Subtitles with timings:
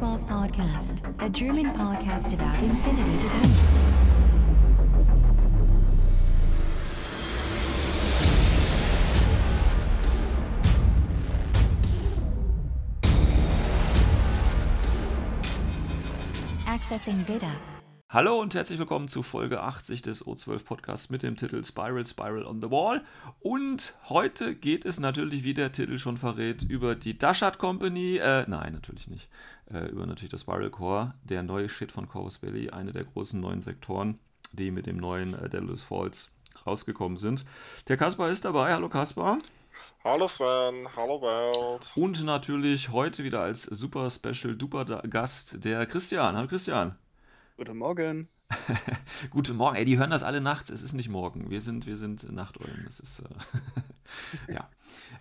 [0.00, 3.28] Welcome to the O12 Podcast, a German podcast about infinity.
[16.66, 17.73] Accessing data.
[18.14, 22.46] Hallo und herzlich willkommen zu Folge 80 des O12 Podcasts mit dem Titel Spiral, Spiral
[22.46, 23.04] on the Wall.
[23.40, 28.18] Und heute geht es natürlich, wie der Titel schon verrät, über die Dashat Company.
[28.18, 29.28] Äh, nein, natürlich nicht.
[29.68, 33.40] Äh, über natürlich das Spiral Core, der neue Shit von Corvus Valley, eine der großen
[33.40, 34.20] neuen Sektoren,
[34.52, 36.30] die mit dem neuen äh, Daedalus Falls
[36.64, 37.44] rausgekommen sind.
[37.88, 38.74] Der Kaspar ist dabei.
[38.74, 39.38] Hallo Kaspar.
[40.04, 41.90] Hallo Sven, hallo Welt.
[41.96, 46.36] Und natürlich heute wieder als super Special Duper Gast der Christian.
[46.36, 46.96] Hallo Christian.
[47.56, 48.26] Guten Morgen.
[49.30, 49.76] Guten Morgen.
[49.76, 50.70] Ey, die hören das alle nachts.
[50.70, 51.50] Es ist nicht morgen.
[51.50, 52.82] Wir sind, wir sind Nachteulen.
[52.84, 54.68] Das ist, äh ja.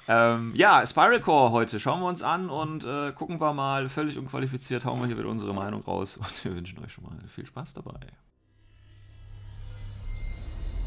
[0.08, 1.80] Ähm, ja, Spiral Core heute.
[1.80, 3.88] Schauen wir uns an und äh, gucken wir mal.
[3.88, 6.18] Völlig unqualifiziert hauen wir hier wieder unsere Meinung raus.
[6.18, 8.00] Und wir wünschen euch schon mal viel Spaß dabei.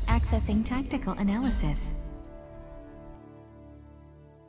[0.08, 1.94] Accessing Tactical Analysis.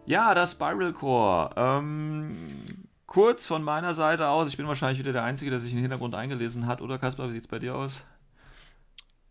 [0.07, 1.51] Ja, das Spiral Core.
[1.55, 5.77] Ähm, kurz von meiner Seite aus, ich bin wahrscheinlich wieder der Einzige, der sich in
[5.77, 8.03] den Hintergrund eingelesen hat, oder Kaspar, wie sieht es bei dir aus?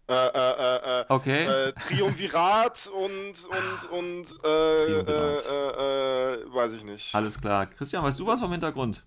[0.08, 1.44] Äh, äh, äh, äh, Okay.
[1.46, 5.46] äh, Triumvirat und, und, und, äh, Triumvirat.
[5.46, 7.14] äh, äh, äh, weiß ich nicht.
[7.14, 7.66] Alles klar.
[7.66, 9.05] Christian, weißt du was vom Hintergrund?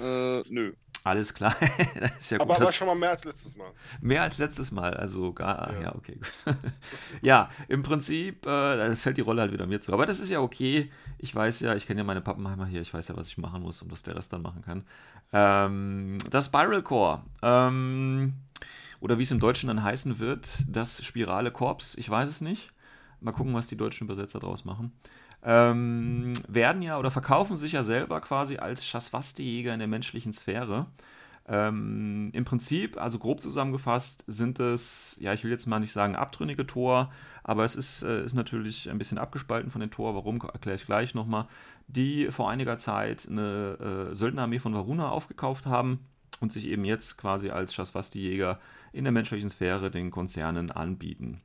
[0.00, 0.72] Äh, nö.
[1.04, 1.54] Alles klar.
[2.00, 2.50] das ist ja gut.
[2.50, 3.70] aber, aber schon mal mehr als letztes Mal.
[4.00, 5.94] Mehr als letztes Mal, also gar, ja, Ja.
[5.94, 6.56] okay, gut.
[7.20, 9.92] ja, im Prinzip äh, fällt die Rolle halt wieder mir zu.
[9.92, 10.90] Aber das ist ja okay.
[11.18, 13.60] Ich weiß ja, ich kenne ja meine Pappenheimer hier, ich weiß ja, was ich machen
[13.60, 14.84] muss, um dass der Rest dann machen kann.
[15.32, 17.22] Ähm, das Spiral Core.
[17.42, 18.32] Ähm,
[19.00, 22.70] oder wie es im Deutschen dann heißen wird, das spirale Korps, ich weiß es nicht.
[23.20, 24.92] Mal gucken, was die deutschen Übersetzer draus machen.
[25.44, 30.86] Ähm, werden ja oder verkaufen sich ja selber quasi als Schaswasti-Jäger in der menschlichen Sphäre.
[31.46, 36.16] Ähm, Im Prinzip, also grob zusammengefasst, sind es, ja, ich will jetzt mal nicht sagen
[36.16, 37.12] abtrünnige Tor,
[37.42, 40.14] aber es ist, äh, ist natürlich ein bisschen abgespalten von den Tor.
[40.14, 41.46] Warum, erkläre ich gleich nochmal.
[41.86, 46.06] Die vor einiger Zeit eine äh, Söldnerarmee von Varuna aufgekauft haben
[46.40, 48.58] und sich eben jetzt quasi als Schaswasti-Jäger
[48.92, 51.42] in der menschlichen Sphäre den Konzernen anbieten.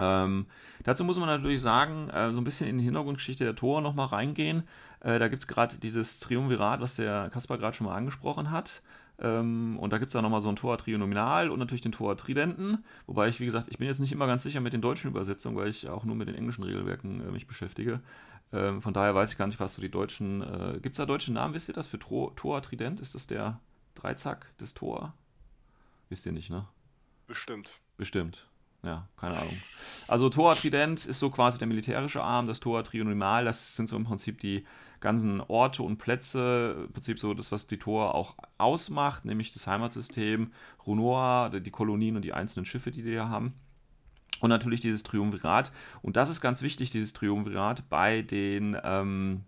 [0.00, 0.46] Ähm,
[0.84, 4.06] dazu muss man natürlich sagen, äh, so ein bisschen in die Hintergrundgeschichte der Tor nochmal
[4.06, 4.64] reingehen.
[5.00, 8.82] Äh, da gibt es gerade dieses Triumvirat, was der Kaspar gerade schon mal angesprochen hat.
[9.20, 12.16] Ähm, und da gibt es dann nochmal so ein Tor Trinominal und natürlich den Tor
[12.16, 12.84] Tridenten.
[13.06, 15.56] Wobei ich, wie gesagt, ich bin jetzt nicht immer ganz sicher mit den deutschen Übersetzungen,
[15.56, 18.00] weil ich auch nur mit den englischen Regelwerken äh, mich beschäftige.
[18.52, 20.42] Ähm, von daher weiß ich gar nicht, was so die deutschen.
[20.42, 21.86] Äh, gibt es da deutsche Namen, wisst ihr das?
[21.86, 23.00] Für Tor, Tor Trident?
[23.00, 23.60] Ist das der
[23.94, 25.14] Dreizack des Tor?
[26.08, 26.66] Wisst ihr nicht, ne?
[27.26, 27.78] Bestimmt.
[27.96, 28.49] Bestimmt.
[28.82, 29.56] Ja, keine Ahnung.
[30.08, 33.96] Also Tor Trident ist so quasi der militärische Arm, das Tor Trinomial, das sind so
[33.96, 34.64] im Prinzip die
[35.00, 39.66] ganzen Orte und Plätze, im Prinzip so das, was die Tor auch ausmacht, nämlich das
[39.66, 40.52] Heimatsystem,
[40.86, 43.54] Runoa, die Kolonien und die einzelnen Schiffe, die die hier haben.
[44.40, 45.70] Und natürlich dieses Triumvirat.
[46.00, 49.44] Und das ist ganz wichtig, dieses Triumvirat bei den ähm,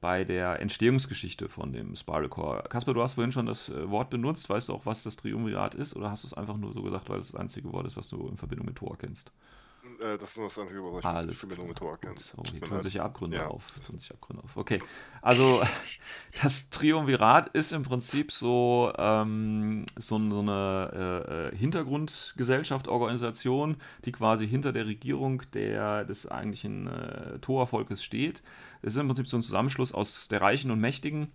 [0.00, 2.64] bei der Entstehungsgeschichte von dem Spiral Core.
[2.68, 4.48] Kasper, du hast vorhin schon das äh, Wort benutzt.
[4.48, 5.94] Weißt du auch, was das Triumvirat ist?
[5.94, 8.08] Oder hast du es einfach nur so gesagt, weil es das einzige Wort ist, was
[8.08, 9.32] du in Verbindung mit Thor kennst?
[10.00, 12.14] Äh, das ist nur das Einzige, was ich Alles Verbindung mit Tor kenne.
[12.14, 13.46] Gut, So, hier mir tun sich Abgründe Ja.
[13.48, 13.66] auf.
[13.86, 14.56] Tun sich Abgründe auf.
[14.56, 14.80] Okay,
[15.20, 15.62] also
[16.42, 24.12] das Triumvirat ist im Prinzip so, ähm, so, so eine äh, äh, Hintergrundgesellschaft, Organisation, die
[24.12, 28.42] quasi hinter der Regierung der, des eigentlichen äh, Toa-Volkes steht.
[28.82, 31.30] Es ist im Prinzip so ein Zusammenschluss aus der Reichen und Mächtigen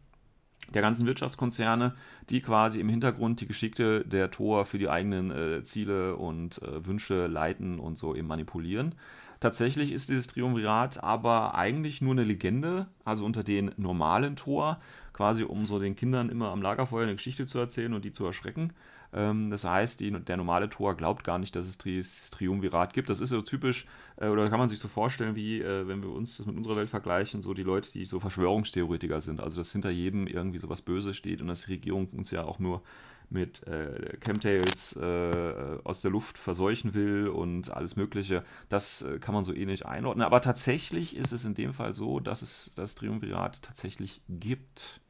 [0.73, 1.93] der ganzen Wirtschaftskonzerne,
[2.29, 6.85] die quasi im Hintergrund die Geschickte der Tor für die eigenen äh, Ziele und äh,
[6.85, 8.95] Wünsche leiten und so eben manipulieren.
[9.39, 14.79] Tatsächlich ist dieses Triumvirat aber eigentlich nur eine Legende, also unter den normalen Tor,
[15.13, 18.25] quasi um so den Kindern immer am Lagerfeuer eine Geschichte zu erzählen und die zu
[18.25, 18.73] erschrecken.
[19.15, 23.09] Ähm, das heißt, die, der normale Tor glaubt gar nicht, dass es dieses Triumvirat gibt.
[23.09, 26.09] Das ist so typisch, äh, oder kann man sich so vorstellen, wie äh, wenn wir
[26.09, 29.39] uns das mit unserer Welt vergleichen, so die Leute, die so Verschwörungstheoretiker sind.
[29.39, 32.43] Also, dass hinter jedem irgendwie so was Böses steht und dass die Regierung uns ja
[32.43, 32.81] auch nur
[33.29, 38.43] mit äh, Chemtrails äh, aus der Luft verseuchen will und alles Mögliche.
[38.69, 40.25] Das äh, kann man so ähnlich einordnen.
[40.25, 45.01] Aber tatsächlich ist es in dem Fall so, dass es das Triumvirat tatsächlich gibt.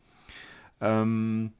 [0.79, 1.53] Ähm,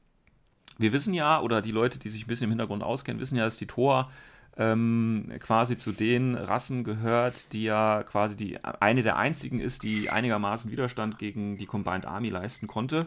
[0.78, 3.44] wir wissen ja, oder die Leute, die sich ein bisschen im Hintergrund auskennen, wissen ja,
[3.44, 4.10] dass die Tor
[4.56, 10.10] ähm, quasi zu den Rassen gehört, die ja quasi die eine der einzigen ist, die
[10.10, 13.06] einigermaßen Widerstand gegen die Combined Army leisten konnte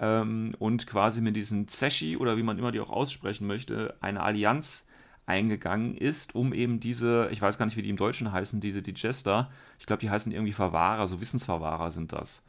[0.00, 4.22] ähm, und quasi mit diesen Zeshi oder wie man immer die auch aussprechen möchte, eine
[4.22, 4.86] Allianz
[5.26, 8.82] eingegangen ist, um eben diese, ich weiß gar nicht, wie die im Deutschen heißen, diese
[8.82, 12.42] Digester, ich glaube, die heißen irgendwie Verwahrer, so Wissensverwahrer sind das.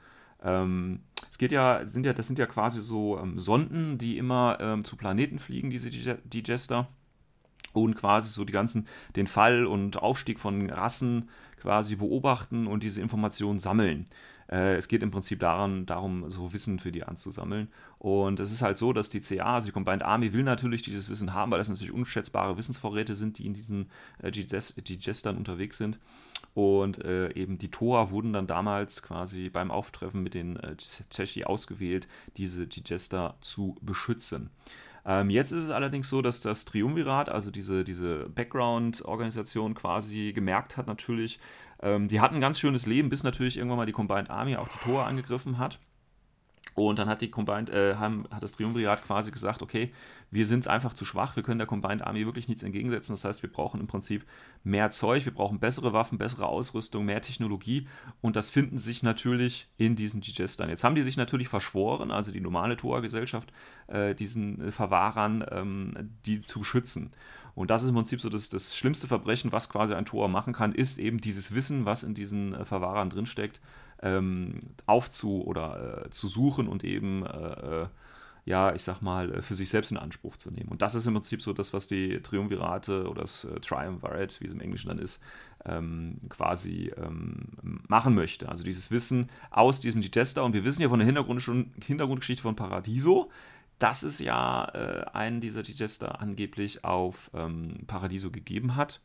[0.44, 4.58] Ähm, Es geht ja, sind ja, das sind ja quasi so ähm, Sonden, die immer
[4.60, 5.90] ähm, zu Planeten fliegen, diese
[6.26, 6.88] Digester.
[7.74, 8.86] Und quasi so die ganzen,
[9.16, 11.30] den Fall und Aufstieg von Rassen
[11.62, 14.06] quasi beobachten und diese Informationen sammeln.
[14.52, 17.70] Äh, es geht im Prinzip daran, darum, so Wissen für die anzusammeln.
[18.00, 21.10] Und es ist halt so, dass die CA, also die Combined Army, will natürlich dieses
[21.10, 23.90] Wissen haben, weil das natürlich unschätzbare Wissensvorräte sind, die in diesen
[24.22, 26.00] äh, Digestern unterwegs sind.
[26.54, 31.46] Und äh, eben die TOA wurden dann damals quasi beim Auftreffen mit den äh, Tschechi
[31.46, 34.50] ausgewählt, diese Digester zu beschützen.
[35.04, 40.78] Ähm, jetzt ist es allerdings so, dass das Triumvirat, also diese, diese Background-Organisation quasi gemerkt
[40.78, 41.40] hat natürlich,
[41.82, 44.68] ähm, die hatten ein ganz schönes Leben, bis natürlich irgendwann mal die Combined Army auch
[44.68, 45.80] die Tore angegriffen hat.
[46.74, 49.92] Und dann hat die Combined, äh, haben, hat das Triumvirat quasi gesagt, okay,
[50.30, 53.14] wir sind einfach zu schwach, wir können der Combined Army wirklich nichts entgegensetzen.
[53.14, 54.26] Das heißt, wir brauchen im Prinzip
[54.64, 57.88] mehr Zeug, wir brauchen bessere Waffen, bessere Ausrüstung, mehr Technologie
[58.22, 60.70] und das finden sich natürlich in diesen Digestern.
[60.70, 63.52] Jetzt haben die sich natürlich verschworen, also die normale Tor-Gesellschaft,
[63.88, 67.12] äh, diesen äh, Verwahrern, ähm, die zu schützen.
[67.54, 70.54] Und das ist im Prinzip so das, das schlimmste Verbrechen, was quasi ein Tor machen
[70.54, 73.60] kann, ist eben dieses Wissen, was in diesen äh, Verwahrern drinsteckt,
[74.02, 77.88] ähm, aufzu- oder äh, zu suchen und eben, äh, äh
[78.44, 80.70] ja, ich sag mal, äh, für sich selbst in Anspruch zu nehmen.
[80.70, 84.48] Und das ist im Prinzip so das, was die Triumvirate oder das äh, Triumvirate, wie
[84.48, 85.20] es im Englischen dann ist,
[85.66, 87.50] ähm, quasi ähm,
[87.88, 88.50] machen möchte.
[88.50, 90.44] Also dieses Wissen aus diesem Digester.
[90.44, 91.42] Und wir wissen ja von der Hintergrund
[91.86, 93.30] Hintergrundgeschichte von Paradiso,
[93.78, 99.02] dass es ja äh, einen dieser Digester angeblich auf ähm, Paradiso gegeben hat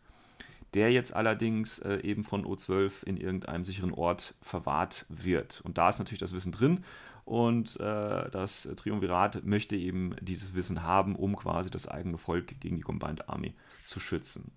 [0.75, 5.61] der jetzt allerdings äh, eben von O12 in irgendeinem sicheren Ort verwahrt wird.
[5.63, 6.85] Und da ist natürlich das Wissen drin
[7.27, 12.77] und äh, das Triumvirat möchte eben dieses Wissen haben, um quasi das eigene Volk gegen
[12.77, 13.55] die Combined Army
[13.87, 14.53] zu schützen.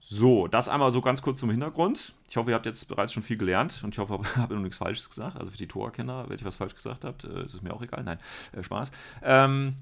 [0.00, 2.14] So, das einmal so ganz kurz zum Hintergrund.
[2.28, 4.62] Ich hoffe, ihr habt jetzt bereits schon viel gelernt und ich hoffe, ich habe noch
[4.62, 5.36] nichts Falsches gesagt.
[5.36, 7.82] Also für die Torerkenner, wenn ich was falsch gesagt habe, äh, ist es mir auch
[7.82, 8.02] egal.
[8.04, 8.18] Nein,
[8.52, 8.90] äh, Spaß.
[9.22, 9.76] Ähm,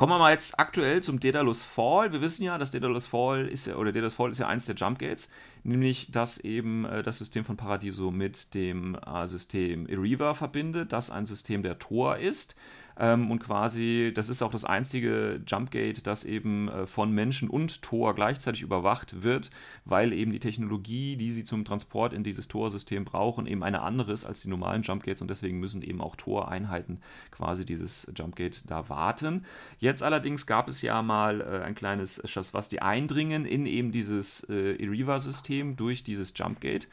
[0.00, 2.10] Kommen wir mal jetzt aktuell zum Daedalus Fall.
[2.10, 4.74] Wir wissen ja, dass Daedalus Fall ist ja, oder Daedalus Fall ist ja eins der
[4.74, 5.28] Jump Gates,
[5.62, 11.10] nämlich dass eben äh, das System von Paradiso mit dem äh, System Eriva verbindet, das
[11.10, 12.56] ein System der Tor ist.
[13.00, 17.80] Ähm, und quasi, das ist auch das einzige Jumpgate, das eben äh, von Menschen und
[17.80, 19.48] Tor gleichzeitig überwacht wird,
[19.86, 24.12] weil eben die Technologie, die sie zum Transport in dieses Tor-System brauchen, eben eine andere
[24.12, 27.00] ist als die normalen Jumpgates und deswegen müssen eben auch Tor-Einheiten
[27.30, 29.46] quasi dieses Jumpgate da warten.
[29.78, 34.76] Jetzt allerdings gab es ja mal äh, ein kleines Schaswasti eindringen in eben dieses äh,
[34.76, 36.86] Eriva-System durch dieses Jumpgate.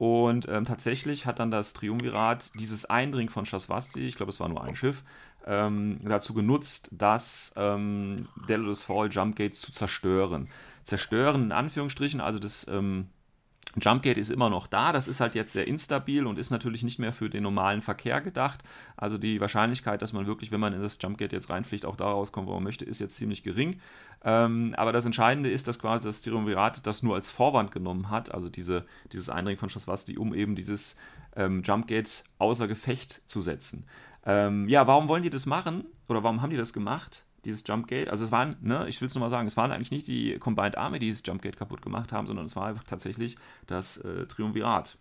[0.00, 4.48] Und ähm, tatsächlich hat dann das Triumvirat dieses Eindringen von Shaswasti, ich glaube, es war
[4.48, 5.04] nur ein Schiff,
[5.44, 10.48] ähm, dazu genutzt, das ähm, Daedalus Fall Jumpgates zu zerstören.
[10.84, 13.08] Zerstören in Anführungsstrichen, also das ähm,
[13.80, 16.98] Jumpgate ist immer noch da, das ist halt jetzt sehr instabil und ist natürlich nicht
[16.98, 18.64] mehr für den normalen Verkehr gedacht.
[18.96, 22.06] Also die Wahrscheinlichkeit, dass man wirklich, wenn man in das Jumpgate jetzt reinfliegt, auch da
[22.06, 23.80] rauskommt, wo man möchte, ist jetzt ziemlich gering.
[24.24, 28.34] Ähm, aber das Entscheidende ist, dass quasi das Triumvirat das nur als Vorwand genommen hat,
[28.34, 30.96] also diese, dieses Eindringen von Schaswasti, um eben dieses
[31.36, 33.86] ähm, Jumpgate außer Gefecht zu setzen.
[34.26, 35.84] Ähm, ja, warum wollen die das machen?
[36.08, 37.24] Oder warum haben die das gemacht?
[37.44, 38.10] Dieses Jumpgate.
[38.10, 40.76] Also es waren, ne, ich will es nochmal sagen, es waren eigentlich nicht die Combined
[40.76, 44.98] Army, die dieses Jumpgate kaputt gemacht haben, sondern es war einfach tatsächlich das äh, Triumvirat.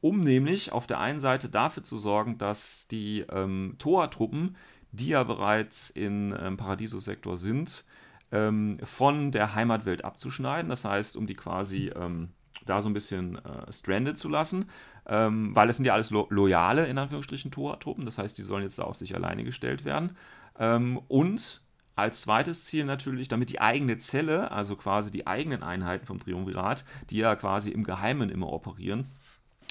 [0.00, 4.56] Um nämlich auf der einen Seite dafür zu sorgen, dass die ähm, Toa-Truppen,
[4.90, 7.84] die ja bereits im ähm, Paradiso-Sektor sind,
[8.32, 10.70] ähm, von der Heimatwelt abzuschneiden.
[10.70, 12.30] Das heißt, um die quasi ähm,
[12.64, 14.66] da so ein bisschen äh, stranded zu lassen
[15.06, 18.04] ähm, weil es sind ja alles lo loyale, in Anführungsstrichen, Tor-Truppen.
[18.04, 20.16] Das heißt, die sollen jetzt da auf sich alleine gestellt werden.
[20.58, 21.61] Ähm, und
[21.94, 26.84] als zweites Ziel natürlich, damit die eigene Zelle, also quasi die eigenen Einheiten vom Triumvirat,
[27.10, 29.06] die ja quasi im Geheimen immer operieren,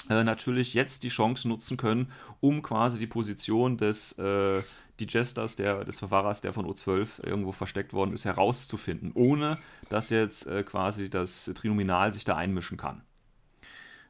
[0.08, 4.62] äh, natürlich jetzt die Chance nutzen können, um quasi die Position des äh,
[5.00, 9.58] Digesters, der, des Verfahrers, der von O12 irgendwo versteckt worden ist, herauszufinden, ohne
[9.90, 13.02] dass jetzt äh, quasi das Trinominal sich da einmischen kann.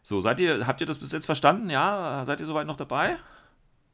[0.02, 1.70] So, seid ihr, habt ihr das bis jetzt verstanden?
[1.70, 2.24] Ja?
[2.26, 3.16] Seid ihr soweit noch dabei?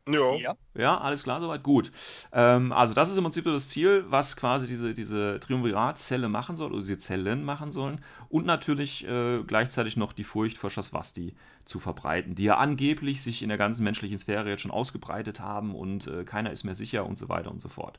[0.09, 0.35] Ja.
[0.37, 0.55] Ja.
[0.75, 1.91] Ja, alles klar, soweit gut.
[2.33, 6.71] Ähm, also, das ist im Prinzip das Ziel, was quasi diese, diese Triumviratzelle machen soll,
[6.71, 8.01] oder diese Zellen machen sollen.
[8.29, 11.35] Und natürlich äh, gleichzeitig noch die Furcht vor Shaswasti
[11.69, 15.75] zu verbreiten, die ja angeblich sich in der ganzen menschlichen Sphäre jetzt schon ausgebreitet haben
[15.75, 17.99] und äh, keiner ist mehr sicher und so weiter und so fort.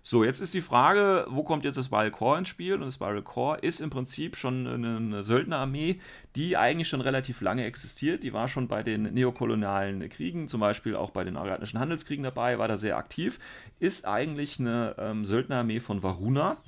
[0.00, 2.74] So, jetzt ist die Frage, wo kommt jetzt das Spiral Core ins Spiel?
[2.74, 6.00] Und das Spiral Core ist im Prinzip schon eine, Söldnerarmee,
[6.36, 8.22] die eigentlich schon relativ lange existiert.
[8.22, 12.60] Die war schon bei den neokolonialen Kriegen, zum Beispiel auch bei den ariadnischen Handelskriegen dabei,
[12.60, 13.40] war da sehr aktiv.
[13.80, 16.58] Ist eigentlich eine ähm, Söldnerarmee von Varuna.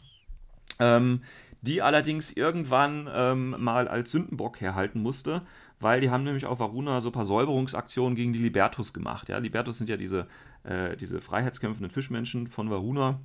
[0.81, 1.23] Ähm,
[1.63, 5.43] die allerdings irgendwann ähm, mal als Sündenbock herhalten musste,
[5.83, 9.29] weil die haben nämlich auf Varuna so ein paar Säuberungsaktionen gegen die Libertus gemacht.
[9.29, 10.27] Ja, Libertus sind ja diese,
[10.65, 13.21] äh, diese freiheitskämpfenden Fischmenschen von Varuna.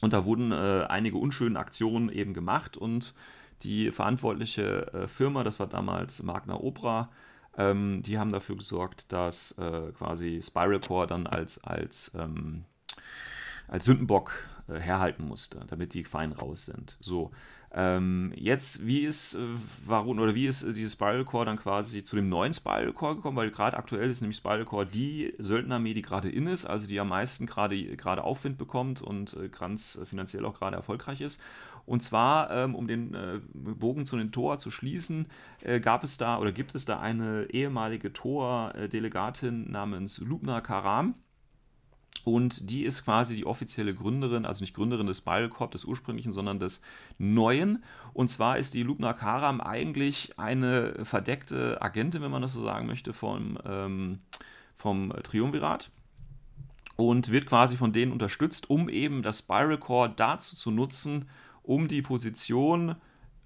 [0.00, 3.14] Und da wurden äh, einige unschöne Aktionen eben gemacht und
[3.62, 7.10] die verantwortliche äh, Firma, das war damals Magna Opera,
[7.56, 12.64] ähm, die haben dafür gesorgt, dass äh, quasi Spiral Core dann als, als, ähm,
[13.68, 14.32] als Sündenbock
[14.78, 16.96] herhalten musste, damit die fein raus sind.
[17.00, 17.30] So.
[17.72, 19.38] Ähm, jetzt, wie ist äh,
[19.86, 23.14] warum oder wie ist äh, dieses Spiral Core dann quasi zu dem neuen Spiral Core
[23.16, 23.36] gekommen?
[23.36, 26.98] Weil gerade aktuell ist nämlich Spiral Core die Söldnerarmee, die gerade in ist, also die
[26.98, 31.40] am meisten gerade Aufwind bekommt und äh, ganz äh, finanziell auch gerade erfolgreich ist.
[31.86, 35.26] Und zwar, ähm, um den äh, Bogen zu den Tor zu schließen,
[35.60, 41.14] äh, gab es da oder gibt es da eine ehemalige Tor-Delegatin namens Lubna Karam
[42.24, 46.58] und die ist quasi die offizielle Gründerin, also nicht Gründerin des Ballkorb, des ursprünglichen, sondern
[46.58, 46.82] des
[47.18, 47.82] neuen.
[48.12, 52.86] Und zwar ist die Lubna Karam eigentlich eine verdeckte Agentin, wenn man das so sagen
[52.86, 54.18] möchte, vom, ähm,
[54.76, 55.90] vom Triumvirat.
[56.96, 61.26] Und wird quasi von denen unterstützt, um eben das Spiral Core dazu zu nutzen,
[61.62, 62.96] um die Position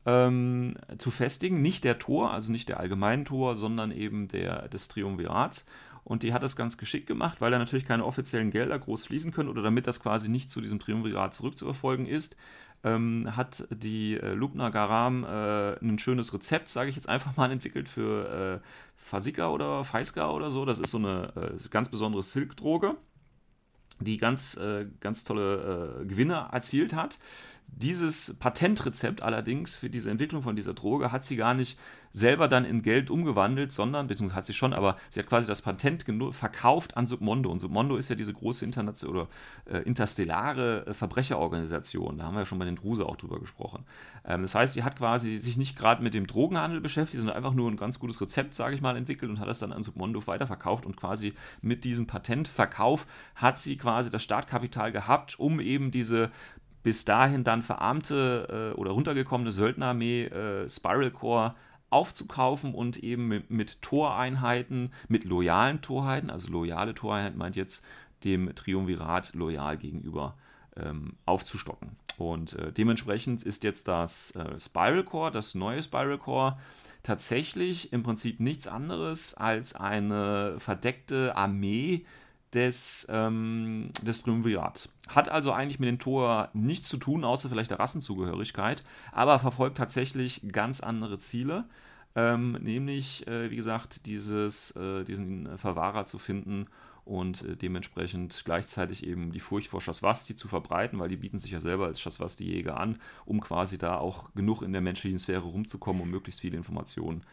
[0.06, 1.62] ähm, zu festigen.
[1.62, 5.64] Nicht der Tor, also nicht der allgemeinen Tor, sondern eben der, des Triumvirats.
[6.04, 9.32] Und die hat das ganz geschickt gemacht, weil da natürlich keine offiziellen Gelder groß fließen
[9.32, 12.36] können oder damit das quasi nicht zu diesem Triumvirat zurückzuerfolgen ist,
[12.84, 17.50] ähm, hat die äh, Lubna Garam äh, ein schönes Rezept, sage ich jetzt einfach mal,
[17.50, 20.66] entwickelt für äh, Fasika oder Feiska oder so.
[20.66, 22.96] Das ist so eine äh, ganz besondere Silkdroge,
[24.00, 27.18] die ganz, äh, ganz tolle äh, Gewinne erzielt hat.
[27.66, 31.78] Dieses Patentrezept allerdings für diese Entwicklung von dieser Droge hat sie gar nicht
[32.14, 35.62] selber dann in Geld umgewandelt, sondern, beziehungsweise hat sie schon, aber sie hat quasi das
[35.62, 37.50] Patent verkauft an Submondo.
[37.50, 39.28] Und Submondo ist ja diese große internationale oder
[39.68, 42.16] äh, interstellare äh, Verbrecherorganisation.
[42.16, 43.84] Da haben wir ja schon bei den Druse auch drüber gesprochen.
[44.24, 47.54] Ähm, das heißt, sie hat quasi sich nicht gerade mit dem Drogenhandel beschäftigt, sondern einfach
[47.54, 50.24] nur ein ganz gutes Rezept, sage ich mal, entwickelt und hat das dann an Submondo
[50.28, 50.86] weiterverkauft.
[50.86, 56.30] Und quasi mit diesem Patentverkauf hat sie quasi das Startkapital gehabt, um eben diese
[56.84, 61.56] bis dahin dann verarmte äh, oder runtergekommene Söldnerarmee äh, Spiral Core
[61.90, 67.84] aufzukaufen und eben mit, mit Toreinheiten, mit loyalen Toreinheiten, also loyale Toreinheiten meint jetzt
[68.22, 70.36] dem Triumvirat loyal gegenüber
[70.76, 71.96] ähm, aufzustocken.
[72.18, 76.58] Und äh, dementsprechend ist jetzt das äh, Spiral Core, das neue Spiral Core,
[77.02, 82.04] tatsächlich im Prinzip nichts anderes als eine verdeckte Armee,
[82.54, 84.88] des, ähm, des Triumvirats.
[85.08, 89.76] Hat also eigentlich mit dem Tor nichts zu tun, außer vielleicht der Rassenzugehörigkeit, aber verfolgt
[89.76, 91.64] tatsächlich ganz andere Ziele.
[92.16, 96.66] Ähm, nämlich, äh, wie gesagt, dieses, äh, diesen Verwahrer zu finden
[97.04, 101.50] und äh, dementsprechend gleichzeitig eben die Furcht vor Shaswasti zu verbreiten, weil die bieten sich
[101.50, 106.02] ja selber als Shaswasti-Jäger an, um quasi da auch genug in der menschlichen Sphäre rumzukommen,
[106.02, 107.24] um möglichst viele Informationen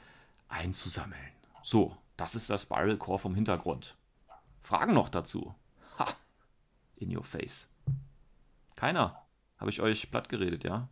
[0.50, 1.22] einzusammeln.
[1.64, 3.96] So, das ist das Spiral Core vom Hintergrund.
[4.62, 5.56] Fragen noch dazu?
[6.00, 6.08] Ha!
[6.96, 7.68] In your face.
[8.76, 9.26] Keiner.
[9.58, 10.90] Habe ich euch platt geredet, ja?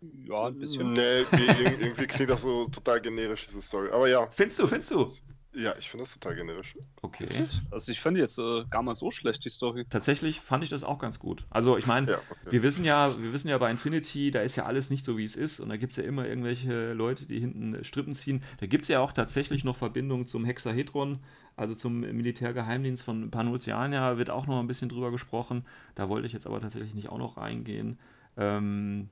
[0.00, 0.92] Ja, ein bisschen.
[0.92, 3.90] Nee, irgendwie klingt das so total generisch, diese Story.
[3.90, 4.26] Aber ja.
[4.28, 5.10] Findest du, findest du?
[5.58, 6.74] Ja, ich finde das total generisch.
[7.00, 7.26] Okay.
[7.70, 9.86] Also ich fand jetzt äh, gar mal so schlecht die Story.
[9.88, 11.46] Tatsächlich fand ich das auch ganz gut.
[11.48, 12.52] Also ich meine, Ja, okay.
[12.52, 15.24] wir wissen ja, wir wissen ja bei Infinity, da ist ja alles nicht so, wie
[15.24, 15.60] es ist.
[15.60, 18.42] Und da gibt es ja immer irgendwelche Leute, die hinten Strippen ziehen.
[18.60, 21.20] Da gibt es ja auch tatsächlich noch Verbindungen zum Hexahedron,
[21.56, 25.64] also zum Militärgeheimdienst von Panuziania, wird auch noch ein bisschen drüber gesprochen.
[25.94, 27.98] Da wollte ich jetzt aber tatsächlich nicht auch noch reingehen.
[28.36, 29.08] Ähm,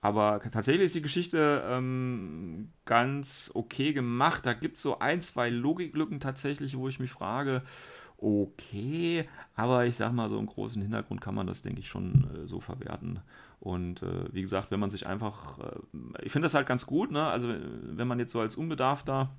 [0.00, 4.46] aber tatsächlich ist die Geschichte ähm, ganz okay gemacht.
[4.46, 7.62] Da gibt es so ein, zwei Logiklücken tatsächlich, wo ich mich frage,
[8.16, 12.28] okay, aber ich sag mal, so im großen Hintergrund kann man das, denke ich, schon
[12.34, 13.20] äh, so verwerten.
[13.60, 17.10] Und äh, wie gesagt, wenn man sich einfach, äh, ich finde das halt ganz gut,
[17.10, 17.26] ne?
[17.26, 19.30] Also wenn man jetzt so als Unbedarfter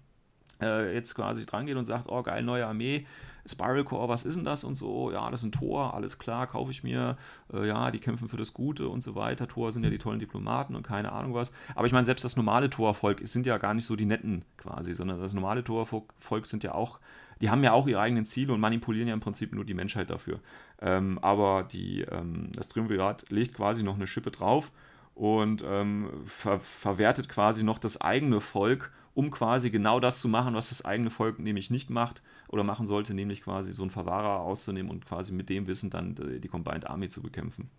[0.62, 3.06] äh, jetzt quasi dran geht und sagt, oh geil, neue Armee,
[3.46, 6.48] Spiral Core, was ist denn das und so, ja, das ist ein Tor, alles klar,
[6.48, 7.18] kaufe ich mir,
[7.54, 10.20] äh, ja, die kämpfen für das Gute und so weiter, Tor sind ja die tollen
[10.20, 13.74] Diplomaten und keine Ahnung was, aber ich meine, selbst das normale Torvolk sind ja gar
[13.74, 17.00] nicht so die netten quasi, sondern das normale Torvolk sind ja auch,
[17.42, 20.10] die haben ja auch ihre eigenen Ziele und manipulieren ja im Prinzip nur die Menschheit
[20.10, 20.40] dafür,
[20.82, 24.72] ähm, aber die, ähm, das Triumvirat legt quasi noch eine Schippe drauf
[25.16, 30.54] und ähm, ver verwertet quasi noch das eigene Volk um quasi genau das zu machen,
[30.56, 34.42] was das eigene Volk nämlich nicht macht oder machen sollte, nämlich quasi so einen Verwahrer
[34.42, 37.70] auszunehmen und quasi mit dem Wissen dann die Combined Army zu bekämpfen.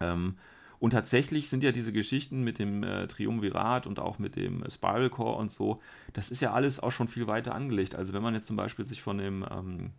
[0.00, 0.36] Ähm,
[0.80, 5.10] und tatsächlich sind ja diese Geschichten mit dem äh, Triumvirat und auch mit dem Spiral
[5.10, 5.80] Core und so,
[6.14, 7.94] das ist ja alles auch schon viel weiter angelegt.
[7.94, 9.90] Also wenn man jetzt zum Beispiel sich von dem, ähm,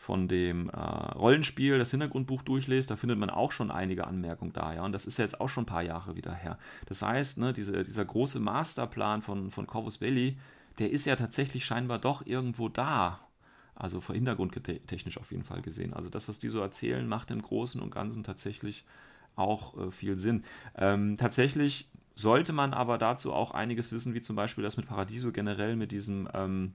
[0.00, 4.72] von dem äh, Rollenspiel, das Hintergrundbuch durchlest, da findet man auch schon einige Anmerkungen da,
[4.72, 4.82] ja.
[4.82, 6.58] Und das ist ja jetzt auch schon ein paar Jahre wieder her.
[6.86, 10.38] Das heißt, ne, diese, dieser große Masterplan von, von Corvus Belli,
[10.78, 13.20] der ist ja tatsächlich scheinbar doch irgendwo da.
[13.74, 15.92] Also vor hintergrundtechnisch auf jeden Fall gesehen.
[15.92, 18.86] Also das, was die so erzählen, macht im Großen und Ganzen tatsächlich
[19.36, 20.44] auch äh, viel Sinn.
[20.78, 25.30] Ähm, tatsächlich sollte man aber dazu auch einiges wissen, wie zum Beispiel das mit Paradiso
[25.30, 26.72] generell, mit diesem, ähm,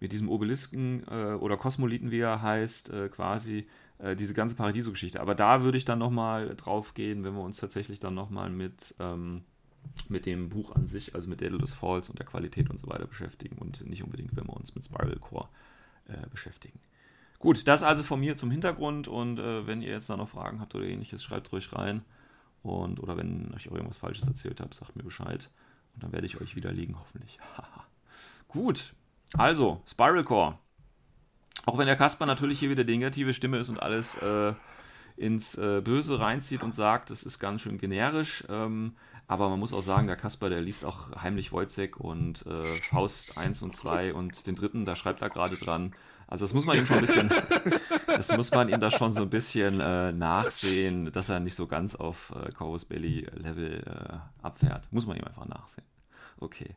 [0.00, 3.66] mit diesem Obelisken äh, oder Kosmoliten, wie er heißt, äh, quasi
[3.98, 5.20] äh, diese ganze Paradiso-Geschichte.
[5.20, 8.94] Aber da würde ich dann nochmal drauf gehen, wenn wir uns tatsächlich dann nochmal mit,
[8.98, 9.42] ähm,
[10.08, 13.06] mit dem Buch an sich, also mit Daedalus Falls und der Qualität und so weiter
[13.06, 15.48] beschäftigen und nicht unbedingt, wenn wir uns mit Spiral Core
[16.08, 16.78] äh, beschäftigen.
[17.38, 20.60] Gut, das also von mir zum Hintergrund und äh, wenn ihr jetzt da noch Fragen
[20.60, 22.02] habt oder ähnliches, schreibt ruhig rein.
[22.62, 25.48] Und, oder wenn ich euch irgendwas Falsches erzählt habe, sagt mir Bescheid.
[25.94, 27.38] Und dann werde ich euch widerlegen, hoffentlich.
[28.48, 28.94] Gut,
[29.34, 30.58] also, Spiral Core.
[31.66, 34.52] Auch wenn der Kasper natürlich hier wieder die negative Stimme ist und alles äh,
[35.16, 38.44] ins äh, Böse reinzieht und sagt, es ist ganz schön generisch.
[38.48, 38.94] Ähm,
[39.28, 43.36] aber man muss auch sagen, der Kasper, der liest auch heimlich Wojcek und äh, Faust
[43.36, 45.92] 1 und 2 und den dritten, da schreibt er gerade dran.
[46.28, 47.32] Also das muss man ihm schon ein bisschen,
[48.06, 51.66] das muss man ihm da schon so ein bisschen äh, nachsehen, dass er nicht so
[51.66, 54.92] ganz auf äh, Corvus Belly Level äh, abfährt.
[54.92, 55.86] Muss man ihm einfach nachsehen.
[56.38, 56.76] Okay.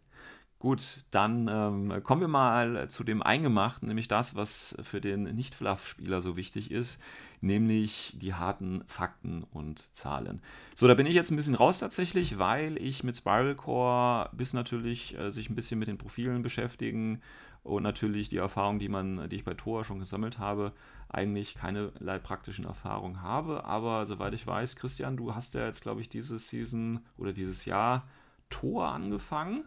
[0.60, 6.20] Gut, dann ähm, kommen wir mal zu dem Eingemachten, nämlich das, was für den Nicht-Fluff-Spieler
[6.20, 7.01] so wichtig ist,
[7.39, 10.42] nämlich die harten Fakten und Zahlen.
[10.75, 14.51] So, da bin ich jetzt ein bisschen raus tatsächlich, weil ich mit Spiral Core bis
[14.51, 17.22] natürlich äh, sich ein bisschen mit den Profilen beschäftigen
[17.63, 20.74] und natürlich die Erfahrung, die man, die ich bei Tor schon gesammelt habe,
[21.08, 23.63] eigentlich keinerlei praktischen Erfahrungen habe.
[23.63, 27.63] Aber soweit ich weiß, Christian, du hast ja jetzt, glaube ich, diese Season oder dieses
[27.63, 28.06] Jahr
[28.50, 29.63] Tor angefangen.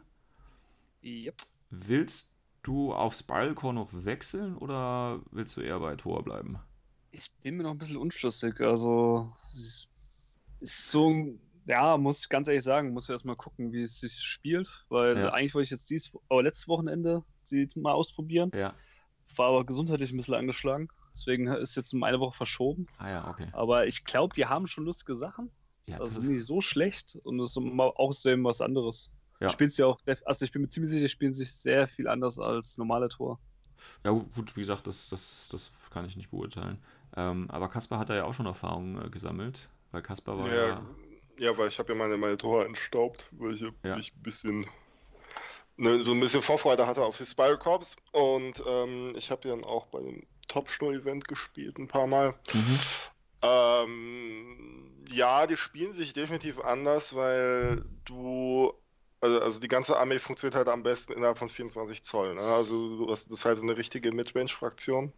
[1.02, 1.35] Yep.
[1.71, 2.32] Willst
[2.62, 6.59] du auf Spiralcore noch wechseln oder willst du eher bei Tor bleiben?
[7.10, 8.60] Ich bin mir noch ein bisschen unschlüssig.
[8.60, 9.88] Also, es
[10.60, 14.15] ist so ja, muss ich ganz ehrlich sagen, muss ich erstmal gucken, wie es sich
[14.15, 15.32] spielt, weil Ja.
[15.32, 18.50] eigentlich wollte ich jetzt dies, aber letztes Wochenende sie mal ausprobieren.
[18.54, 18.75] Ja.
[19.36, 20.88] War aber gesundheitlich ein bisschen angeschlagen.
[21.15, 22.86] Deswegen ist jetzt um eine Woche verschoben.
[22.99, 23.49] Ah ja, okay.
[23.52, 25.50] Aber ich glaube, die haben schon lustige Sachen.
[25.86, 29.12] Ja, Das das ist nicht so schlecht und es ist mal außerdem was anderes.
[29.43, 29.50] Ja.
[29.50, 32.78] Spielt ja auch, also ich bin mir ziemlich sicher, spielen sich sehr viel anders als
[32.78, 33.39] normale Tor.
[34.05, 36.78] ja gut, wie gesagt, das, das, das kann ich nicht beurteilen.
[37.17, 40.69] Ähm, aber Kaspar hat da ja auch schon Erfahrungen äh, gesammelt, weil Kaspar war ja,
[40.69, 40.83] Ja,
[41.39, 43.97] ja, weil ich habe ja meine, meine Tore entstaubt, weil ich, Ja.
[43.97, 44.67] ich ein bisschen
[45.76, 49.65] ne, so ein bisschen Vorfreude hatte auf die Spiral Corps und ähm, ich habe dann
[49.65, 52.35] auch bei dem Top Event gespielt ein paar Mal.
[52.52, 52.78] Mhm.
[53.43, 58.73] Ähm, ja, die spielen sich definitiv anders, weil du,
[59.23, 62.35] also, also die ganze Armee funktioniert halt am besten innerhalb von 24 Zoll.
[62.35, 62.43] Ne?
[62.43, 65.13] Also du hast, das ist halt so eine richtige Midrange-Fraktion.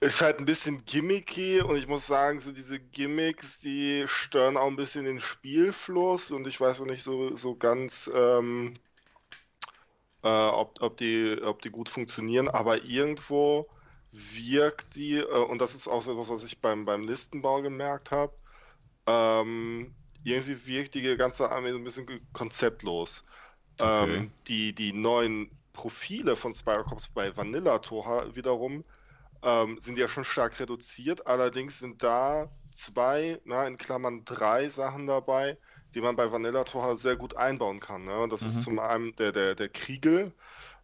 [0.00, 4.66] Ist halt ein bisschen gimmicky und ich muss sagen, so diese Gimmicks, die stören auch
[4.66, 8.74] ein bisschen den Spielfluss und ich weiß auch nicht so, so ganz, ähm,
[10.22, 13.68] äh, ob, ob die, ob die gut funktionieren, aber irgendwo
[14.12, 18.10] wirkt die, äh, und das ist auch so etwas, was ich beim, beim Listenbau gemerkt
[18.10, 18.34] habe,
[19.06, 23.24] ähm, irgendwie wirkt die ganze Armee so ein bisschen konzeptlos.
[23.80, 24.24] Okay.
[24.24, 28.84] Ähm, die, die neuen Profile von Spyrocops bei Vanilla Toha wiederum
[29.42, 35.06] ähm, sind ja schon stark reduziert, allerdings sind da zwei, na, in Klammern drei Sachen
[35.06, 35.58] dabei,
[35.94, 38.04] die man bei Vanilla Toha sehr gut einbauen kann.
[38.04, 38.18] Ne?
[38.20, 38.46] Und das Mhm.
[38.46, 40.34] ist zum einen der, der, der Kriegel,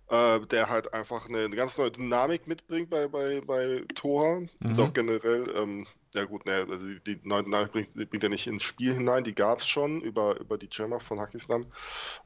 [0.08, 4.50] äh, der halt einfach eine, eine ganz neue Dynamik mitbringt bei, bei, bei Toha und
[4.64, 4.80] Mhm.
[4.80, 8.62] auch generell, ähm, ja gut, ne, also die, neue Dynamik bringt, bringt er nicht ins
[8.62, 11.62] Spiel hinein, die gab es schon über, über die Gemma von Hakislam.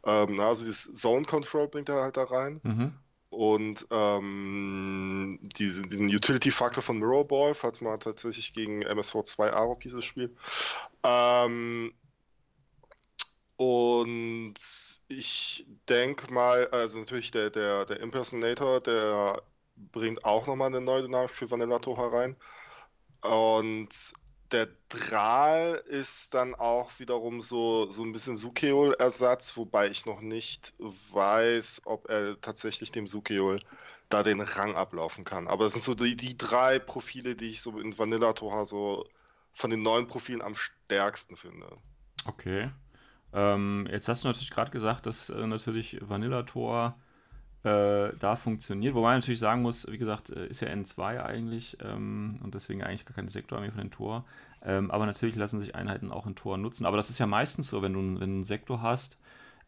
[0.05, 2.61] Ähm, also dieses Zone Control bringt er halt da rein.
[2.63, 2.93] Mhm.
[3.31, 10.05] Und ähm, diese, diesen Utility-Faktor von Mirror Ball, falls man tatsächlich gegen MSV2 Arok dieses
[10.05, 10.37] Spiel.
[11.03, 11.95] Ähm,
[13.57, 14.55] und
[15.09, 19.43] ich denke mal, also natürlich der, der, der Impersonator, der
[19.77, 22.37] bringt auch nochmal eine neue Dynamik für Vanilla Toha rein.
[23.23, 23.89] Und
[24.53, 30.75] der Drahl ist dann auch wiederum so, so ein bisschen Sukeol-Ersatz, wobei ich noch nicht
[31.11, 33.61] weiß, ob er tatsächlich dem Sukeol
[34.11, 35.49] da den Rang ablaufen kann.
[35.49, 39.07] Aber es sind so die, die drei Profile, die ich so in Vanilla Toha so
[39.55, 41.67] von den neuen Profilen am stärksten finde.
[42.27, 42.71] Okay.
[43.33, 46.99] Ähm, jetzt hast du natürlich gerade gesagt, dass äh, natürlich Vanilla Tor
[47.65, 48.95] äh, da funktioniert.
[48.95, 52.83] Wobei man natürlich sagen muss, wie gesagt, äh, ist ja N2 eigentlich ähm, und deswegen
[52.83, 54.25] eigentlich gar keine Sektorarmee von den Tor.
[54.65, 56.87] Ähm, aber natürlich lassen sich Einheiten auch in Tor nutzen.
[56.87, 59.19] Aber das ist ja meistens so, wenn du, wenn du einen Sektor hast,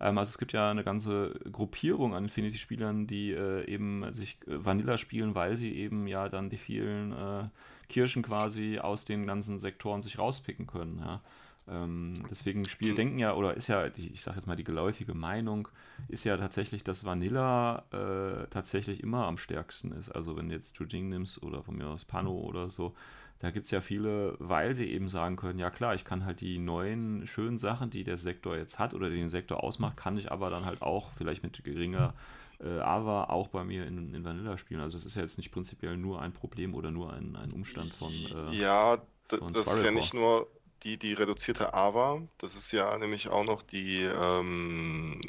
[0.01, 4.65] Ähm, also es gibt ja eine ganze Gruppierung an Infinity-Spielern, die äh, eben sich äh,
[4.65, 7.49] Vanilla spielen, weil sie eben ja dann die vielen äh,
[7.89, 10.99] Kirschen quasi aus den ganzen Sektoren sich rauspicken können.
[11.01, 11.23] Ja.
[11.67, 15.69] Ähm, deswegen Spiel denken ja, oder ist ja, ich sage jetzt mal, die geläufige Meinung
[16.09, 20.11] ist ja tatsächlich, dass Vanilla äh, tatsächlich immer am stärksten ist.
[20.11, 22.95] Also wenn du jetzt Jujing nimmst oder von mir aus Pano oder so,
[23.39, 26.41] da gibt es ja viele, weil sie eben sagen können, ja klar, ich kann halt
[26.41, 30.19] die neuen schönen Sachen, die der Sektor jetzt hat oder die den Sektor ausmacht, kann
[30.19, 32.15] ich aber dann halt auch vielleicht mit geringer
[32.61, 34.81] äh, Ava auch bei mir in, in Vanilla spielen.
[34.81, 37.93] Also das ist ja jetzt nicht prinzipiell nur ein Problem oder nur ein, ein Umstand
[37.93, 38.99] von äh, Ja,
[39.29, 40.47] von das ist ja nicht nur
[40.85, 45.21] die, die reduzierte Ava, das ist ja nämlich auch noch die ähm,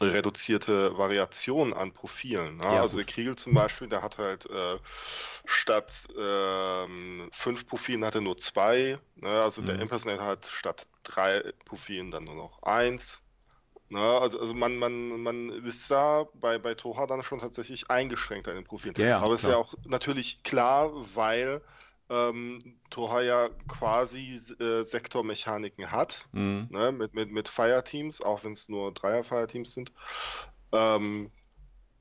[0.00, 2.56] reduzierte Variation an Profilen.
[2.56, 2.64] Ne?
[2.64, 4.78] Ja, also der Kriegel zum Beispiel, der hat halt äh,
[5.46, 8.98] statt ähm, fünf Profilen hatte nur zwei.
[9.16, 9.28] Ne?
[9.28, 9.66] Also mhm.
[9.66, 13.22] der Impersonator hat statt drei Profilen dann nur noch eins.
[13.88, 14.00] Ne?
[14.00, 18.56] Also, also man, man, man ist da bei, bei Toha dann schon tatsächlich eingeschränkt an
[18.56, 18.96] den Profilen.
[18.98, 21.62] Ja, Aber es ist ja auch natürlich klar, weil
[22.08, 22.58] ähm,
[22.90, 26.68] Toha ja quasi äh, Sektormechaniken hat, mhm.
[26.70, 29.92] ne, mit, mit, mit Fireteams, auch wenn es nur Dreier-Fireteams sind.
[30.72, 31.30] Ähm,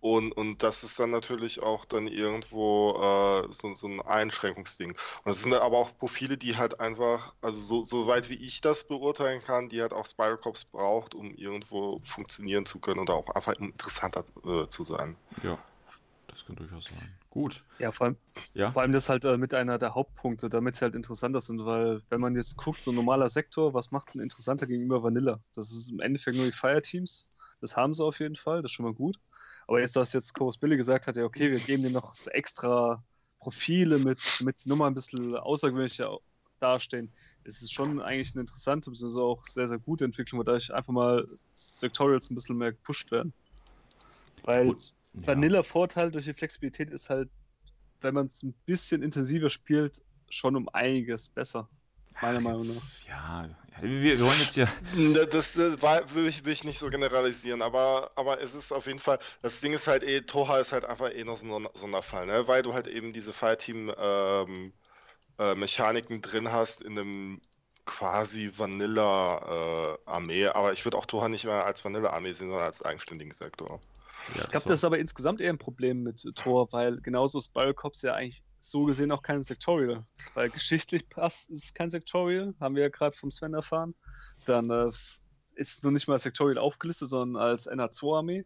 [0.05, 4.91] und, und das ist dann natürlich auch dann irgendwo äh, so, so ein Einschränkungsding.
[4.91, 8.61] Und das sind aber auch Profile, die halt einfach, also so, so weit wie ich
[8.61, 13.09] das beurteilen kann, die halt auch Spiral Cops braucht, um irgendwo funktionieren zu können und
[13.09, 15.15] auch einfach interessanter äh, zu sein.
[15.41, 15.57] Ja,
[16.27, 17.17] das kann durchaus sein.
[17.35, 17.65] Gut.
[17.79, 18.17] Ja, vor allem,
[18.53, 18.71] ja?
[18.71, 22.01] Vor allem das halt äh, mit einer der Hauptpunkte, damit sie halt interessanter sind, weil
[22.09, 25.41] wenn man jetzt guckt, so ein normaler Sektor, was macht ein interessanter gegenüber Vanilla?
[25.53, 27.27] Das ist im Endeffekt nur die Fireteams.
[27.59, 29.19] Das haben sie auf jeden Fall, das ist schon mal gut.
[29.67, 32.29] Aber jetzt, dass jetzt Chorus Billy gesagt hat, ja, okay, wir geben dir noch so
[32.29, 33.03] extra
[33.41, 36.17] Profile mit, mit nochmal ein bisschen außergewöhnlicher
[36.61, 37.11] dastehen,
[37.43, 40.93] es ist schon eigentlich eine interessante, beziehungsweise auch sehr, sehr gute Entwicklung, weil da einfach
[40.93, 43.33] mal Sectorials ein bisschen mehr gepusht werden.
[44.43, 44.93] Weil Gut.
[45.15, 47.29] Vanilla-Vorteil durch die Flexibilität ist halt,
[48.01, 51.67] wenn man es ein bisschen intensiver spielt, schon um einiges besser.
[52.21, 53.07] Meiner Meinung nach.
[53.07, 53.49] Ja,
[53.81, 54.69] wir, wir wollen jetzt hier.
[55.31, 58.87] Das, das war, will, ich, will ich nicht so generalisieren, aber, aber es ist auf
[58.87, 61.67] jeden Fall, das Ding ist halt eh, Toha ist halt einfach eh noch so ein
[61.73, 62.47] Sonderfall, ne?
[62.47, 67.41] weil du halt eben diese Fireteam-Mechaniken ähm, äh, drin hast in einem
[67.85, 72.83] quasi Vanilla-Armee, äh, aber ich würde auch Toha nicht mehr als Vanilla-Armee sehen, sondern als
[72.83, 73.81] eigenständigen Sektor.
[74.33, 74.69] Ja, ich glaube, so.
[74.69, 78.43] das ist aber insgesamt eher ein Problem mit Tor, weil genauso ist Biocops ja eigentlich
[78.59, 80.05] so gesehen auch kein Sektorial.
[80.33, 83.93] Weil geschichtlich passt ist es kein Sektorial, haben wir ja gerade vom Sven erfahren.
[84.45, 84.89] Dann äh,
[85.55, 88.45] ist es noch nicht mal Sektorial aufgelistet, sondern als NH2-Armee.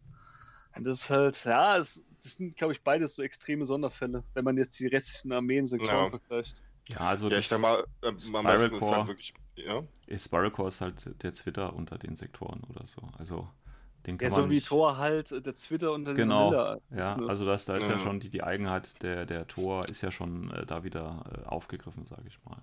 [0.76, 4.44] Und das ist halt, ja, es, das sind, glaube ich, beides so extreme Sonderfälle, wenn
[4.44, 6.10] man jetzt die restlichen Armeen Sektorial ja.
[6.10, 6.62] vergleicht.
[6.86, 9.82] Ja, also ja, ich sag mal, äh, am meisten ist halt wirklich, ja.
[10.16, 13.02] Spiral Core ist halt der Twitter unter den Sektoren oder so.
[13.16, 13.48] Also
[14.06, 14.66] den kann ja, so wie nicht...
[14.66, 16.52] Tor halt äh, der Twitter und der genau.
[16.52, 16.78] Vanilla.
[16.94, 20.02] Ja, also das, da ist ja, ja schon die, die Eigenheit der, der Tor ist
[20.02, 22.58] ja schon äh, da wieder äh, aufgegriffen, sage ich mal.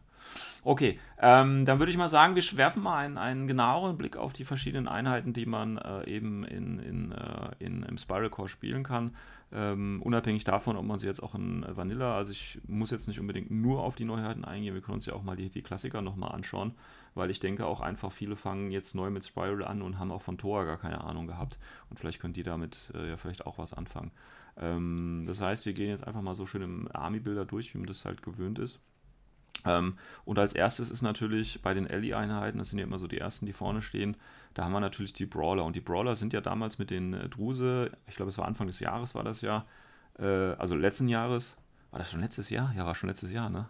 [0.63, 4.33] Okay, ähm, dann würde ich mal sagen, wir werfen mal einen, einen genaueren Blick auf
[4.33, 8.83] die verschiedenen Einheiten, die man äh, eben in, in, äh, in, im Spiral Core spielen
[8.83, 9.15] kann.
[9.49, 13.21] Ähm, unabhängig davon, ob man sie jetzt auch in Vanilla, also ich muss jetzt nicht
[13.21, 16.01] unbedingt nur auf die Neuheiten eingehen, wir können uns ja auch mal die, die Klassiker
[16.01, 16.73] nochmal anschauen
[17.17, 20.21] weil ich denke auch einfach, viele fangen jetzt neu mit Spiral an und haben auch
[20.21, 21.57] von Tor gar keine Ahnung gehabt.
[21.89, 24.11] Und vielleicht können die damit äh, ja vielleicht auch was anfangen.
[24.57, 27.87] Ähm, das heißt, wir gehen jetzt einfach mal so schön im Army-Bilder durch, wie man
[27.87, 28.79] das halt gewöhnt ist.
[29.65, 33.17] Ähm, und als erstes ist natürlich bei den Ellie-Einheiten, das sind ja immer so die
[33.17, 34.17] ersten, die vorne stehen,
[34.53, 35.63] da haben wir natürlich die Brawler.
[35.63, 38.67] Und die Brawler sind ja damals mit den äh, Druse, ich glaube, es war Anfang
[38.67, 39.65] des Jahres, war das ja,
[40.19, 41.57] äh, also letzten Jahres,
[41.91, 42.73] war das schon letztes Jahr?
[42.75, 43.67] Ja, war schon letztes Jahr, ne?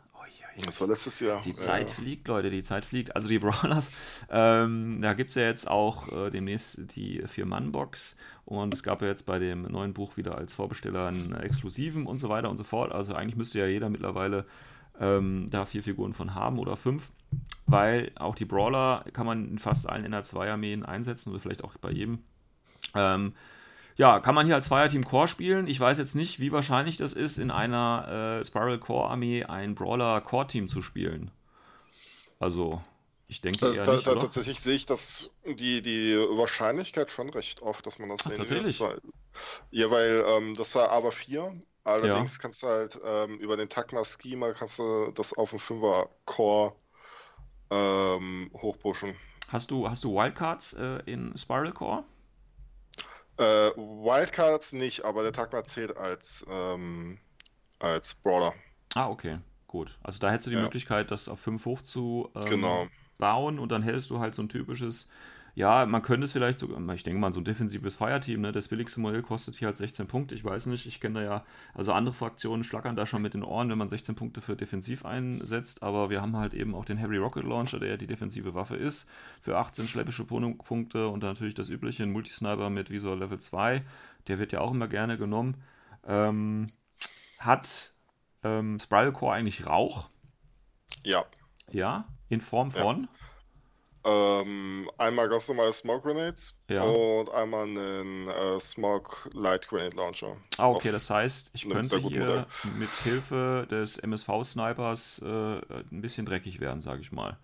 [0.65, 1.41] Das war letztes Jahr.
[1.41, 1.95] Die Zeit ja.
[1.95, 3.15] fliegt, Leute, die Zeit fliegt.
[3.15, 3.91] Also die Brawlers,
[4.29, 8.15] ähm, da gibt es ja jetzt auch äh, demnächst die Vier-Mann-Box
[8.45, 12.19] und es gab ja jetzt bei dem neuen Buch wieder als Vorbesteller einen Exklusiven und
[12.19, 12.91] so weiter und so fort.
[12.91, 14.45] Also eigentlich müsste ja jeder mittlerweile
[14.99, 17.11] ähm, da vier Figuren von haben oder fünf,
[17.65, 21.91] weil auch die Brawler kann man in fast allen NR2-Armeen einsetzen oder vielleicht auch bei
[21.91, 22.19] jedem.
[22.95, 23.33] Ähm,
[23.97, 25.67] ja, kann man hier als Fireteam Core spielen.
[25.67, 29.73] Ich weiß jetzt nicht, wie wahrscheinlich das ist, in einer äh, Spiral Core Armee ein
[29.73, 31.31] Brawler Core Team zu spielen.
[32.39, 32.79] Also,
[33.27, 37.63] ich denke eher da, nicht, da, Tatsächlich sehe ich das, die, die Wahrscheinlichkeit schon recht
[37.63, 38.79] oft, dass man das Ach, sehen tatsächlich?
[38.79, 38.91] wird.
[38.91, 39.11] Weil,
[39.71, 41.59] ja, weil ähm, das war aber 4.
[41.83, 42.41] Allerdings ja.
[42.41, 46.75] kannst du halt ähm, über den Tagma Schema kannst du das auf dem 5er Core
[47.71, 49.15] ähm, hochpushen.
[49.49, 52.03] Hast du, hast du Wildcards äh, in Spiral Core?
[53.37, 57.19] Äh, Wildcards nicht, aber der Tagma zählt als, ähm,
[57.79, 58.53] als Brawler.
[58.95, 59.97] Ah, okay, gut.
[60.01, 60.63] Also da hättest du die ja.
[60.63, 62.87] Möglichkeit, das auf 5 hoch zu ähm, genau.
[63.19, 65.09] bauen und dann hältst du halt so ein typisches
[65.57, 68.51] Ja, man könnte es vielleicht sogar, ich denke mal, so ein defensives Fireteam, ne?
[68.51, 70.35] Das billigste Modell kostet hier halt 16 Punkte.
[70.35, 73.43] Ich weiß nicht, ich kenne da ja, also andere Fraktionen schlackern da schon mit den
[73.43, 76.97] Ohren, wenn man 16 Punkte für defensiv einsetzt, aber wir haben halt eben auch den
[76.97, 79.09] Heavy Rocket Launcher, der ja die defensive Waffe ist,
[79.41, 83.83] für 18 schleppische Punkte und dann natürlich das übliche, ein Multisniper mit Visor Level 2,
[84.27, 85.63] der wird ja auch immer gerne genommen.
[86.05, 86.67] Ähm,
[87.39, 87.95] hat
[88.43, 90.11] ähm, Spiral Core eigentlich Rauch?
[91.03, 91.25] Ja.
[91.71, 92.99] Ja, in Form von?
[93.01, 93.26] Ja.
[94.09, 96.81] Ähm, einmal ganz normale Smoke Grenades ja.
[96.81, 100.37] und einmal einen äh, Smoke Light Grenade Launcher.
[100.57, 102.45] Ah, okay, das heißt, ich könnte hier Modell.
[102.79, 107.37] mit Hilfe des MSV-Snipers äh, ein bisschen dreckig werden, sage ich mal.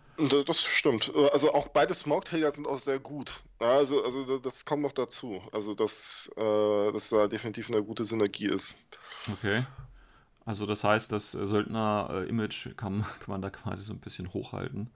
[0.46, 1.14] Das stimmt.
[1.34, 3.42] Also auch beide Smoke-Träger sind auch sehr gut.
[3.60, 5.42] Also, also das kommt noch dazu.
[5.52, 8.74] Also dass, äh, dass da definitiv eine gute Synergie ist.
[9.30, 9.66] Okay.
[10.46, 14.90] Also das heißt, das Söldner-Image kann, kann man da quasi so ein bisschen hochhalten.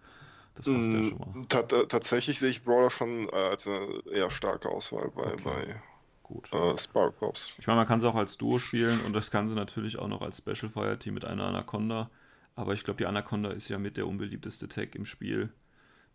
[0.58, 1.88] Das passt ja mm, schon mal.
[1.88, 5.41] tatsächlich sehe ich Brawler schon äh, als eine eher starke Auswahl bei, okay.
[5.43, 5.82] bei
[6.28, 6.52] Gut.
[6.52, 7.50] Äh, Spark Corps.
[7.58, 10.22] Ich meine, man kann es auch als Duo spielen und das Ganze natürlich auch noch
[10.22, 12.10] als Special Fire Team mit einer Anaconda.
[12.56, 15.54] Aber ich glaube, die Anaconda ist ja mit der unbeliebteste Tag im Spiel.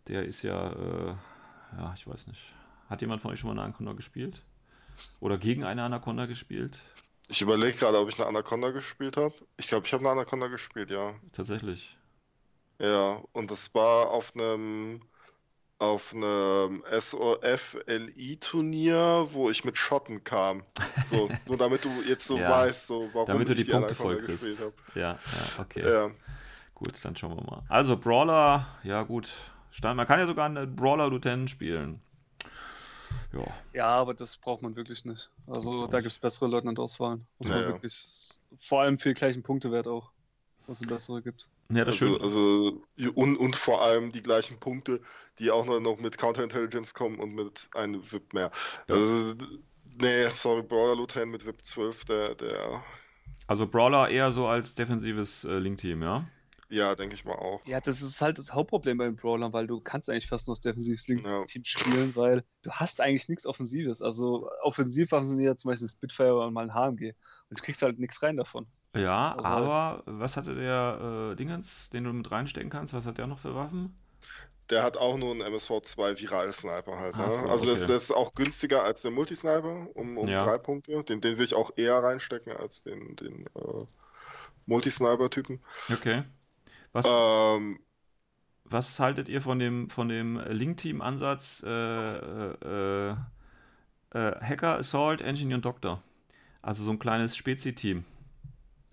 [0.07, 1.15] Der ist ja, äh,
[1.77, 2.53] ja, ich weiß nicht.
[2.89, 4.43] Hat jemand von euch schon mal eine Anaconda gespielt?
[5.19, 6.77] Oder gegen eine Anaconda gespielt?
[7.29, 9.33] Ich überlege gerade, ob ich eine Anaconda gespielt habe.
[9.57, 11.15] Ich glaube, ich habe eine Anaconda gespielt, ja.
[11.31, 11.97] Tatsächlich.
[12.79, 15.01] Ja, und das war auf einem
[15.79, 17.67] auf einem SOF-LI-Turnier,
[19.31, 20.63] wo ich mit Schotten kam.
[21.05, 23.93] So, nur damit du jetzt so ja, weißt, so, warum damit du die, die Punkte
[23.93, 24.61] voll kriegst.
[24.95, 25.19] Ja, ja,
[25.59, 25.83] okay.
[25.83, 26.09] Ja.
[26.73, 27.63] Gut, dann schauen wir mal.
[27.67, 29.29] Also Brawler, ja gut.
[29.81, 31.99] Man kann ja sogar einen Brawler Lieutenant spielen.
[33.33, 33.45] Ja.
[33.73, 35.29] ja, aber das braucht man wirklich nicht.
[35.47, 37.25] Also da gibt es bessere Leutnant-Auswahlen.
[37.39, 38.39] Muss ja, man wirklich.
[38.57, 40.11] Vor allem für den gleichen Punktewert auch.
[40.67, 41.49] Was es bessere gibt.
[41.69, 42.81] Ja, das also, also
[43.15, 45.01] und, und vor allem die gleichen Punkte,
[45.39, 48.51] die auch noch mit Counterintelligence kommen und mit einem VIP mehr.
[48.87, 48.95] Ja.
[48.95, 49.35] Also,
[49.85, 52.83] nee, sorry, Brawler Lieutenant mit VIP 12, der, der.
[53.47, 56.25] Also Brawler eher so als defensives äh, Link-Team, ja?
[56.69, 57.63] Ja, denke ich mal auch.
[57.65, 60.61] Ja, das ist halt das Hauptproblem beim Brawler, weil du kannst eigentlich fast nur das
[60.61, 61.63] defensives Link-Team ja.
[61.63, 64.01] spielen, weil du hast eigentlich nichts Offensives.
[64.01, 67.13] Also offensiv sind ja zum Beispiel ein Spitfire und mal ein HMG.
[67.49, 68.65] Und du kriegst halt nichts rein davon.
[68.95, 72.93] Ja, also aber was hatte der äh, Dingens, den du mit reinstecken kannst?
[72.93, 73.97] Was hat der noch für Waffen?
[74.69, 77.17] Der hat auch nur einen MSV2 Viral-Sniper halt.
[77.17, 77.31] Ne?
[77.31, 77.79] So, also okay.
[77.79, 80.43] das, das, ist auch günstiger als der Multisniper um, um ja.
[80.43, 81.03] drei Punkte.
[81.03, 83.85] Den, den will ich auch eher reinstecken als den, den äh,
[84.67, 85.59] Multisniper-Typen.
[85.91, 86.23] Okay.
[86.93, 87.79] Was, ähm,
[88.63, 93.15] was haltet ihr von dem, von dem Link-Team-Ansatz äh, äh, äh,
[94.13, 96.01] äh Hacker, Assault, Engineer und Doktor?
[96.61, 98.05] Also so ein kleines Spezi-Team.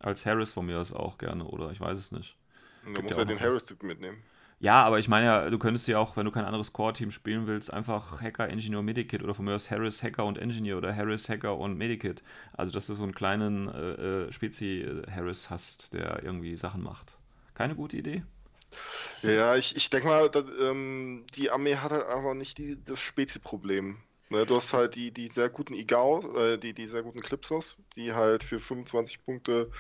[0.01, 2.37] Als Harris von mir aus auch gerne, oder ich weiß es nicht.
[2.85, 4.23] Du musst ja, den Harris-Typ mitnehmen.
[4.59, 7.47] Ja, aber ich meine ja, du könntest ja auch, wenn du kein anderes Core-Team spielen
[7.47, 11.31] willst, einfach Hacker, Engineer, Medikit oder von mir aus Harris, Hacker und Engineer oder Harris,
[11.31, 12.23] Hacker und Medikit.
[12.53, 17.17] Also, dass du so einen kleinen äh, äh Spezi-Harris hast, der irgendwie Sachen macht.
[17.55, 18.23] Keine gute Idee?
[19.23, 23.01] Ja, ich, ich denke mal, dass, ähm, die Armee hat halt einfach nicht die, das
[23.01, 23.97] Spezi-Problem.
[24.31, 27.77] Ne, du hast halt die, die sehr guten Igao, äh, die, die sehr guten Clipsos,
[27.97, 29.71] die halt für 25 Punkte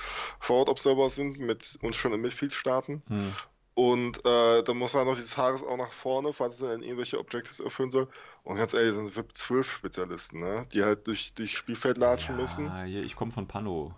[0.41, 3.03] Forward Observer sind mit uns schon im Midfield starten.
[3.07, 3.33] Hm.
[3.75, 7.21] Und äh, dann muss halt noch dieses Haares auch nach vorne, falls es dann irgendwelche
[7.21, 8.09] Objectives erfüllen soll.
[8.43, 10.67] Und ganz ehrlich, das sind VIP 12 Spezialisten, ne?
[10.73, 12.87] Die halt durch, durch Spielfeld latschen ja, müssen.
[13.05, 13.95] Ich komme von Pano.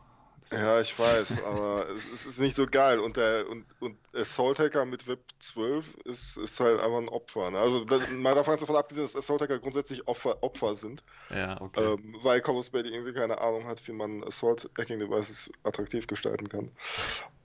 [0.51, 2.99] Ja, ich weiß, aber es, ist nicht so geil.
[2.99, 7.51] Und der und, und Assault Hacker mit VIP 12 ist, ist halt einfach ein Opfer.
[7.51, 7.59] Ne?
[7.59, 11.03] Also mal davon abgesehen, dass Assault Hacker grundsätzlich Opfer, Opfer sind.
[11.31, 11.95] Ja, okay.
[11.95, 16.49] Ähm, weil Corvus Bay irgendwie keine Ahnung hat, wie man Assault Hacking Devices attraktiv gestalten
[16.49, 16.71] kann.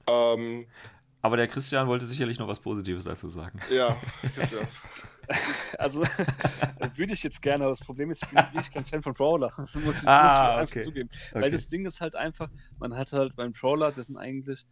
[0.08, 0.68] Ähm,
[1.22, 3.60] aber der Christian wollte sicherlich noch was Positives dazu sagen.
[3.70, 3.98] Ja,
[4.36, 4.68] Christian.
[5.78, 6.02] Also
[6.96, 9.52] würde ich jetzt gerne, aber das Problem ist, bin ich kein Fan von Brawler.
[9.86, 10.86] muss ich, ah, muss ich okay.
[10.86, 11.10] zugeben.
[11.32, 11.42] Okay.
[11.42, 14.66] Weil das Ding ist halt einfach, man hat halt beim Brawler, das sind eigentlich,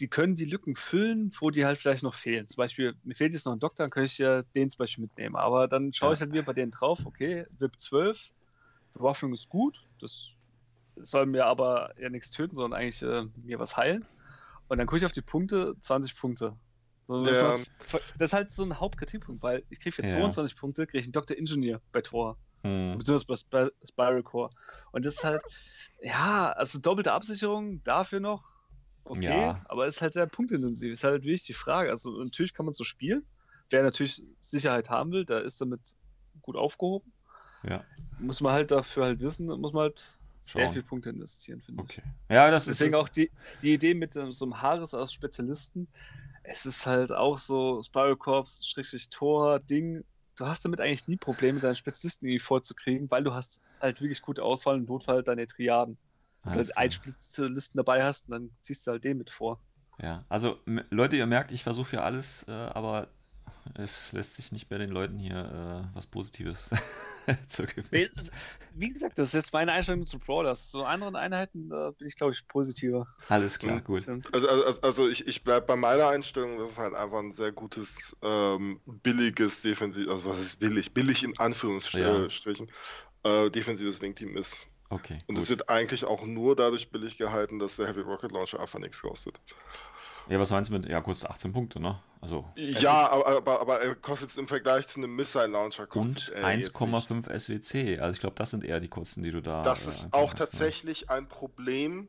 [0.00, 2.46] die können die Lücken füllen, wo die halt vielleicht noch fehlen.
[2.48, 5.02] Zum Beispiel, mir fehlt jetzt noch ein Doktor, dann könnte ich ja den zum Beispiel
[5.02, 5.36] mitnehmen.
[5.36, 6.14] Aber dann schaue ja.
[6.14, 8.32] ich halt wieder bei denen drauf, okay, VIP 12,
[8.94, 10.32] Bewaffnung ist gut, das
[10.96, 14.04] soll mir aber ja nichts töten, sondern eigentlich äh, mir was heilen.
[14.68, 16.54] Und dann gucke ich auf die Punkte, 20 Punkte.
[17.10, 17.58] So, ja.
[18.18, 20.08] Das ist halt so ein Hauptkritikpunkt, weil ich kriege für ja.
[20.08, 21.36] 22 Punkte, kriege ich einen Dr.
[21.36, 22.36] Engineer bei Tor.
[22.62, 22.98] Hm.
[22.98, 24.50] Beziehungsweise bei Sp Spiral Core.
[24.92, 25.42] Und das ist halt,
[26.00, 28.44] ja, also doppelte Absicherung dafür noch,
[29.02, 29.60] okay, ja.
[29.64, 30.92] aber ist halt sehr punktintensiv.
[30.92, 31.90] Ist halt wirklich die Frage.
[31.90, 33.26] Also natürlich kann man so spielen.
[33.70, 35.96] Wer natürlich Sicherheit haben will, der ist damit
[36.42, 37.12] gut aufgehoben.
[37.64, 37.82] Ja.
[38.20, 40.62] Muss man halt dafür halt wissen, muss man halt Schauen.
[40.62, 42.02] sehr viel Punkte investieren, finde okay.
[42.04, 42.34] ich.
[42.34, 45.88] Ja, das Deswegen ist auch die, die Idee mit so einem Haares aus Spezialisten,
[46.50, 50.04] es ist halt auch so Spiral Corps, Schrägstrich Tor, Ding,
[50.36, 54.20] du hast damit eigentlich nie Probleme, deinen Spezialisten irgendwie vorzukriegen, weil du hast halt wirklich
[54.20, 55.96] gute Auswahl und Notfall deine Triaden.
[56.42, 59.60] Wenn du halt einen Spezialisten dabei hast, und dann ziehst du halt den mit vor.
[60.02, 60.58] Ja, also
[60.90, 63.08] Leute, ihr merkt, ich versuche ja alles, äh, aber
[63.74, 66.70] es lässt sich nicht bei den Leuten hier äh, was Positives
[67.48, 67.66] zu
[68.18, 68.32] ist-
[68.74, 70.70] wie gesagt, das ist jetzt meine Einstellung zu Brawlers.
[70.70, 73.06] So anderen Einheiten da bin ich, glaube ich, positiver.
[73.28, 73.80] Alles klar, Ja.
[73.80, 74.02] gut.
[74.04, 74.32] Stimmt.
[74.34, 77.52] Also, also, also ich, ich bleibe bei meiner Einstellung, dass es halt einfach ein sehr
[77.52, 80.92] gutes, ähm, billiges Defensiv, also was ist billig?
[80.94, 82.70] Billig in Anführungsstrichen,
[83.24, 84.66] äh, defensives Link-Team ist.
[84.92, 88.58] Okay, Und es wird eigentlich auch nur dadurch billig gehalten, dass der Heavy Rocket Launcher
[88.58, 89.38] einfach nichts kostet.
[90.30, 91.98] Ja, was meinst du mit, ja, kostet 18 Punkte, ne?
[92.20, 95.88] Also, Ja, aber, aber, aber er kostet jetzt im Vergleich zu einem Missile Launcher und
[95.88, 96.72] kostet nicht.
[96.72, 97.98] 1,5 SWC.
[97.98, 99.62] Also ich glaube, das sind eher die Kosten, die du da.
[99.62, 100.38] Das äh, ist auch hast, ne?
[100.38, 102.08] tatsächlich ein Problem,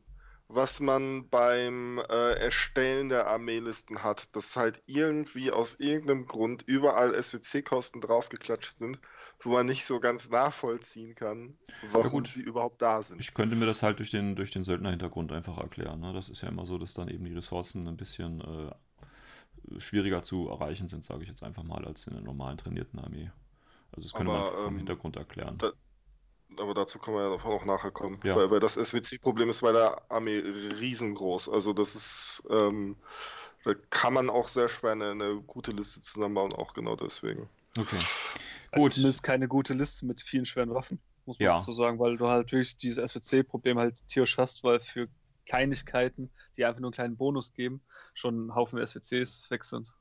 [0.54, 7.14] was man beim äh, Erstellen der Armeelisten hat, dass halt irgendwie aus irgendeinem Grund überall
[7.14, 8.98] SWC-Kosten draufgeklatscht sind,
[9.40, 11.56] wo man nicht so ganz nachvollziehen kann,
[11.90, 12.28] warum gut.
[12.28, 13.20] sie überhaupt da sind.
[13.20, 16.00] Ich könnte mir das halt durch den, durch den Söldner-Hintergrund einfach erklären.
[16.00, 16.12] Ne?
[16.12, 20.48] Das ist ja immer so, dass dann eben die Ressourcen ein bisschen äh, schwieriger zu
[20.48, 23.30] erreichen sind, sage ich jetzt einfach mal, als in der normalen trainierten Armee.
[23.92, 25.58] Also das könnte man Aber, einfach vom ähm, Hintergrund erklären.
[25.58, 25.72] da-
[26.58, 28.18] Aber dazu können wir ja noch- noch nachher kommen.
[28.24, 28.36] Ja.
[28.36, 31.48] Weil, weil das SWC-Problem ist bei der Armee riesengroß.
[31.48, 32.96] Also das ist, ähm,
[33.64, 37.48] da kann man auch sehr schwer eine, eine gute Liste zusammenbauen, auch genau deswegen.
[37.78, 37.96] Okay.
[38.70, 38.92] Also Gut.
[38.94, 41.58] Zumindest keine gute Liste mit vielen schweren Waffen, muss man Ja.
[41.58, 45.08] dazu sagen, weil du halt wirklich dieses SWC-Problem halt tierisch hast, weil für
[45.46, 47.82] Kleinigkeiten, die einfach nur einen kleinen Bonus geben,
[48.14, 49.92] schon ein Haufen SWCs weg sind.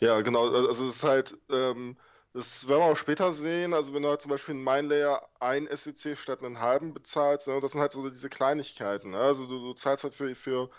[0.00, 0.48] Ja, genau.
[0.52, 1.96] Also es ist halt, ähm,
[2.32, 3.74] das werden wir auch später sehen.
[3.74, 7.60] Also wenn du halt zum Beispiel in Mindlayer ein SWC statt einen halben bezahlst, ne,
[7.60, 9.10] das sind halt so diese Kleinigkeiten.
[9.10, 9.18] Ne?
[9.18, 10.70] Also du, du zahlst halt für, für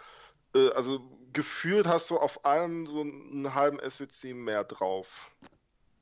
[0.55, 0.99] äh, also
[1.33, 5.31] gefühlt hast du auf allem so einen halben SWC mehr drauf.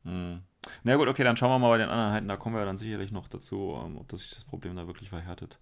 [0.03, 0.41] Hm.
[0.83, 2.27] Na gut, okay, dann schauen wir mal bei den anderen Einheiten.
[2.27, 5.59] Da kommen wir dann sicherlich noch dazu, ähm, ob sich das Problem da wirklich verhärtet.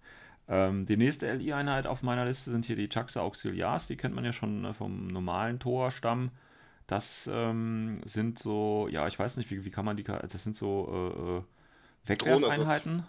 [0.48, 3.86] Ähm, die nächste LI-Einheit auf meiner Liste sind hier die Chaxa Auxiliars.
[3.86, 6.30] Die kennt man ja schon äh, vom normalen Tor-Stamm.
[6.88, 10.56] Das ähm, sind so, ja, ich weiß nicht, wie, wie kann man die, das sind
[10.56, 11.42] so äh, äh,
[12.06, 13.04] Wegwerfeinheiten.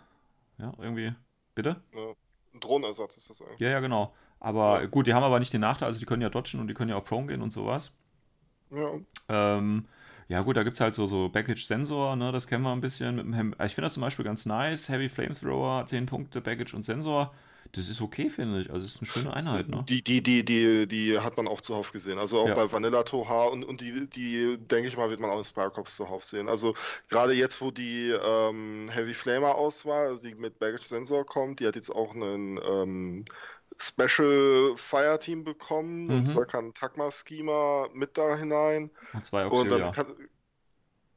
[0.60, 1.14] Ja, irgendwie.
[1.56, 1.82] Bitte?
[2.54, 3.60] Ein Drohnenersatz ist das eigentlich.
[3.60, 4.14] Ja, ja, genau.
[4.40, 4.88] Aber Ja.
[4.88, 6.90] gut, die haben aber nicht den Nachteil, also die können ja dodgen und die können
[6.90, 7.94] ja auch prone gehen und sowas.
[8.72, 9.00] Ja.
[9.30, 9.88] Ähm,
[10.28, 13.16] ja, gut, da gibt es halt so, so Baggage-Sensor, ne, das kennen wir ein bisschen.
[13.16, 14.90] Mit dem Hem ich finde das zum Beispiel ganz nice.
[14.90, 17.34] Heavy Flamethrower, 10 Punkte, Baggage und Sensor.
[17.74, 18.72] Das ist okay, finde ich.
[18.72, 19.86] Also, es ist eine schöne Einheit, ne?
[19.88, 22.18] Die, die, die, die, die hat man auch zuhauf gesehen.
[22.18, 22.56] Also auch Ja.
[22.56, 25.96] bei Vanilla Toha und, und die, die, denke ich mal, wird man auch in Spirecops
[25.96, 26.50] zuhauf sehen.
[26.50, 26.74] Also
[27.10, 31.68] gerade jetzt, wo die ähm, Heavy Flamer Auswahl, also die mit Baggage Sensor kommt, die
[31.68, 33.26] hat jetzt auch einen ähm,
[33.80, 36.06] Special Fire Team bekommen.
[36.06, 36.12] Mhm.
[36.12, 38.90] Und zwar kann Takma Schema mit da hinein.
[39.14, 39.92] Und zwei Und dann Auxilia.
[39.92, 40.16] kann.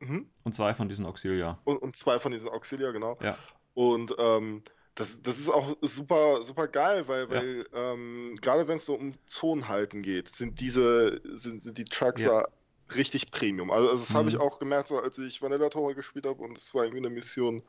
[0.00, 0.26] Mhm.
[0.44, 1.58] Und zwei von diesen Auxilia.
[1.64, 3.16] Und, und zwei von diesen Auxilia, genau.
[3.22, 3.38] Ja.
[3.74, 4.62] Und ähm,
[4.94, 7.30] das, das ist auch super, super geil, weil, Ja.
[7.30, 12.24] weil ähm, gerade wenn es so um Zonenhalten geht, sind diese, sind, sind die Trucks
[12.24, 12.48] da
[12.94, 13.70] richtig Premium.
[13.70, 14.42] Also, also das habe ich Mhm.
[14.42, 17.62] auch gemerkt, so, als ich Vanilla Tore gespielt habe und es war irgendwie eine Mission,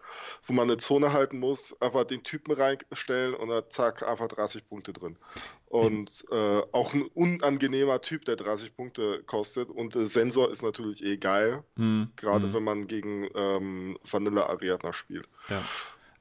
[0.45, 4.67] wo man eine Zone halten muss, einfach den Typen reinstellen und dann zack, einfach 30
[4.67, 5.17] Punkte drin.
[5.65, 9.69] Und äh, auch ein unangenehmer Typ, der 30 Punkte kostet.
[9.69, 12.53] Und äh, Sensor ist natürlich eh geil, Hm, gerade hm.
[12.53, 15.29] wenn man gegen ähm, Vanilla Ariadna spielt.
[15.47, 15.63] Ja.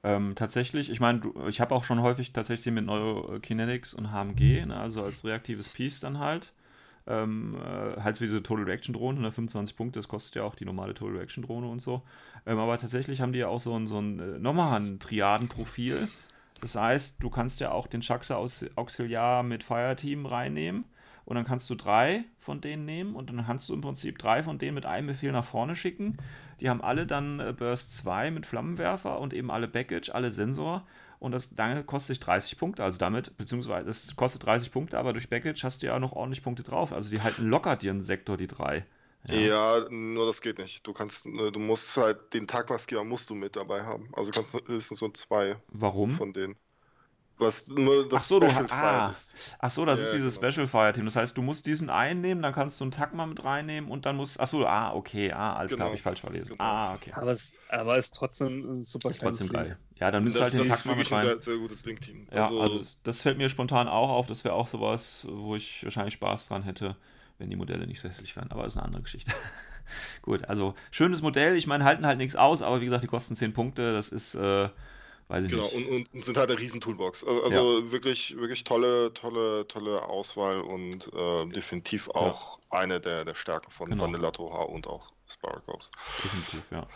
[0.05, 4.77] Ähm, tatsächlich, ich meine, ich habe auch schon häufig tatsächlich mit Neurokinetics und HMG, ne,
[4.77, 6.53] also als reaktives Piece dann halt.
[7.07, 10.45] Ähm, äh, halt so wie diese Total Reaction Drohne, ne, 25 Punkte, das kostet ja
[10.45, 12.03] auch die normale Total Reaction Drohne und so.
[12.47, 16.09] Ähm, aber tatsächlich haben die ja auch so ein, so ein äh, nochmal ein Triadenprofil.
[16.61, 20.85] Das heißt, du kannst ja auch den Shaxa aus Auxiliar mit Fireteam reinnehmen
[21.25, 24.43] und dann kannst du drei von denen nehmen und dann kannst du im Prinzip drei
[24.43, 26.19] von denen mit einem Befehl nach vorne schicken.
[26.61, 30.87] Die haben alle dann äh, Burst 2 mit Flammenwerfer und eben alle Baggage, alle Sensor
[31.19, 32.83] und das dann kostet sich 30 Punkte.
[32.83, 36.43] Also damit, beziehungsweise es kostet 30 Punkte, aber durch Baggage hast du ja noch ordentlich
[36.43, 36.93] Punkte drauf.
[36.93, 38.85] Also die halten locker dir einen Sektor, die drei.
[39.29, 39.89] Ja.
[39.89, 40.85] nur das geht nicht.
[40.85, 44.09] Du kannst, äh, du musst halt den Tagmaskierer musst du mit dabei haben.
[44.15, 46.11] Also du kannst höchstens so zwei Warum?
[46.11, 46.57] von denen.
[47.43, 49.11] Was nur das Ach so, du Special Fire ah.
[49.13, 49.35] ist.
[49.59, 50.51] Ach so, das Ja, ist dieses genau.
[50.51, 51.05] Special Fire Team.
[51.05, 54.17] Das heißt, du musst diesen einnehmen, dann kannst du einen Takma mit reinnehmen und dann
[54.17, 54.39] musst.
[54.41, 55.85] Ach so, ah, okay, ah, alles klar, Genau.
[55.87, 56.53] habe ich falsch verlesen.
[56.53, 56.65] Genau.
[56.65, 57.13] Ah, okay.
[57.15, 59.77] Aber es aber ist trotzdem ein super Ist trotzdem geil.
[59.97, 61.41] Ja, dann müsst ihr Das, halt den das ist Takma mit wirklich ein rein.
[61.41, 62.27] sehr, sehr gutes Link-Team.
[62.33, 64.27] Ja, also das fällt mir spontan auch auf.
[64.27, 66.97] Das wäre auch sowas, wo ich wahrscheinlich Spaß dran hätte,
[67.39, 68.51] wenn die Modelle nicht so hässlich wären.
[68.51, 69.33] Aber das ist eine andere Geschichte.
[70.23, 71.57] Gut, also schönes Modell.
[71.57, 73.93] Ich meine, halten halt nichts aus, aber wie gesagt, die kosten 10 Punkte.
[73.93, 74.69] Das ist, äh,
[75.33, 75.75] weiß ich Genau, nicht.
[75.75, 77.25] und, und, und sind halt eine riesen Toolbox.
[77.25, 83.35] Also, also wirklich, wirklich tolle, tolle, tolle Auswahl und äh, definitiv auch eine der, der
[83.35, 84.05] Stärken von Genau.
[84.05, 85.91] Vanilla Toha und auch Sparacorps.
[86.23, 86.87] Definitiv, ja.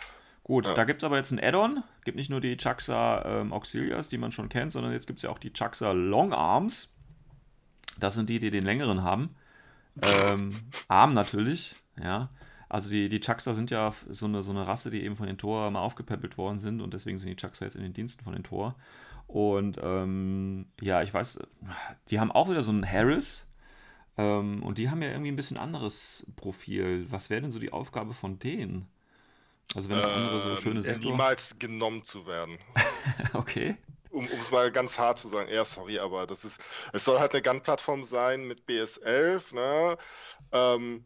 [0.43, 0.73] Gut, Ja.
[0.75, 1.83] da gibt es aber jetzt ein Add-on.
[2.05, 5.23] Gibt nicht nur die Chaxa ähm, Auxilias, die man schon kennt, sondern jetzt gibt es
[5.23, 6.93] ja auch die Chaxa Long Arms.
[7.99, 9.35] Das sind die, die den längeren haben.
[10.01, 10.51] Ähm,
[10.87, 12.29] Arm natürlich, ja.
[12.69, 15.37] Also die, die Chaxa sind ja so eine, so eine Rasse, die eben von den
[15.37, 18.33] Tor mal aufgepäppelt worden sind und deswegen sind die Chaxa jetzt in den Diensten von
[18.33, 18.75] den Tor.
[19.27, 21.39] Und ähm, ja, ich weiß,
[22.09, 23.45] die haben auch wieder so einen Harris.
[24.17, 27.05] Ähm, und die haben ja irgendwie ein bisschen anderes Profil.
[27.09, 28.87] Was wäre denn so die Aufgabe von denen?
[29.75, 31.11] Also wenn das andere so Ähm, schöne Sektor...
[31.11, 32.57] Niemals genommen zu werden.
[33.33, 33.77] Okay.
[34.11, 36.61] Um es mal ganz hart zu sagen, ja, sorry, aber das ist,
[36.93, 39.97] es soll halt eine Gun-Plattform sein mit BS11, ne?
[40.51, 41.05] Ähm,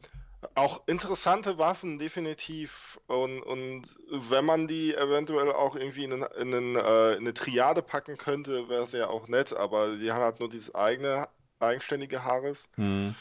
[0.55, 2.99] auch interessante Waffen, definitiv.
[3.07, 7.81] Und, und wenn man die eventuell auch irgendwie in, in, einen, äh, in eine Triade
[7.81, 11.29] packen könnte, wäre es ja auch nett, aber die haben halt nur dieses eigene,
[11.59, 12.69] eigenständige Haares.
[12.75, 13.15] Hm.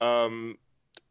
[0.00, 0.58] Ähm,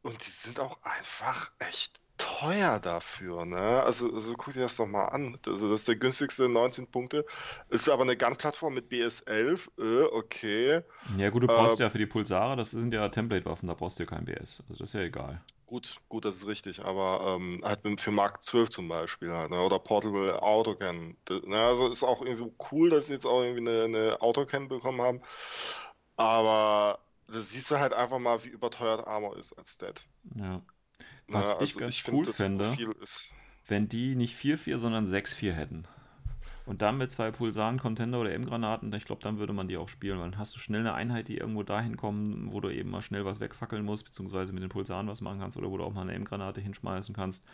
[0.01, 3.83] und die sind auch einfach echt teuer dafür, ne?
[3.83, 5.37] Also, also guck dir das doch mal an.
[5.45, 7.25] Also das ist der günstigste 19 Punkte.
[7.69, 9.69] Ist aber eine Gun-Plattform mit BS11.
[9.77, 10.81] Äh, okay.
[11.17, 13.99] Ja gut, du brauchst Äh, ja für die Pulsare, das sind ja Template-Waffen, da brauchst
[13.99, 14.61] du ja kein BS.
[14.69, 15.43] Also das ist ja egal.
[15.67, 16.83] Gut, gut, das ist richtig.
[16.85, 19.59] Aber ähm, halt für Mark 12 zum Beispiel halt, ne?
[19.61, 21.17] Oder Portable Autocan.
[21.29, 21.57] Ne?
[21.59, 25.21] Also ist auch irgendwie cool, dass sie jetzt auch irgendwie eine, eine Autocan bekommen haben.
[26.17, 30.07] Aber da siehst du halt einfach mal, wie überteuert Armor ist als Stat.
[30.35, 30.61] Ja.
[31.27, 32.77] Was ich Also ganz find, cool das fände-.
[33.67, 35.87] Wenn die nicht 4-4, sondern 6-4 hätten.
[36.65, 39.87] Und dann mit zwei Pulsaren, Contender oder M-Granaten, ich glaube, dann würde man die auch
[39.87, 42.89] spielen, weil dann hast du schnell eine Einheit, die irgendwo dahin kommt, wo du eben
[42.89, 45.83] mal schnell was wegfackeln musst, beziehungsweise mit den Pulsaren was machen kannst oder wo du
[45.83, 47.45] auch mal eine M-Granate hinschmeißen kannst.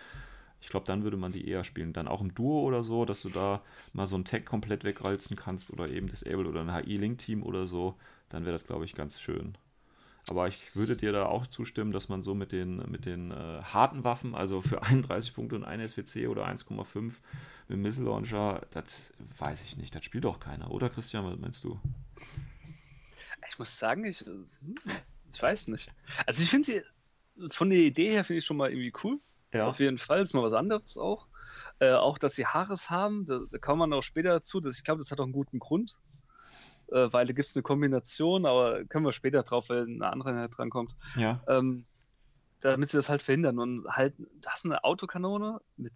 [0.61, 1.91] Ich glaube, dann würde man die eher spielen.
[1.91, 3.61] Dann auch im Duo oder so, dass du da
[3.93, 7.95] mal so ein Tag komplett wegreizen kannst oder eben Disable oder ein HI-Link-Team oder so,
[8.30, 9.57] dann wäre das, glaube ich, ganz schön.
[10.28, 13.61] Aber ich würde dir da auch zustimmen, dass man so mit den, mit den äh,
[13.63, 17.13] harten Waffen, also für 31 Punkte und ein SWC oder 1,5
[17.67, 19.95] mit Missile Launcher, das weiß ich nicht.
[19.95, 21.26] Das spielt doch keiner, oder Christian?
[21.26, 21.80] Was meinst du?
[23.47, 24.47] Ich muss sagen, ich, hm,
[25.34, 25.91] ich weiß nicht.
[26.26, 26.82] Also ich finde sie
[27.49, 29.19] von der Idee her finde ich schon mal irgendwie cool.
[29.53, 31.28] Auf jeden Fall ist mal was anderes auch.
[31.80, 34.61] Äh, auch, dass sie Haares haben, da, da kommen wir noch später dazu.
[34.61, 35.97] Das, ich glaube, das hat auch einen guten Grund.
[36.91, 40.29] Äh, weil da gibt es eine Kombination, aber können wir später drauf, weil eine andere
[40.29, 40.95] Einheit drankommt.
[41.15, 41.41] Ja.
[41.47, 41.85] Ähm,
[42.59, 43.57] damit sie das halt verhindern.
[43.59, 45.93] Und halt, du hast eine Autokanone mit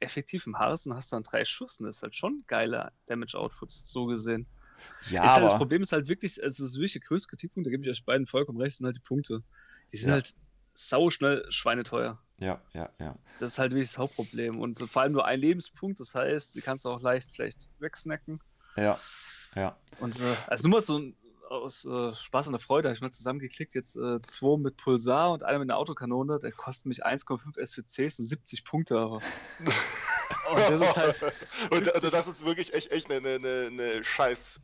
[0.00, 1.78] effektivem Haares und hast dann drei Schuss.
[1.78, 4.46] Und das ist halt schon geiler Damage-Output, so gesehen.
[5.10, 7.70] Ja, ist halt, das Problem ist halt wirklich, es ist wirklich der größte Kritikpunkt, da
[7.70, 9.44] gebe ich euch beiden vollkommen recht, sind halt die Punkte.
[9.92, 10.14] Die sind Ja.
[10.14, 10.34] halt
[10.72, 12.18] sau schnell schweineteuer.
[12.38, 13.16] ja, ja, ja.
[13.38, 14.58] Das ist halt wirklich das Hauptproblem.
[14.58, 18.40] Und vor allem nur ein Lebenspunkt, das heißt, sie kannst du auch leicht vielleicht wegsnacken.
[18.76, 18.98] Ja,
[19.54, 19.76] ja.
[19.98, 21.16] Und äh, also nur mal so ein,
[21.50, 25.32] aus äh, Spaß und der Freude habe ich mal zusammengeklickt, jetzt äh, zwei mit Pulsar
[25.32, 29.20] und einer mit einer Autokanone, der kostet mich 1,5 SWCs und 70 Punkte, aber.
[29.58, 31.34] und das ist halt.
[31.70, 34.60] Und also das ist wirklich echt, echt eine, eine, eine scheiß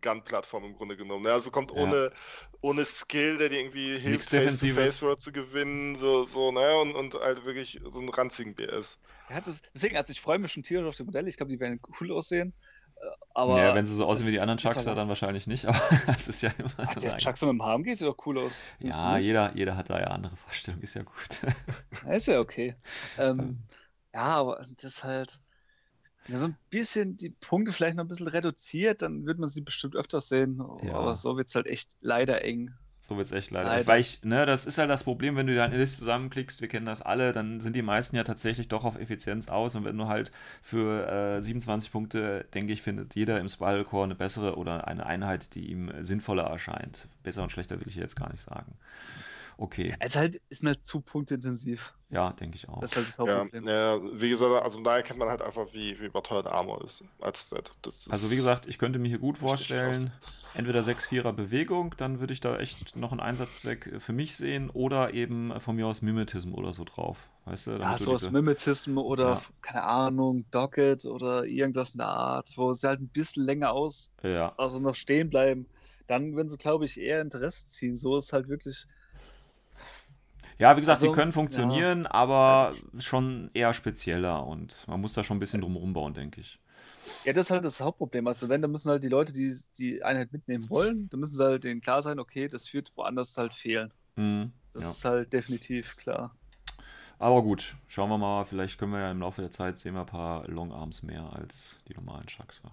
[0.00, 1.24] Gun-Plattform im Grunde genommen.
[1.24, 1.32] ne?
[1.32, 1.78] Also kommt Ja.
[1.78, 2.12] ohne,
[2.60, 4.30] ohne Skill, der dir irgendwie hilft.
[4.30, 6.78] Face-to-Face-War zu gewinnen, so, so, ne?
[6.78, 9.00] Und, und halt wirklich so einen ranzigen BS.
[9.28, 11.28] Ja, das, deswegen, also ich freue mich schon tierisch auf die Modelle.
[11.28, 12.52] Ich glaube, die werden cool aussehen.
[13.32, 15.64] Aber ja, wenn sie so aussehen das- wie die anderen das aber- dann wahrscheinlich nicht,
[15.66, 15.80] aber
[16.14, 18.16] es ist ja immer Ach, so der ein- Chuck so mit dem HMG sieht doch
[18.26, 18.60] cool aus.
[18.80, 21.38] Ja, jeder, jeder hat da ja andere Vorstellungen, ist ja gut.
[22.06, 22.74] Ja, ist ja okay.
[23.18, 23.58] Ähm,
[24.12, 25.38] ja, aber das ist halt
[26.26, 29.60] ja, so ein bisschen die Punkte vielleicht noch ein bisschen reduziert, dann wird man sie
[29.62, 30.60] bestimmt öfters sehen.
[30.82, 30.94] Ja.
[30.94, 32.74] Aber so wird es halt echt leider eng.
[33.10, 33.70] So wird es echt leider.
[33.70, 33.86] Leider.
[33.88, 36.68] Weil ich, ne, das ist halt das Problem, wenn du da eine Liste zusammenklickst, wir
[36.68, 39.98] kennen das alle, dann sind die meisten ja tatsächlich doch auf Effizienz aus und wenn
[39.98, 40.30] du halt
[40.62, 45.06] für äh, 27 Punkte, denke ich, findet jeder im Spiral Core eine bessere oder eine
[45.06, 47.08] Einheit, die ihm sinnvoller erscheint.
[47.24, 48.74] Besser und schlechter will ich jetzt gar nicht sagen.
[49.60, 51.92] Okay, Es halt, ist halt zu punktintensiv.
[52.08, 52.80] ja, denke ich auch.
[52.80, 53.68] Das ist halt das Ja, Hauptproblem.
[53.68, 57.52] ja, wie gesagt, also da erkennt man halt einfach, wie, wie überteuert Armor ist als
[57.52, 60.10] ist Also wie gesagt, ich könnte mir hier gut vorstellen,
[60.54, 65.12] entweder 6-4er Bewegung, dann würde ich da echt noch einen Einsatzzweck für mich sehen oder
[65.12, 67.18] eben von mir aus Mimetism oder so drauf.
[67.44, 67.72] Weißt du?
[67.72, 69.42] Ja, du sowas diese- Mimetism oder, Ja.
[69.60, 74.14] keine Ahnung, Docket oder irgendwas in der Art, wo sie halt ein bisschen länger aus,
[74.22, 75.66] Ja, also noch stehen bleiben.
[76.06, 77.94] Dann würden sie, glaube ich, eher Interesse ziehen.
[77.94, 78.86] So ist halt wirklich.
[80.60, 85.24] Ja, wie gesagt, sie Also, können funktionieren, aber schon eher spezieller und man muss da
[85.24, 86.60] schon ein bisschen drum rumbauen, denke ich.
[87.24, 88.26] Ja, das ist halt das Hauptproblem.
[88.26, 91.44] Also, wenn, dann müssen halt die Leute, die die Einheit mitnehmen wollen, dann müssen sie
[91.44, 93.92] halt denen klar sein, okay, das wird woanders halt fehlen.
[94.16, 94.90] Mhm, Das ja.
[94.90, 96.36] ist halt definitiv klar.
[97.18, 100.00] Aber gut, schauen wir mal, vielleicht können wir ja im Laufe der Zeit sehen wir
[100.00, 102.70] ein paar Longarms mehr als die normalen Chuckser.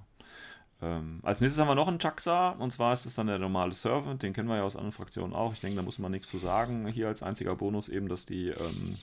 [0.81, 3.73] Ähm, als nächstes haben wir noch einen Chucksa, und zwar ist es dann der normale
[3.73, 5.53] Servant, den kennen wir ja aus anderen Fraktionen auch.
[5.53, 6.87] Ich denke, da muss man nichts zu sagen.
[6.87, 8.97] Hier als einziger Bonus eben, dass die ähm,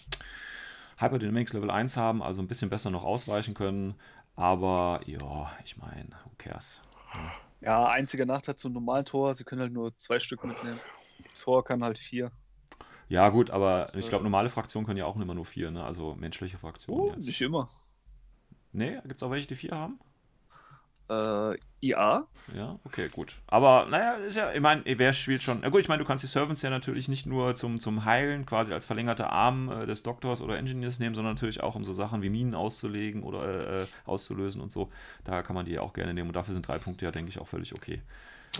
[0.99, 3.95] Hyperdynamics Level 1 haben, also ein bisschen besser noch ausweichen können.
[4.37, 6.81] Aber ja, ich meine, who cares?
[7.61, 10.81] Ja, einziger Nachteil zum normalen Tor, sie können halt nur zwei Stück mitnehmen.
[11.41, 12.31] Tor kann halt vier.
[13.09, 15.85] Ja, gut, aber ich glaube, normale Fraktionen können ja auch immer nur vier, ne?
[15.85, 17.01] Also menschliche Fraktionen.
[17.01, 17.27] Oh, jetzt.
[17.27, 17.69] nicht immer.
[18.73, 20.01] Nee, gibt es auch welche, die vier haben?
[21.11, 22.27] Äh, IA.
[22.57, 23.35] Ja, okay, gut.
[23.47, 25.61] Aber naja, ist ja, ich meine, wer spielt schon.
[25.61, 28.47] Na gut, ich meine, du kannst die Servants ja natürlich nicht nur zum, zum Heilen,
[28.47, 31.93] quasi als verlängerter Arm äh, des Doktors oder Engineers nehmen, sondern natürlich auch, um so
[31.93, 34.91] Sachen wie Minen auszulegen oder äh, auszulösen und so.
[35.25, 37.31] Da kann man die ja auch gerne nehmen und dafür sind drei Punkte ja, denke
[37.31, 38.01] ich, auch völlig okay.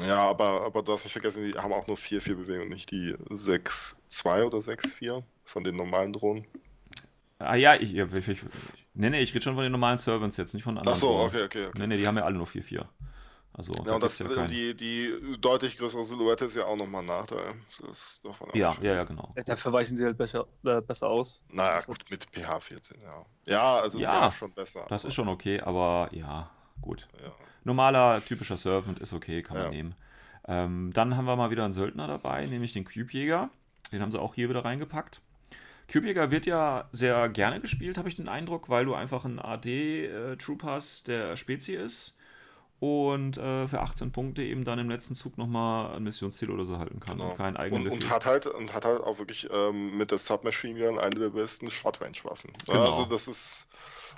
[0.07, 3.15] Ja, aber, aber du hast nicht vergessen, die haben auch nur 4-4 Bewegung, nicht die
[3.31, 6.47] 6-2 oder 6-4 von den normalen Drohnen.
[7.39, 10.37] Ah ja, ich, ich, ich, ich nee, nee, ich rede schon von den normalen Servants
[10.37, 10.95] jetzt, nicht von anderen.
[10.95, 11.79] Ach so, okay, okay, okay.
[11.79, 12.85] Nee, nee, die haben ja alle nur 4-4.
[13.57, 17.03] Also, Ja, da und das, ja die, die deutlich größere Silhouette ist ja auch nochmal
[17.03, 17.55] ein Nachteil.
[17.87, 19.33] Das darf man Ja, ja, ja, genau.
[19.47, 21.45] Dafür weichen sie halt besser, äh, besser aus.
[21.51, 23.25] Naja, Also- gut, mit pH 14, ja.
[23.47, 24.85] Ja, also Ja, schon besser.
[24.89, 27.07] Das aber- ist schon okay, aber ja, gut.
[27.23, 27.31] Ja.
[27.63, 29.71] Normaler, typischer Servant ist okay, kann man Ja.
[29.71, 29.95] nehmen.
[30.49, 33.51] Ähm, dann haben wir mal wieder einen Söldner dabei, nämlich den Cubejäger.
[33.93, 35.21] Den haben sie auch hier wieder reingepackt.
[35.93, 40.63] Cubejäger wird ja sehr gerne gespielt, habe ich den Eindruck, weil du einfach einen AD-Troop
[40.63, 42.17] hast, der Spezi ist
[42.81, 46.79] und äh, für 18 Punkte eben dann im letzten Zug nochmal ein Missionsziel oder so
[46.79, 47.31] halten kann Genau.
[47.31, 50.19] und keinen eigenen Und, und, hat halt, und hat halt auch wirklich ähm, mit der
[50.19, 52.51] Submachine Gun eine der besten Short-Range-Waffen.
[52.67, 52.87] Ja, Genau.
[52.87, 53.69] Also das ist.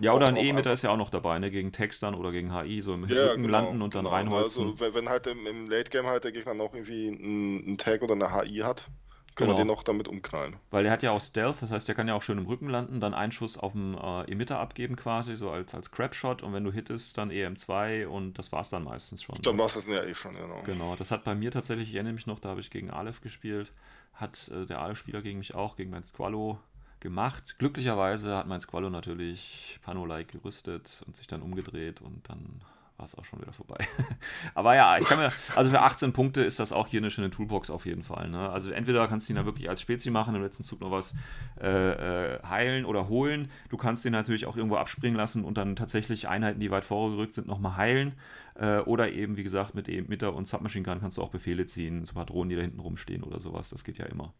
[0.00, 1.50] Ja, oder ein E-Meter ist ja auch noch dabei, ne?
[1.50, 4.14] gegen Text dann oder gegen HI, so im Ja, Rücken genau, landen und dann genau.
[4.16, 4.64] reinholzen.
[4.64, 8.02] Also wenn, wenn halt im, im Late-Game halt der Gegner noch irgendwie einen, einen Tag
[8.02, 8.88] oder eine HI hat,
[9.36, 9.64] kann man Genau.
[9.64, 10.56] den noch damit umknallen.
[10.70, 12.68] Weil der hat ja auch Stealth, das heißt, der kann ja auch schön im Rücken
[12.68, 16.52] landen, dann einen Schuss auf dem äh, Emitter abgeben quasi, so als, als Crapshot und
[16.52, 19.36] wenn du hittest, dann EM2 und das war's dann meistens schon.
[19.42, 20.62] Dann war es das ja eh schon, genau.
[20.64, 23.20] Genau, das hat bei mir tatsächlich, ich erinnere mich noch, da habe ich gegen Aleph
[23.20, 23.72] gespielt,
[24.14, 26.58] hat äh, der Aleph-Spieler gegen mich auch, gegen mein Squallo
[27.00, 27.56] gemacht.
[27.58, 32.62] Glücklicherweise hat mein Squallo natürlich Pano-like gerüstet und sich dann umgedreht und dann
[32.96, 33.78] war es auch schon wieder vorbei.
[34.54, 37.30] Aber ja, ich kann mir, also für 18 Punkte ist das auch hier eine schöne
[37.30, 38.28] Toolbox auf jeden Fall.
[38.28, 38.48] Ne?
[38.48, 41.14] Also entweder kannst du ihn da wirklich als Spezi machen, im letzten Zug noch was
[41.60, 43.50] äh, äh, heilen oder holen.
[43.68, 47.34] Du kannst ihn natürlich auch irgendwo abspringen lassen und dann tatsächlich Einheiten, die weit vorgerückt
[47.34, 48.14] sind, nochmal heilen.
[48.54, 51.66] Äh, oder eben, wie gesagt, mit dem Mitter und Submachine Gun kannst du auch Befehle
[51.66, 53.68] ziehen, so Patronen, die da hinten rumstehen oder sowas.
[53.70, 54.32] Das geht ja immer.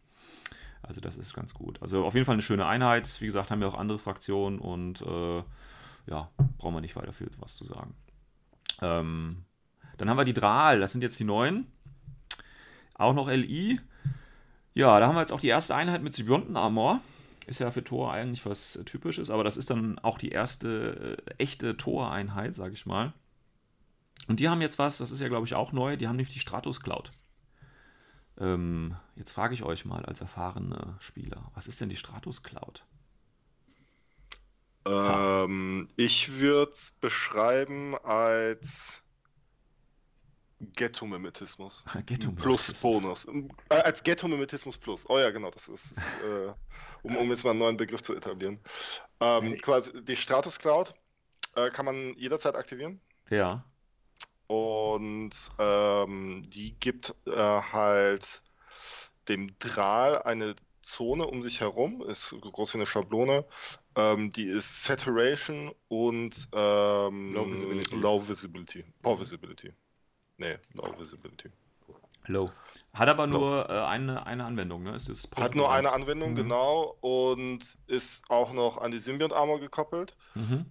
[0.81, 1.81] Also das ist ganz gut.
[1.81, 3.21] Also auf jeden Fall eine schöne Einheit.
[3.21, 5.43] Wie gesagt, haben wir auch andere Fraktionen und äh,
[6.07, 7.93] ja, brauchen wir nicht weiter viel was zu sagen.
[8.81, 9.43] Ähm,
[9.97, 11.67] dann haben wir die Drahl, das sind jetzt die neuen.
[12.95, 13.79] Auch noch LI.
[14.73, 17.01] Ja, da haben wir jetzt auch die erste Einheit mit Symbionten Armor.
[17.47, 21.17] Ist ja für Tor eigentlich was äh, Typisches, aber das ist dann auch die erste
[21.27, 23.13] äh, echte Tor-Einheit, sag ich mal.
[24.27, 26.33] Und die haben jetzt was, das ist ja glaube ich auch neu, die haben nämlich
[26.33, 27.11] die Stratus Cloud.
[28.39, 32.85] Ähm, jetzt frage ich euch mal als erfahrene Spieler, was ist denn die Stratus Cloud?
[34.87, 39.03] Ähm, ich würde es beschreiben als
[40.59, 41.83] Ghetto-Mimetismus.
[42.35, 43.27] Plus Bonus.
[43.69, 45.05] Äh, als Ghetto-Mimetismus Plus.
[45.09, 46.53] Oh ja, genau, das ist, äh,
[47.03, 48.59] um, um jetzt mal einen neuen Begriff zu etablieren.
[49.19, 50.93] Ähm, quasi die Stratus Cloud
[51.55, 53.01] äh, kann man jederzeit aktivieren.
[53.29, 53.63] Ja.
[54.47, 58.41] Und ähm, die gibt äh, halt
[59.27, 63.45] dem Drahl eine Zone um sich herum, ist groß wie eine Schablone.
[63.97, 67.95] Ähm, die ist Saturation und ähm, Low Visibility.
[67.97, 68.85] Low Visibility.
[69.01, 69.73] Poor Visibility.
[70.37, 71.49] Nee, Low Visibility.
[72.27, 72.47] Low.
[72.93, 74.95] Hat aber nur äh, eine, eine Anwendung, ne?
[74.95, 75.91] Ist das Hat nur eine?
[75.91, 76.35] Anwendung, Mhm.
[76.35, 76.95] genau.
[77.01, 80.15] Und ist auch noch an die Symbiont Armor gekoppelt.
[80.35, 80.65] Mhm.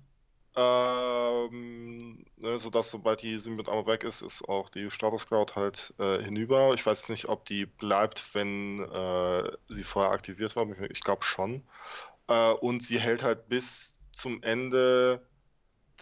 [0.58, 5.92] Ähm, ne, sodass sobald die Symbiont Armor weg ist, ist auch die Status Cloud halt
[5.98, 6.72] äh, hinüber.
[6.74, 10.66] Ich weiß nicht, ob die bleibt, wenn äh, sie vorher aktiviert war.
[10.90, 11.62] Ich glaube schon.
[12.28, 15.26] Äh, und sie hält halt bis zum Ende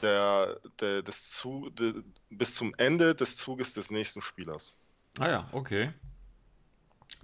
[0.02, 4.76] der, der, des Zu, de, bis zum Ende des Zuges des nächsten Spielers.
[5.18, 5.92] Ah ja, okay.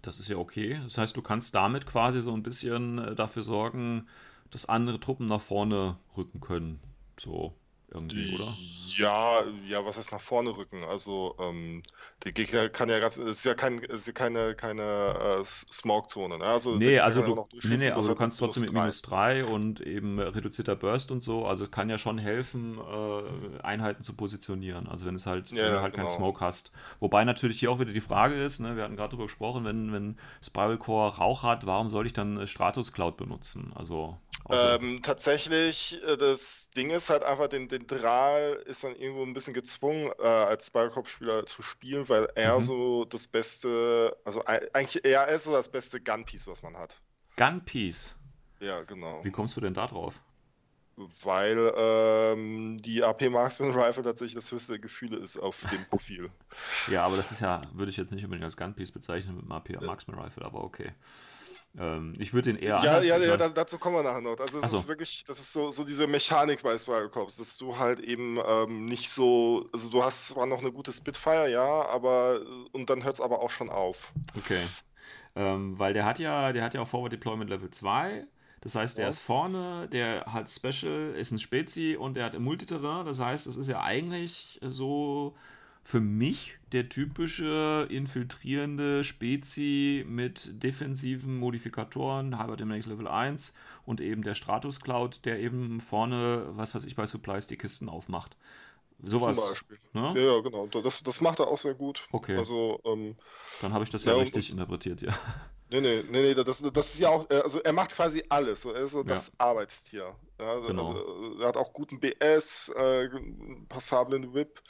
[0.02, 0.80] Das ist ja okay.
[0.82, 4.08] Das heißt, du kannst damit quasi so ein bisschen äh, dafür sorgen,
[4.50, 6.80] dass andere Truppen nach vorne rücken können.
[7.18, 7.54] So
[7.92, 8.58] irgendwie, oder?
[8.96, 10.84] Ja, ja, was heißt nach vorne rücken?
[10.84, 11.82] Also, ähm,
[12.24, 14.82] der Gegner kann ja ganz, es ist ja, kein, es ist ja keine, keine
[15.42, 16.44] äh, Smoke-Zone, ne?
[16.44, 19.80] Also, Nee, also du, nee, nee, also du halt kannst trotzdem mit minus 3 und
[19.80, 21.44] eben äh, reduzierter Burst und so.
[21.44, 24.86] Also es kann ja schon helfen, äh, Einheiten zu positionieren.
[24.86, 26.08] Also wenn es halt, Ja, wenn du halt keinen genau.
[26.08, 26.70] Smoke hast.
[27.00, 29.92] Wobei natürlich hier auch wieder die Frage ist, ne, wir hatten gerade darüber gesprochen, wenn,
[29.92, 33.72] wenn Spiral Core Rauch hat, warum soll ich dann äh, Stratus Cloud benutzen?
[33.74, 34.16] Also
[34.48, 39.32] Ähm, tatsächlich, äh, das Ding ist halt einfach, den, den Drahl ist man irgendwo ein
[39.34, 42.62] bisschen gezwungen, äh, als Spycop-Spieler zu spielen, weil er Mhm.
[42.62, 47.00] so das beste, also ei- eigentlich er ist so das beste Gunpiece, was man hat.
[47.36, 48.16] Gun Piece.
[48.60, 49.24] Ja, genau.
[49.24, 50.20] Wie kommst du denn da drauf?
[51.22, 56.30] Weil ähm, die AP Marksman Rifle tatsächlich das höchste der Gefühle ist auf dem Profil.
[56.86, 59.52] Ja, aber das ist ja, würde ich jetzt nicht unbedingt als Gunpiece bezeichnen mit dem
[59.52, 60.92] AP Marksman Rifle, aber okay.
[61.78, 62.80] Ähm, ich würde den eher.
[62.82, 64.38] Ja, ja, ja, dazu kommen wir nachher noch.
[64.38, 64.78] Also, das so.
[64.78, 68.38] ist wirklich, das ist so, so diese Mechanik bei Spiral Corps, dass du halt eben
[68.44, 72.40] ähm, nicht so, also du hast zwar noch eine gute Spitfire, ja, aber,
[72.72, 74.12] und dann hört es aber auch schon auf.
[74.36, 74.60] Okay.
[75.36, 78.26] Ähm, weil der hat ja, der hat ja auch Forward Deployment Level 2.
[78.62, 79.08] Das heißt, der Ja.
[79.08, 83.06] ist vorne, der hat Special, ist ein Spezi und der hat Multiterrain.
[83.06, 85.34] Das heißt, es ist ja eigentlich so
[85.82, 93.54] für mich der typische infiltrierende Spezi mit defensiven Modifikatoren, Halbert Index Level 1
[93.86, 97.88] und eben der Stratus Cloud, der eben vorne, was weiß ich, bei Supplies die Kisten
[97.88, 98.36] aufmacht.
[99.02, 99.36] Sowas.
[99.38, 99.78] Zum Beispiel.
[99.94, 100.12] Ne?
[100.16, 100.66] Ja, ja, genau.
[100.66, 102.06] Das, das macht er auch sehr gut.
[102.12, 102.36] Okay.
[102.36, 103.16] Also, ähm,
[103.62, 105.18] Dann habe ich das ja, Ja, und- richtig interpretiert, ja.
[105.70, 108.60] nee, nee, nee, nee, das, das ist ja auch, äh, also er macht quasi alles.
[108.60, 110.14] So, er ist so das Arbeitstier.
[110.38, 110.88] Ja, also, Genau.
[110.88, 113.08] also, er hat auch guten BS, äh,
[113.70, 114.60] passablen Whip,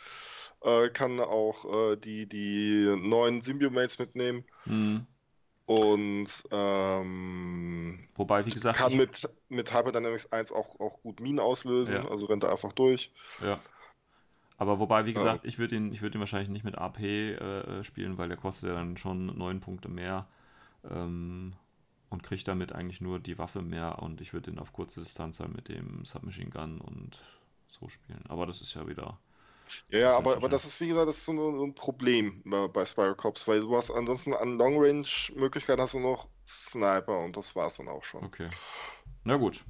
[0.63, 4.45] äh, kann auch äh, die, die neuen Symbiomates mitnehmen.
[4.67, 5.07] Mhm.
[5.67, 11.39] Und ähm, Wobei, wie gesagt, kann ich- mit, mit Hyperdynamics 1 auch, auch gut Minen
[11.41, 12.09] auslösen, Ja.
[12.09, 13.13] also rennt er einfach durch.
[13.41, 13.57] Ja.
[14.59, 15.15] Aber wobei, wie Ja.
[15.15, 17.35] gesagt, ich würde ihn, ich würd ihn wahrscheinlich nicht mit AP äh,
[17.81, 20.27] äh, spielen, weil der kostet ja dann schon neun Punkte mehr
[20.91, 21.55] ähm,
[22.11, 25.41] und kriegt damit eigentlich nur die Waffe mehr und ich würde ihn auf kurze Distanz
[25.41, 27.19] halt mit dem Submachine Gun und
[27.69, 28.25] so spielen.
[28.29, 29.19] Aber das ist ja wieder.
[29.91, 33.14] Ja, ja, aber, aber das ist wie gesagt, das ist so ein, Problem bei, Spiral
[33.14, 37.55] Cops, weil du hast ansonsten an Long Range Möglichkeiten hast du noch Sniper und das
[37.57, 38.25] war's dann auch schon.
[38.25, 38.51] Okay.
[39.25, 39.64] Na gut.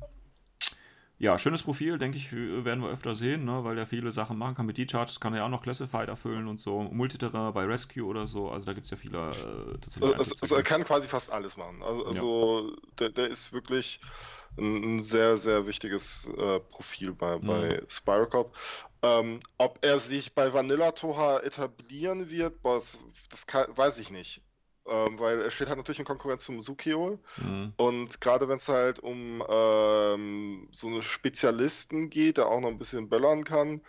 [1.21, 4.55] Ja, schönes Profil, denke ich, werden wir öfter sehen, ne, weil er viele Sachen machen
[4.55, 4.65] kann.
[4.65, 6.81] Mit D-Charges kann er ja auch noch Classified erfüllen und so.
[6.81, 8.49] Multiterrain bei Rescue oder so.
[8.51, 9.19] Also da gibt es ja viele.
[9.19, 11.83] Äh, Also, also, also er kann quasi fast alles machen.
[11.83, 14.01] Also, also der, der ist wirklich
[14.59, 17.47] ein, ein sehr, sehr wichtiges äh, Profil bei, Mhm.
[17.47, 18.55] bei Spiral Cop.
[19.03, 22.81] Ähm, ob er sich bei Vanilla Toha etablieren wird, boah,
[23.31, 24.43] das, kann, weiß ich nicht.
[24.87, 27.19] Ähm, weil er steht halt natürlich in Konkurrenz zum Sukiol.
[27.37, 27.73] Mhm.
[27.77, 32.79] Und gerade wenn es halt um ähm, so eine Spezialisten geht, der auch noch ein
[32.79, 33.81] bisschen böllern kann,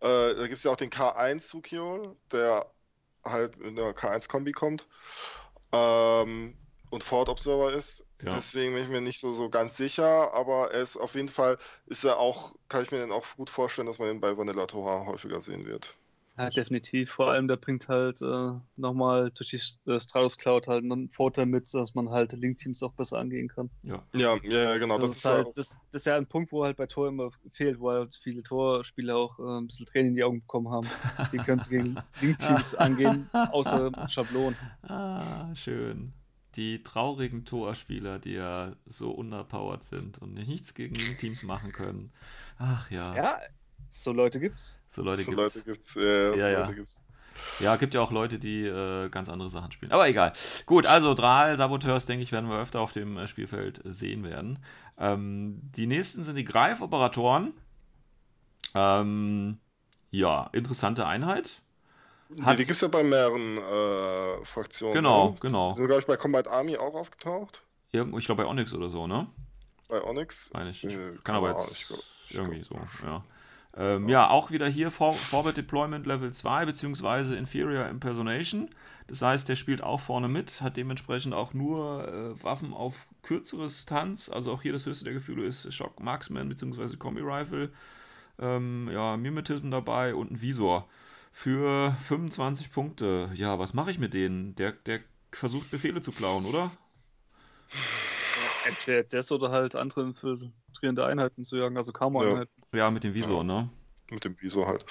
[0.00, 2.70] äh, da gibt es ja auch den K1 Sukiol, der
[3.24, 4.86] halt in der K1-Kombi kommt
[5.72, 6.56] ähm,
[6.90, 8.03] und Forward Observer ist.
[8.22, 8.34] Ja.
[8.36, 11.58] Deswegen bin ich mir nicht so, so ganz sicher, aber er ist auf jeden Fall,
[11.86, 14.66] ist er auch, kann ich mir dann auch gut vorstellen, dass man ihn bei Vanilla
[14.66, 15.96] Toha häufiger sehen wird.
[16.36, 17.12] Ja, definitiv.
[17.12, 21.46] Vor allem, der bringt halt äh, nochmal durch die äh, Stratus Cloud halt einen Vorteil
[21.46, 23.70] mit, dass man halt Link-Teams auch besser angehen kann.
[23.82, 24.06] Ja.
[24.14, 24.98] Ja, ja, genau.
[24.98, 27.08] das, Das, ist halt, auch- das, das ist ja ein Punkt, wo halt bei Tor
[27.08, 30.70] immer fehlt, wo halt viele Torspieler auch äh, ein bisschen Tränen in die Augen bekommen
[30.70, 30.92] haben.
[31.30, 34.58] Wie können sie gegen Link-Teams angehen, außer Schablonen.
[34.82, 36.14] Ah, schön.
[36.56, 42.10] Die traurigen Torspieler, die ja so underpowered sind und nichts gegen Teams machen können.
[42.58, 43.36] Ach ja, Ja,
[43.88, 44.78] so Leute gibt's.
[44.88, 45.54] so Leute so gibt's.
[45.56, 45.94] Leute gibt's.
[45.94, 46.60] Ja, so Ja, ja.
[46.60, 47.02] Leute gibt's.
[47.58, 49.90] Ja, gibt ja auch Leute, die äh, ganz andere Sachen spielen.
[49.90, 50.32] Aber egal.
[50.66, 54.60] Gut, also Drahl, Saboteurs, denke ich, werden wir öfter auf dem äh, Spielfeld sehen werden.
[54.98, 57.52] Ähm, die nächsten sind die Greifoperatoren.
[58.74, 59.58] Ähm,
[60.10, 61.60] ja, interessante Einheit.
[62.38, 64.94] Die, Hat- die gibt es ja bei mehreren äh, Fraktionen.
[64.94, 65.36] Genau, ne?
[65.40, 65.68] genau.
[65.70, 67.62] Die sind, glaube ich, bei Combat Army auch aufgetaucht.
[67.92, 69.28] Irgendwo, ich glaube bei Onyx oder so, ne?
[69.88, 70.50] Bei Onyx.
[70.52, 70.84] Meine ich.
[70.84, 73.24] Äh, Kann aber jetzt ich glaub- ich irgendwie so, glaub- ja.
[73.76, 78.70] Ähm, ja, auch wieder hier For Forward Deployment Level 2 beziehungsweise Inferior Impersonation.
[79.08, 83.68] Das heißt, der spielt auch vorne mit, hat dementsprechend auch nur äh, Waffen auf kürzere
[83.68, 84.30] Stunts.
[84.30, 87.70] Also auch hier das höchste der Gefühle ist Shock Marksman beziehungsweise Kombi Rifle.
[88.38, 90.88] Ähm, ja, Mimetism dabei und ein Visor.
[91.34, 93.30] Für 25 Punkte.
[93.34, 94.54] Ja, was mache ich mit denen?
[94.54, 95.00] Der, der
[95.32, 96.70] versucht Befehle zu klauen, oder?
[98.66, 102.62] Entweder das oder halt andere infiltrierende Einheiten zu jagen, also Karma-Einheiten.
[102.72, 103.68] Ja, mit dem Visor, ne?
[104.10, 104.84] Mit dem Visor halt.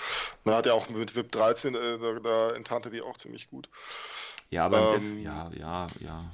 [0.43, 3.49] Na, hat ja auch mit VIP 13, äh, da, da enttarnt er die auch ziemlich
[3.49, 3.69] gut.
[4.49, 6.25] Ja, beim Ähm, Def, ja, ja, ja.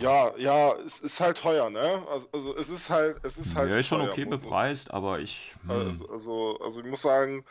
[0.00, 2.06] Ja, ja, es ist halt teuer, ne?
[2.08, 4.12] Also, also es ist halt, es ist halt ja, ist schon teuer.
[4.12, 5.54] okay bepreist, aber ich.
[5.64, 7.44] Hm, Also, also, also ich muss sagen,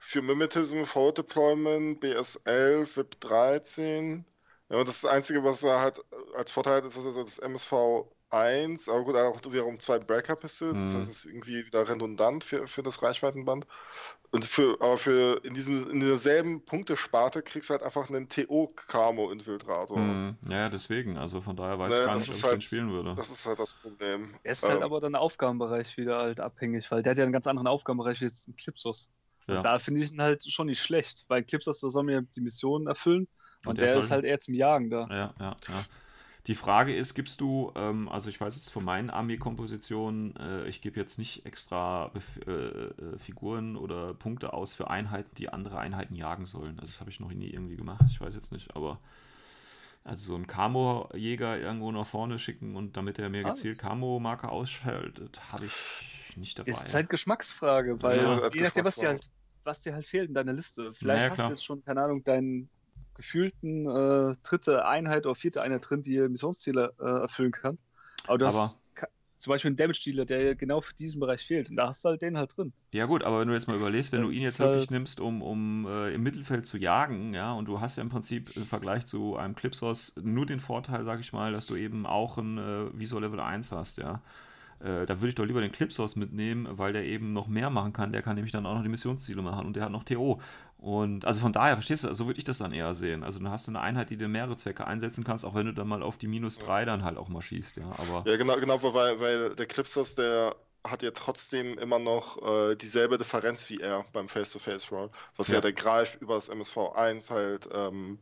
[0.00, 4.24] für Mimetism, Forward Deployment, BS11, VIP 13,
[4.70, 6.00] ja, und das Einzige, was er halt
[6.34, 7.72] als Vorteil hat, ist, dass er das MSV
[8.30, 10.98] 1, aber gut, er hat auch wiederum zwei Breaker Pistols, Mhm.
[11.00, 13.66] das ist irgendwie wieder redundant für, für das Reichweitenband.
[14.32, 19.96] Und für, aber für in diesem, in derselben Punktesparte kriegst du halt einfach einen TO-Camo-Infiltrator.
[19.96, 21.16] hm, ja, deswegen.
[21.16, 23.14] Also von daher weiß Ne, ich gar nicht, ob ich den halt- spielen würde.
[23.16, 24.22] Das ist halt das Problem.
[24.44, 27.32] Er ist halt Ähm, aber dann Aufgabenbereich wieder halt abhängig, weil der hat ja einen
[27.32, 29.10] ganz anderen Aufgabenbereich wie jetzt ein Clipsos.
[29.50, 29.56] Ja.
[29.58, 32.40] Und da finde ich ihn halt schon nicht schlecht, weil Clipsos, da soll mir die
[32.40, 33.28] Missionen erfüllen
[33.64, 35.06] und, Und der, der ist halt eher zum Jagen da.
[35.10, 35.84] Ja, ja, ja.
[36.46, 40.80] Die Frage ist, gibst du, ähm, also ich weiß jetzt von meinen Armeekompositionen, äh, ich
[40.80, 45.78] gebe jetzt nicht extra Bef äh, äh, Figuren oder Punkte aus für Einheiten, die andere
[45.78, 46.80] Einheiten jagen sollen.
[46.80, 49.00] Also das habe ich noch nie irgendwie gemacht, ich weiß jetzt nicht, aber
[50.04, 53.50] also so einen Camo-Jäger irgendwo nach vorne schicken und damit er mir Ah.
[53.50, 56.70] gezielt Camo-Marker ausschaltet, habe ich nicht dabei.
[56.70, 59.08] Das ist halt Geschmacksfrage, weil Ja, je nachdem, was Geschmacksfrage.
[59.08, 59.30] halt,
[59.64, 60.92] was dir halt fehlt in deiner Liste.
[60.92, 62.68] Vielleicht Ja, hast du jetzt schon, keine Ahnung, deinen
[63.14, 67.78] gefühlten äh, dritte Einheit oder vierte Einheit drin, die Missionsziele äh, erfüllen kann.
[68.26, 68.80] Aber du Aber- hast
[69.38, 71.70] zum Beispiel einen Damage-Dealer, der genau für diesen Bereich fehlt.
[71.70, 72.74] Und da hast du halt den halt drin.
[72.92, 74.90] Ja gut, aber wenn du jetzt mal überlegst, wenn Das du ihn jetzt wirklich halt-
[74.90, 78.54] nimmst, um, um äh, im Mittelfeld zu jagen, ja, und du hast ja im Prinzip
[78.54, 82.36] im Vergleich zu einem Clipsos nur den Vorteil, sag ich mal, dass du eben auch
[82.36, 84.20] ein äh, Visor Level 1 hast, ja.
[84.80, 87.92] Äh, da würde ich doch lieber den Clipsos mitnehmen, weil der eben noch mehr machen
[87.92, 88.12] kann.
[88.12, 90.40] Der kann nämlich dann auch noch die Missionsziele machen und der hat noch TO.
[90.78, 93.22] Und also von daher, verstehst du, so würde ich das dann eher sehen.
[93.22, 95.74] Also dann hast du eine Einheit, die dir mehrere Zwecke einsetzen kannst, auch wenn du
[95.74, 97.92] dann mal auf die minus 3 dann halt auch mal schießt, ja.
[97.98, 102.76] Aber Ja, genau, genau, weil, weil der Clipsers, der hat ja trotzdem immer noch äh,
[102.76, 105.10] dieselbe Differenz wie er beim Face-to-Face-Roll.
[105.36, 105.56] Was ja.
[105.56, 105.60] Ja.
[105.60, 108.18] der Greif über das MSV1 halt ähm,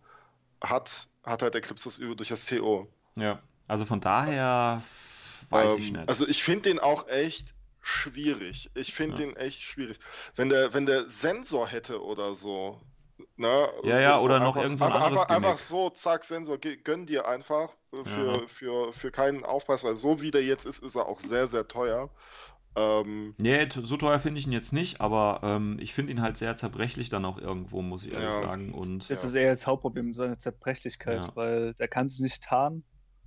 [0.62, 2.88] hat, hat halt der Clipsers über durch das CO.
[3.16, 4.82] ja, also von daher
[5.50, 6.08] weiß ich Ähm, nicht.
[6.08, 8.70] Also ich finde den auch echt schwierig.
[8.74, 9.28] Ich finde Ja.
[9.28, 9.98] den echt schwierig.
[10.36, 12.80] Wenn der, wenn der Sensor hätte oder so.
[13.36, 16.58] Ne, Ja, ja, oder noch irgend so ein einfach, anderes einfach, einfach so, zack, Sensor,
[16.58, 18.46] gönn dir einfach äh, für, Ja.
[18.46, 21.66] für, für keinen Aufpreis, weil so wie der jetzt ist, ist er auch sehr, sehr
[21.66, 22.10] teuer.
[22.76, 26.36] Ähm, Nee, so teuer finde ich ihn jetzt nicht, aber ähm, ich finde ihn halt
[26.36, 28.42] sehr zerbrechlich dann auch irgendwo, muss ich ehrlich Ja.
[28.42, 28.72] sagen.
[28.72, 29.28] Und Das Ja.
[29.28, 31.36] ist eher das Hauptproblem, seine Zerbrechlichkeit, Ja.
[31.36, 32.84] weil der kann sich nicht tarnen.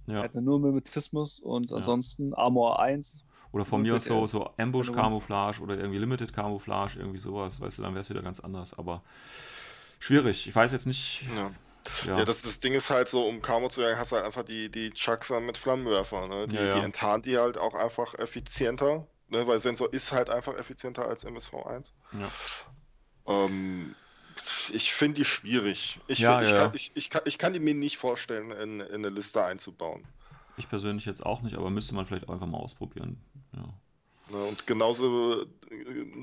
[0.07, 0.23] Er ja.
[0.23, 1.77] hat nur Mimetismus und Ja.
[1.77, 3.23] ansonsten Armor 1.
[3.51, 7.81] Oder von mir aus so, so Ambush-Camouflage oder irgendwie Limited Camouflage, irgendwie sowas, weißt du,
[7.81, 8.77] dann wäre es wieder ganz anders.
[8.77, 9.01] Aber
[9.99, 10.47] schwierig.
[10.47, 11.23] Ich weiß jetzt nicht.
[11.35, 11.51] ja.
[12.05, 14.25] Ja, Ja, das, das Ding ist halt so, um Camo zu jagen, hast du halt
[14.25, 16.27] einfach die, die Chucks mit Flammenwerfer.
[16.27, 16.47] Ne?
[16.47, 16.75] Die, Ja, ja.
[16.75, 19.47] die enttarnt die halt auch einfach effizienter, ne?
[19.47, 21.91] weil Sensor ist halt einfach effizienter als MSV1.
[22.13, 22.29] ja.
[23.27, 23.95] Ähm,
[24.73, 25.99] ich finde die schwierig.
[26.07, 28.51] Ich, Ja, find, ich, ja, kann, ich, ich, kann, ich kann die mir nicht vorstellen,
[28.51, 30.03] in, in eine Liste einzubauen.
[30.57, 33.17] Ich persönlich jetzt auch nicht, aber müsste man vielleicht einfach mal ausprobieren.
[33.53, 33.73] Ja.
[34.31, 34.43] Ne?
[34.43, 35.45] Und genauso äh,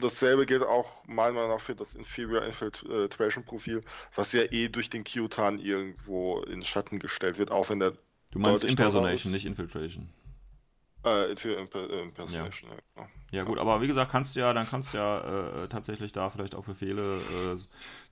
[0.01, 3.83] dasselbe gilt auch meiner Meinung nach für das Inferior Infiltration Profil,
[4.15, 7.95] was ja eh durch den Q-Tan irgendwo in Schatten gestellt wird, auch wenn der
[8.31, 10.11] Du meinst Impersonation, nicht Infiltration.
[11.05, 12.77] Äh, für Imper äh, Impersonation, ja.
[12.95, 13.09] genau.
[13.31, 16.31] Ja gut, aber wie gesagt, kannst du ja, dann kannst du ja äh, tatsächlich da
[16.31, 17.57] vielleicht auch für Fehler äh,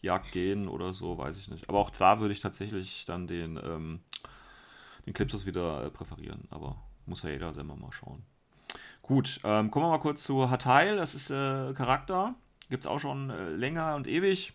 [0.02, 1.68] Jagd gehen oder so, weiß ich nicht.
[1.68, 4.00] Aber auch da würde ich tatsächlich dann den, ähm,
[5.06, 6.76] den Clipsus wieder äh, präferieren, aber
[7.06, 8.24] muss ja jeder selber mal schauen.
[9.02, 12.34] Gut, ähm, kommen wir mal kurz zu Hatail, das ist äh, Charakter,
[12.68, 14.52] gibt es auch schon äh, länger und ewig.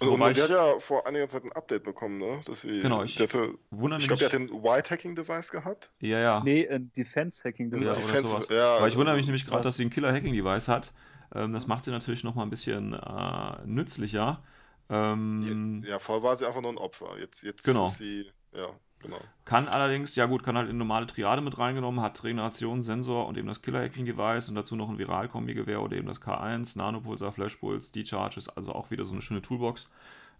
[0.00, 2.42] Also, Wobei und der ich- hat ja vor einiger Zeit ein Update bekommen, ne?
[2.46, 5.90] Dass sie, Genau, ich hatte, ich glaube, der hat den White-Hacking-Device gehabt.
[6.00, 6.42] ja, ja.
[6.44, 7.70] Nee, ein Defense-Hacking.
[7.72, 8.48] Ja, Die oder sowas.
[8.50, 10.92] ja, Aber ich wundere mich nämlich gerade, dass sie ein Killer-Hacking-Device hat.
[11.34, 14.42] Ähm, das macht sie natürlich nochmal ein bisschen äh, nützlicher.
[14.90, 17.18] Ähm, Ja, vorher war sie einfach nur ein Opfer.
[17.18, 17.86] Jetzt, jetzt Genau.
[17.86, 18.68] ist sie, ja,
[19.02, 19.28] genau.
[19.44, 23.36] Kann allerdings, ja gut, kann halt in normale Triade mit reingenommen, hat Regeneration, Sensor und
[23.36, 28.48] eben das Killer-Hacking-Device und dazu noch ein Viral-Kombi-Gewehr oder eben das K1, Nanopulsar, Flashpuls, D-Charges,
[28.50, 29.90] also auch wieder so eine schöne Toolbox.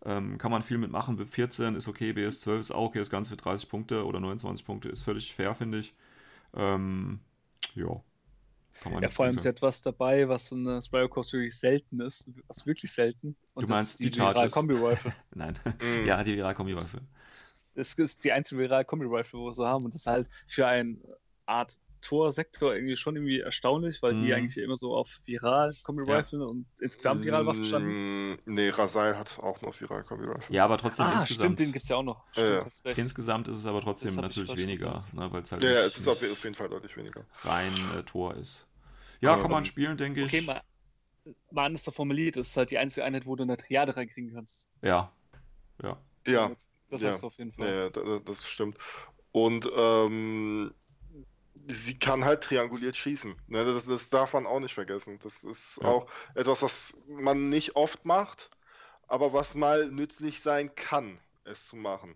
[0.04, 1.16] Ähm, kann man viel mitmachen.
[1.16, 4.20] BIP 14 ist okay, BS 12 ist auch okay, das Ganze für 30 Punkte oder
[4.20, 5.94] 29 Punkte ist völlig fair, finde ich.
[6.54, 7.20] Ähm,
[7.74, 8.02] ja.
[8.80, 9.56] Kann man Ja, vor allem sie sagen.
[9.56, 12.30] hat was dabei, was in der Spiral Course wirklich selten ist.
[12.48, 13.36] Was wirklich selten.
[13.54, 14.52] Und Du das meinst ist die Charges?
[14.52, 15.14] Kombi-Rifle.
[15.34, 15.58] Nein.
[15.80, 16.04] Mhm.
[16.06, 17.00] ja, die Viral-Kombi-Waffe.
[17.74, 19.84] Es ist die einzige viral Kombi-Rifle, wo wir so haben.
[19.84, 20.96] Und das ist halt für eine
[21.46, 24.32] Art Torsektor irgendwie schon irgendwie erstaunlich, weil die Mhm.
[24.32, 27.90] eigentlich immer so auf viral Kombi-Rifle und insgesamt Viralwaffen standen.
[27.90, 30.54] Mm, Nee, Rasail hat auch noch viral Kombi Rifle.
[30.56, 31.34] Ja, aber trotzdem Ah, insgesamt.
[31.34, 32.24] stimmt, den gibt es ja auch noch.
[32.36, 32.48] Ja, ja.
[32.48, 32.98] Stimmt, hast recht.
[32.98, 36.08] Insgesamt ist es aber trotzdem natürlich weniger, ne, weil es halt Ja, ja, es ist
[36.08, 37.24] auf jeden Fall deutlich weniger.
[37.44, 38.66] rein äh, Tor ist.
[39.20, 40.32] Ja, Ähm, kann man spielen, denke ich.
[40.32, 40.60] Okay, mal,
[41.50, 44.68] mal anders formuliert, das ist halt die einzige Einheit, wo du eine Triade reinkriegen kannst.
[44.82, 45.12] Ja.
[45.82, 45.96] Ja.
[46.26, 46.50] Ja,
[46.92, 47.08] Das ja.
[47.08, 47.66] hast du auf jeden Fall.
[47.68, 48.76] ja, ja, da- da- das stimmt.
[49.32, 50.74] Und ähm,
[51.68, 53.34] sie kann halt trianguliert schießen.
[53.48, 55.18] Ne, das, das darf man auch nicht vergessen.
[55.22, 55.88] Das ist Ja.
[55.88, 58.50] auch etwas, was man nicht oft macht,
[59.08, 62.14] aber was mal nützlich sein kann, es zu machen.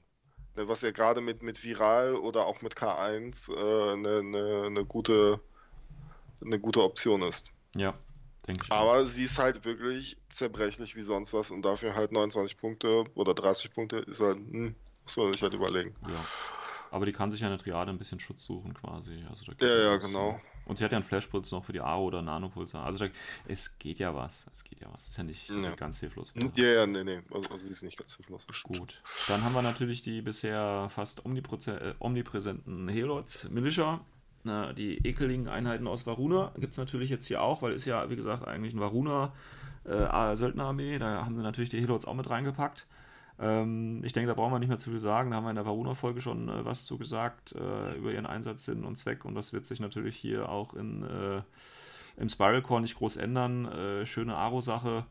[0.57, 4.85] Ne, Was ja gerade mit, mit Viral oder auch mit K1 äh, eine, eine, eine,
[4.85, 5.41] gute,
[6.45, 7.47] eine gute Option ist.
[7.77, 7.95] Ja,
[8.47, 8.73] denke ich.
[8.73, 8.77] auch.
[8.77, 13.35] Aber sie ist halt wirklich zerbrechlich wie sonst was und dafür halt 29 Punkte oder
[13.35, 14.75] 30 Punkte ist halt, hm,
[15.05, 15.95] muss man sich halt überlegen.
[16.09, 16.25] Ja.
[16.91, 19.25] Aber die kann sich ja eine Triade ein bisschen Schutz suchen quasi.
[19.29, 20.41] Also Ja, ja, genau.
[20.67, 22.85] Und sie hat ja einen Flashpulse noch für die Aro oder Nanopulsar.
[22.85, 23.13] Also da,
[23.47, 24.45] es geht ja was.
[24.53, 25.07] Es geht ja was.
[25.09, 25.59] Ist ja nicht Ja.
[25.59, 26.35] ist ganz hilflos.
[26.57, 27.21] Ja, ja, nee, nee.
[27.31, 28.47] Also, also die ist nicht ganz hilflos.
[28.65, 29.01] Gut.
[29.29, 34.05] Dann haben wir natürlich die bisher fast äh, omnipräsenten Helot Militia.
[34.47, 38.09] Na, die ekeligen Einheiten aus Varuna gibt es natürlich jetzt hier auch, weil ist ja,
[38.09, 39.33] wie gesagt, eigentlich ein Varuna
[39.85, 41.01] äh, Söldnerarmee.
[41.01, 42.87] Da haben sie natürlich die Helots auch mit reingepackt.
[43.41, 45.33] Ähm, ich denke, da brauchen wir nicht mehr zu viel sagen.
[45.33, 48.67] Da haben wir in der Varuna-Folge schon äh, was zu gesagt äh, über ihren Einsatz,
[48.67, 49.25] Sinn und Zweck.
[49.25, 51.43] Und das wird sich natürlich hier auch in, äh,
[52.17, 53.67] im Spiral Core nicht groß ändern.
[53.67, 55.07] Äh, schöne Aro-Sache,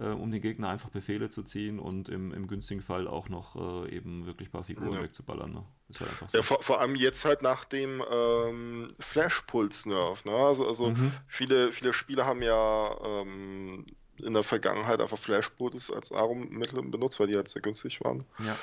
[0.00, 3.56] äh, um den Gegner einfach Befehle zu ziehen und im, im günstigen Fall auch noch
[3.86, 5.02] äh, eben wirklich ein paar Figuren Ja.
[5.02, 5.52] wegzuballern.
[5.52, 5.64] Ne?
[5.88, 6.38] Ist halt einfach so.
[6.38, 10.24] Ja, vor, vor allem jetzt halt nach dem ähm, Flash-Puls-Nerf.
[10.24, 10.32] Ne?
[10.32, 11.12] Also, also Mhm.
[11.28, 13.84] viele, viele Spieler haben ja ähm,
[14.16, 18.24] in der Vergangenheit einfach Flash-Pulse als Aro-Mittel benutzt, weil die halt sehr günstig waren.
[18.38, 18.56] Ja.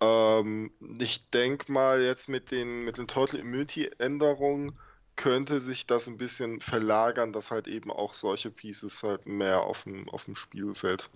[0.00, 4.78] Ähm, ich denke mal, jetzt mit den, mit den Total Immunity-Änderungen
[5.16, 9.84] könnte sich das ein bisschen verlagern, dass halt eben auch solche Pieces halt mehr auf
[9.84, 11.08] dem, auf dem Spielfeld.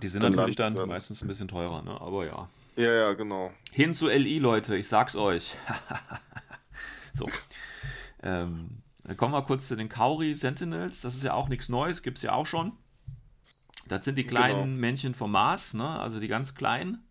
[0.00, 2.00] Die sind Dann natürlich dann landen- meistens ein bisschen teurer, ne?
[2.00, 2.48] aber ja.
[2.76, 3.52] Ja, ja, genau.
[3.70, 5.54] Hin zu LI, Leute, ich sag's euch.
[7.12, 7.28] so.
[8.22, 11.02] Ähm, dann kommen wir kurz zu den Kauri Sentinels.
[11.02, 12.72] Das ist ja auch nichts Neues, gibt's ja auch schon.
[13.88, 14.80] Das sind die kleinen Genau.
[14.80, 15.86] Männchen vom Mars, ne?
[16.00, 17.04] also die ganz kleinen,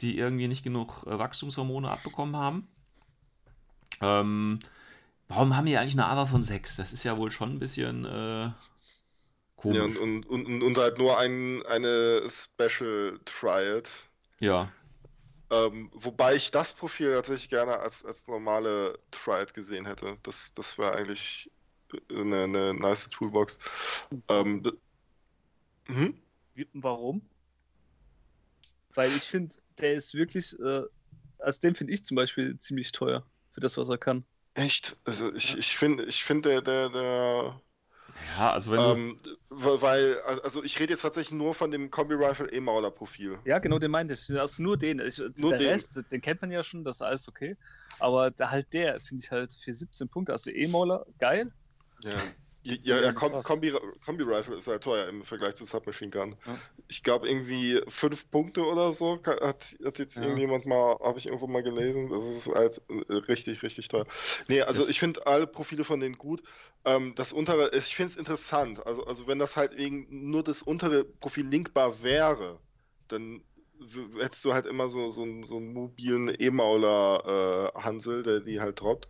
[0.00, 2.68] die irgendwie nicht genug äh, Wachstumshormone abbekommen haben.
[4.00, 4.60] Ähm,
[5.28, 6.76] warum haben die eigentlich eine AVA von 6?
[6.76, 8.50] Das ist ja wohl schon ein bisschen äh,
[9.56, 9.76] komisch.
[9.76, 13.88] Ja, und, und, und, und halt nur ein, eine Special Triad.
[14.40, 14.72] ja.
[15.50, 20.18] Ähm, wobei ich das Profil tatsächlich gerne als, als normale Triad gesehen hätte.
[20.22, 21.50] Das, das wäre eigentlich
[22.10, 23.58] eine, eine nice Toolbox.
[24.28, 24.62] Ähm,
[25.86, 26.20] hm?
[26.74, 27.22] Warum?
[28.92, 30.82] Weil ich finde, der ist wirklich, äh,
[31.38, 34.24] also den finde ich zum Beispiel ziemlich teuer für das, was er kann.
[34.58, 35.00] Echt?
[35.04, 37.60] Also ich, ich finde, ich finde der, der, der
[38.38, 38.84] Ja, also wenn du.
[38.90, 39.16] ähm,
[39.50, 43.38] weil- weil, also ich rede jetzt tatsächlich nur von dem Kombi Rifle E-Mauler Profil.
[43.44, 44.30] Ja, genau, den meinte ich.
[44.38, 44.98] Also nur den.
[45.00, 45.68] Ich, Nur der den.
[45.70, 47.56] Rest, den kennt man ja schon, das ist alles okay.
[48.00, 50.32] Aber da halt der, finde ich halt für 17 Punkte.
[50.32, 51.52] Also E-Mauler, geil.
[52.04, 52.12] Ja,
[52.82, 53.44] ja, Ja, Kom war's.
[53.46, 53.72] Kombi,
[54.56, 56.36] ist halt teuer im Vergleich zu Submachine Gun.
[56.46, 56.58] Ja.
[56.88, 60.22] Ich glaube irgendwie fünf Punkte oder so hat, hat jetzt Ja.
[60.22, 62.08] irgendjemand mal, habe ich irgendwo mal gelesen.
[62.10, 64.06] Das ist halt äh, richtig, richtig teuer.
[64.48, 66.42] Nee, also Das- ich finde alle Profile von denen gut.
[66.84, 68.86] Ähm, das untere, ich finde es interessant.
[68.86, 72.58] Also, also wenn das halt eben nur das untere Profil linkbar wäre,
[73.08, 73.42] dann
[74.18, 78.60] hättest du halt immer so, so, einen- so einen mobilen E-Mauler äh, Hansel, der die
[78.60, 79.08] halt droppt.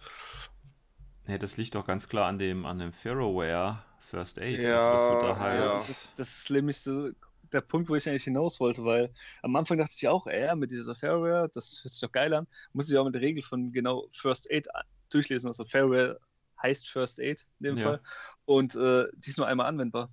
[1.28, 4.58] Ja, das liegt doch ganz klar an dem, an dem Ferroware First Aid.
[4.58, 5.60] Ja, also, du da halt.
[5.60, 5.72] ja.
[5.74, 7.10] Das ist, das ist nämlich so
[7.52, 9.12] der Punkt, wo ich eigentlich hinaus wollte, weil
[9.42, 12.46] am Anfang dachte ich auch, äh, mit dieser Fairware, das hört sich doch geil an,
[12.72, 14.66] muss ich auch mit der Regel von genau First Aid
[15.10, 15.48] durchlesen.
[15.48, 16.18] Also Fairware
[16.62, 17.84] heißt First Aid in dem Ja.
[17.84, 18.00] Fall.
[18.46, 20.10] Und äh, die ist nur einmal anwendbar.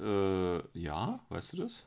[0.00, 1.86] Äh, ja, weißt du das?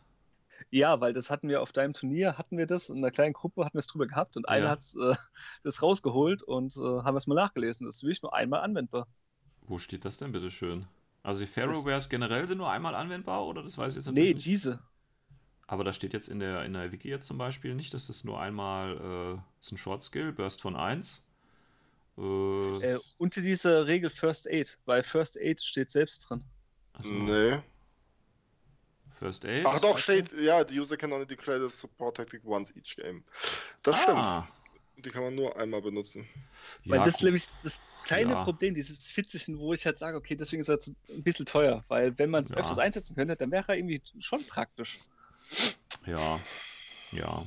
[0.69, 3.65] Ja, weil das hatten wir auf deinem Turnier, hatten wir das, in einer kleinen Gruppe
[3.65, 4.71] hatten wir es drüber gehabt und einer Ja.
[4.71, 5.15] hat äh,
[5.63, 7.85] das rausgeholt und äh, haben es mal nachgelesen.
[7.85, 9.07] Das ist wirklich nur einmal anwendbar.
[9.67, 10.87] Wo steht das denn bitte schön?
[11.23, 14.35] Also die Ferrowares generell sind nur einmal anwendbar oder das weiß ich jetzt Nee, natürlich
[14.35, 14.45] nicht.
[14.45, 14.79] diese.
[15.67, 18.23] Aber da steht jetzt in der, in der Wiki jetzt zum Beispiel nicht, dass das
[18.23, 21.23] nur einmal äh, ist ein Short Skill, Burst von 1.
[22.17, 26.43] Äh, Äh, unter dieser Regel First Aid, weil First Aid steht selbst drin.
[26.93, 27.59] also, Nee.
[29.19, 29.65] First Aid.
[29.67, 33.23] Ach doch, steht, ja, the user can only declare the support tactic once each game.
[33.83, 35.03] Das Ah, stimmt.
[35.05, 36.27] Die kann man nur einmal benutzen.
[36.87, 37.25] Weil ja, das ist gut.
[37.25, 38.43] nämlich das kleine Ja.
[38.43, 41.83] Problem, dieses Fitzigen, wo ich halt sage, okay, deswegen ist er so ein bisschen teuer,
[41.87, 42.57] weil wenn man es Ja.
[42.57, 44.99] öfters einsetzen könnte, dann wäre er irgendwie schon praktisch.
[46.05, 46.39] Ja,
[47.11, 47.45] ja.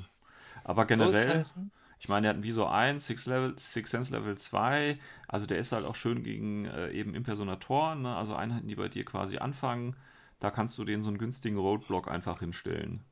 [0.65, 3.91] Aber So generell, halt, hm, ich meine, der hat ein Visor 1, Six, Level, Six
[3.91, 4.99] Sense Level 2,
[5.29, 8.17] also der ist halt auch schön gegen äh, eben Impersonatoren, ne?
[8.17, 9.97] also Einheiten, die bei dir quasi anfangen.
[10.41, 13.05] Da kannst du denen so einen günstigen Roadblock einfach hinstellen,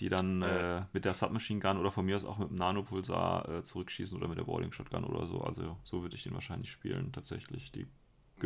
[0.00, 3.48] die dann äh, mit der Submachine Gun oder von mir aus auch mit dem Nanopulsar
[3.48, 5.42] äh, zurückschießen oder mit der Boarding Shotgun oder so.
[5.42, 7.70] Also so würde ich den wahrscheinlich spielen, tatsächlich.
[7.72, 7.86] Die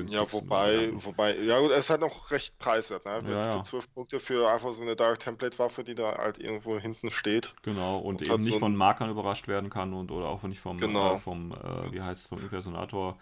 [0.09, 3.22] Ja, wobei, wobei, ja gut, er ist halt noch recht preiswert, ne?
[3.22, 3.57] Mit, Ja, ja.
[3.59, 7.11] Für 12 Punkte für einfach so eine Dark Template Waffe, die da halt irgendwo hinten
[7.11, 7.55] steht.
[7.62, 10.42] Genau, und, Und eben hat nicht so von Markern überrascht werden kann und oder auch
[10.42, 11.14] nicht vom, Genau.
[11.14, 13.16] äh, vom äh, wie heißt es, vom Impersonator.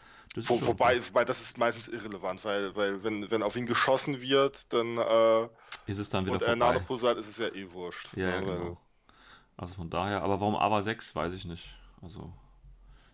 [0.47, 1.09] Wo, wobei, cool.
[1.09, 5.49] wobei, das ist meistens irrelevant, weil, weil wenn, wenn auf ihn geschossen wird, dann äh,
[5.87, 6.73] ist es dann wieder und er vorbei.
[6.73, 8.17] Nanopulsar ist es ja eh wurscht.
[8.17, 8.47] Ja, ja, ne?
[8.47, 8.77] Weil- genau.
[9.57, 11.77] Also von daher, aber warum AVA 6, weiß ich nicht.
[12.03, 12.33] Also,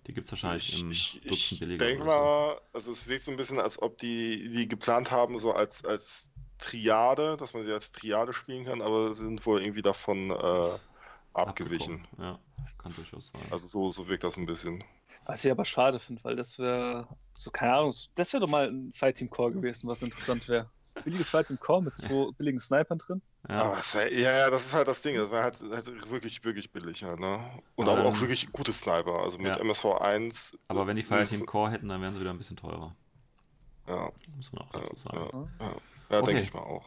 [0.09, 1.85] die gibt es wahrscheinlich Ich, im ich, Dutzend ich billiger.
[1.87, 2.19] denke oder so.
[2.19, 5.85] mal, also es wirkt so ein bisschen, als ob die, die geplant haben, so als,
[5.85, 10.79] als Triade, dass man sie als Triade spielen kann, aber sind wohl irgendwie davon äh,
[11.35, 12.07] abgewichen.
[12.19, 12.39] Ja.
[12.83, 13.43] kann durchaus sein.
[13.51, 14.83] Also so, so wirkt das ein bisschen.
[15.27, 18.69] Was ich aber schade finde, weil das wäre, so keine Ahnung, das wäre doch mal
[18.69, 20.71] ein Fight-Team Core gewesen, was interessant wäre.
[21.05, 23.23] Billiges Fight-Team Core mit zwei billigen Snipern drin.
[23.49, 23.57] ja.
[23.63, 25.17] Aber wär, ja, ja, das ist halt das Ding.
[25.17, 27.41] Das wäre halt, halt wirklich, wirklich billig halt, ne?
[27.77, 29.21] Und aber Ähm, auch wirklich gute Sniper.
[29.23, 29.61] Also mit ja.
[29.63, 30.59] MSV 1.
[30.69, 32.95] Aber wenn die ist- Fireteam Core hätten, dann wären sie wieder ein bisschen teurer.
[33.87, 35.49] Ja, Muss man auch ja, dazu sagen.
[35.61, 35.73] ja, ja.
[36.11, 36.25] ja Okay.
[36.27, 36.85] denke ich mal auch.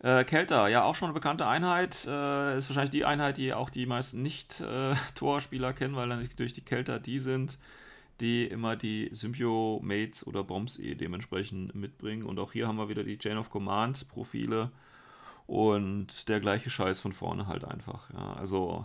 [0.00, 2.04] Äh, Kelter, ja, auch schon eine bekannte Einheit.
[2.06, 6.60] Äh, ist wahrscheinlich die Einheit, die auch die meisten Nicht-Torspieler kennen, weil dann durch die
[6.64, 7.58] Kelter die sind,
[8.20, 12.24] die immer die Symbio-Mates oder Bombs eh dementsprechend mitbringen.
[12.24, 14.70] Und auch hier haben wir wieder die Chain of Command-Profile
[15.46, 18.10] und der gleiche Scheiß von vorne halt einfach.
[18.12, 18.84] Ja, also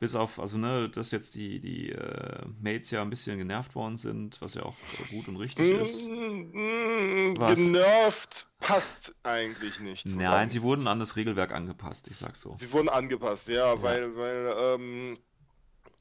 [0.00, 3.96] bis auf, also ne, dass jetzt die, die äh, Mates ja ein bisschen genervt worden
[3.96, 4.76] sind, was ja auch
[5.10, 6.08] gut und richtig ist.
[6.08, 7.56] Was?
[7.56, 10.06] Genervt passt eigentlich nicht.
[10.06, 12.54] Nein, sie wurden an das Regelwerk angepasst, ich sag's so.
[12.54, 15.18] Sie wurden angepasst, ja, weil, weil, ähm,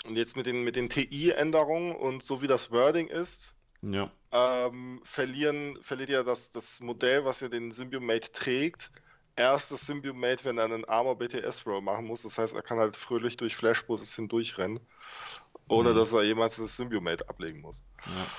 [0.06, 5.02] und jetzt mit den, mit den TI-Änderungen und so wie das Wording ist, Ja, ähm,
[5.06, 8.92] verlieren, verliert ja das, das Modell, was ja den Symbiomate trägt,
[9.36, 12.24] erst das Symbiomate, wenn er einen Armor BTS Roll machen muss.
[12.24, 14.80] Das heißt, er kann halt fröhlich durch Flashbosses hindurchrennen,
[15.70, 15.96] ohne Mhm.
[15.96, 17.84] dass er jemals das Symbiomate ablegen muss.
[18.06, 18.32] ja.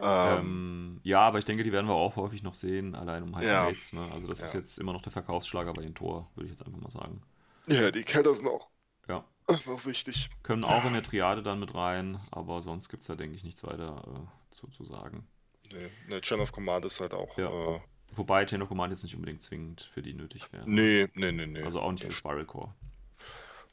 [0.00, 3.36] Ähm, Ähm, ja, aber ich denke, die werden wir auch häufig noch sehen, allein um
[3.36, 3.72] halt Ja.
[3.92, 4.08] Ne?
[4.12, 4.54] Also das ist Ja.
[4.54, 7.22] jetzt immer noch der Verkaufsschlager bei den Tor, würde ich jetzt einfach mal sagen.
[7.68, 8.70] ja, die Kälter sind auch
[9.08, 9.24] Ja.
[9.46, 10.30] einfach wichtig.
[10.42, 13.44] Können auch in der Triade dann mit rein, aber sonst gibt es da, denke ich,
[13.44, 15.26] nichts weiter äh, zu, zu sagen.
[15.72, 17.36] Nee, ne, Chain of Command ist halt auch.
[17.38, 17.48] Ja.
[17.76, 17.80] Äh,
[18.14, 20.68] Wobei Chain of Command jetzt nicht unbedingt zwingend für die nötig wäre.
[20.68, 21.62] nee, nee, nee, nee.
[21.62, 22.74] Also auch nicht für Spiral Core.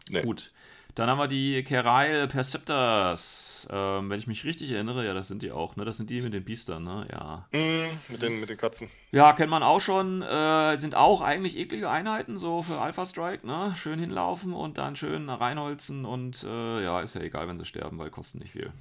[0.10, 0.22] Nee.
[0.22, 0.50] Gut.
[1.00, 3.68] Dann haben wir die Kerail Perceptors.
[3.72, 5.86] Ähm, wenn ich mich richtig erinnere, ja, das sind die auch, ne?
[5.86, 7.08] Das sind die mit den Biestern, ne?
[7.12, 7.48] Ja.
[7.58, 8.90] Mm, mit, den, mit den Katzen.
[9.12, 10.22] Ja, kennt man auch schon.
[10.22, 13.74] Äh, sind auch eigentlich eklige Einheiten, so für Alpha Strike, ne?
[13.78, 17.98] Schön hinlaufen und dann schön reinholzen und äh, ja, ist ja egal, wenn sie sterben,
[18.00, 18.72] weil kosten nicht viel.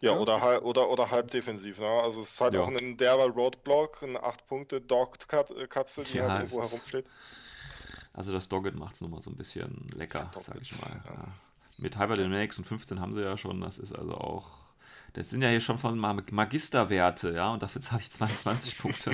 [0.00, 0.18] Ja, Ja.
[0.18, 1.78] Oder, halb, oder, oder halb defensiv.
[1.78, 1.86] Ne?
[1.86, 2.62] Also es ist halt Ja.
[2.62, 7.06] auch ein derber Roadblock, eine 8-Punkte-Dogged-Katze, die Ja, halt irgendwo es ist- herumsteht.
[8.14, 11.02] Also das Dogged macht es nochmal so ein bisschen lecker, Ja, sag ich mal.
[11.04, 11.24] ja.
[11.76, 14.48] Mit Hyper Dynamics und 15 haben sie ja schon, das ist also auch.
[15.14, 19.12] Das sind ja hier schon von Mag- Magisterwerte, ja, und dafür zahle ich 22 Punkte.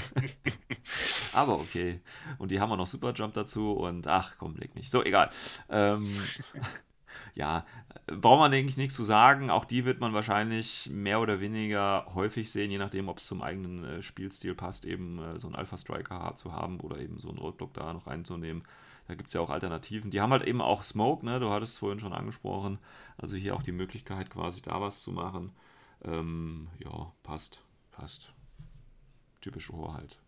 [1.32, 2.00] Aber okay.
[2.38, 4.90] Und die haben auch noch Superjump dazu und ach komm, leg mich.
[4.90, 5.30] So, egal.
[5.68, 6.06] Ähm,
[7.34, 7.64] ja,
[8.06, 9.50] braucht man, denke ich, nichts zu sagen.
[9.50, 13.42] Auch die wird man wahrscheinlich mehr oder weniger häufig sehen, je nachdem, ob es zum
[13.42, 17.18] eigenen äh, Spielstil passt, eben äh, so einen Alpha Striker ha- zu haben oder eben
[17.20, 18.62] so einen Roadblock da noch reinzunehmen.
[19.10, 20.12] Da gibt es ja auch Alternativen.
[20.12, 21.40] Die haben halt eben auch Smoke, ne?
[21.40, 22.78] Du hattest es vorhin schon angesprochen.
[23.18, 25.50] Also hier auch die Möglichkeit, quasi da was zu machen.
[26.04, 27.60] Ähm, ja, passt.
[27.90, 28.32] Passt.
[29.40, 30.20] Typische Horror halt.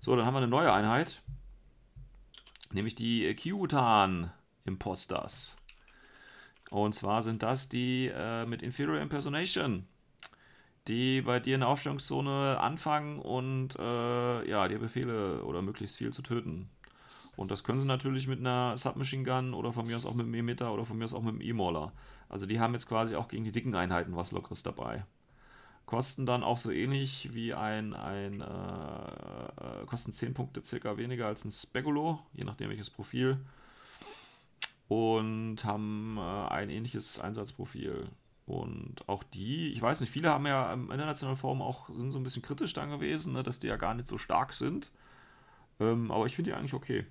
[0.00, 1.20] So, dann haben wir eine neue Einheit.
[2.72, 4.32] Nämlich die Kiutan
[4.64, 5.58] Imposters.
[6.70, 9.86] Und zwar sind das die äh, mit Inferior Impersonation,
[10.88, 16.14] die bei dir in der Aufstellungszone anfangen und äh, ja, dir Befehle oder möglichst viel
[16.14, 16.70] zu töten.
[17.40, 20.26] Und das können sie natürlich mit einer Submachine Gun oder von mir aus auch mit
[20.26, 21.90] einem Emitter oder von mir aus auch mit einem E-Mauler.
[22.28, 25.06] Also die haben jetzt quasi auch gegen die dicken Einheiten was Lockeres dabei.
[25.86, 31.28] Kosten dann auch so ähnlich wie ein, ein äh, äh, kosten 10 Punkte circa weniger
[31.28, 33.38] als ein Speculo, je nachdem welches Profil.
[34.88, 38.06] Und haben äh, ein ähnliches Einsatzprofil.
[38.44, 42.18] Und auch die, ich weiß nicht, viele haben ja im internationalen Forum auch, sind so
[42.18, 44.90] ein bisschen kritisch dann gewesen, ne, dass die ja gar nicht so stark sind.
[45.80, 47.06] Ähm, aber ich finde die eigentlich okay.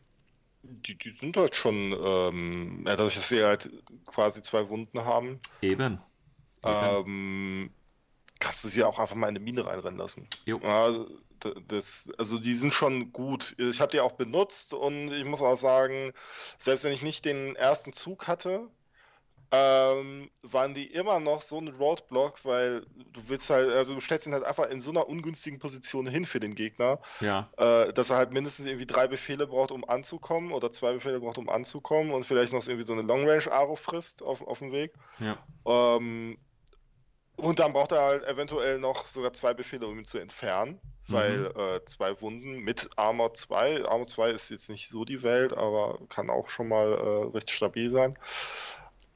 [0.62, 3.70] Die, die sind halt schon, ähm, ja, dadurch, dass sie halt
[4.06, 6.00] quasi zwei Wunden haben, Eben.
[6.64, 6.98] Eben.
[7.08, 7.74] ähm,
[8.40, 10.28] kannst du sie auch einfach mal in eine Mine reinrennen lassen.
[10.46, 10.60] Jo.
[10.62, 10.92] Ja,
[11.44, 13.56] d- das, also die sind schon gut.
[13.58, 16.12] Ich habe die auch benutzt und ich muss auch sagen,
[16.58, 18.68] selbst wenn ich nicht den ersten Zug hatte,
[19.52, 22.82] ähm, waren die immer noch so ein Roadblock, weil
[23.14, 26.26] du willst halt, also du stellst ihn halt einfach in so einer ungünstigen Position hin
[26.26, 30.52] für den Gegner, ja, äh, dass er halt mindestens irgendwie drei Befehle braucht, um anzukommen
[30.52, 34.46] oder zwei Befehle braucht, um anzukommen und vielleicht noch irgendwie so eine Long-Range-Aro frisst auf,
[34.46, 34.94] auf dem Weg.
[35.20, 35.38] ja.
[35.66, 36.38] Ähm,
[37.42, 41.46] und dann braucht er halt eventuell noch sogar zwei Befehle, um ihn zu entfernen, weil
[41.56, 46.00] äh, zwei Wunden mit Armor 2, Armor 2 ist jetzt nicht so die Welt, aber
[46.10, 48.18] kann auch schon mal äh, recht stabil sein.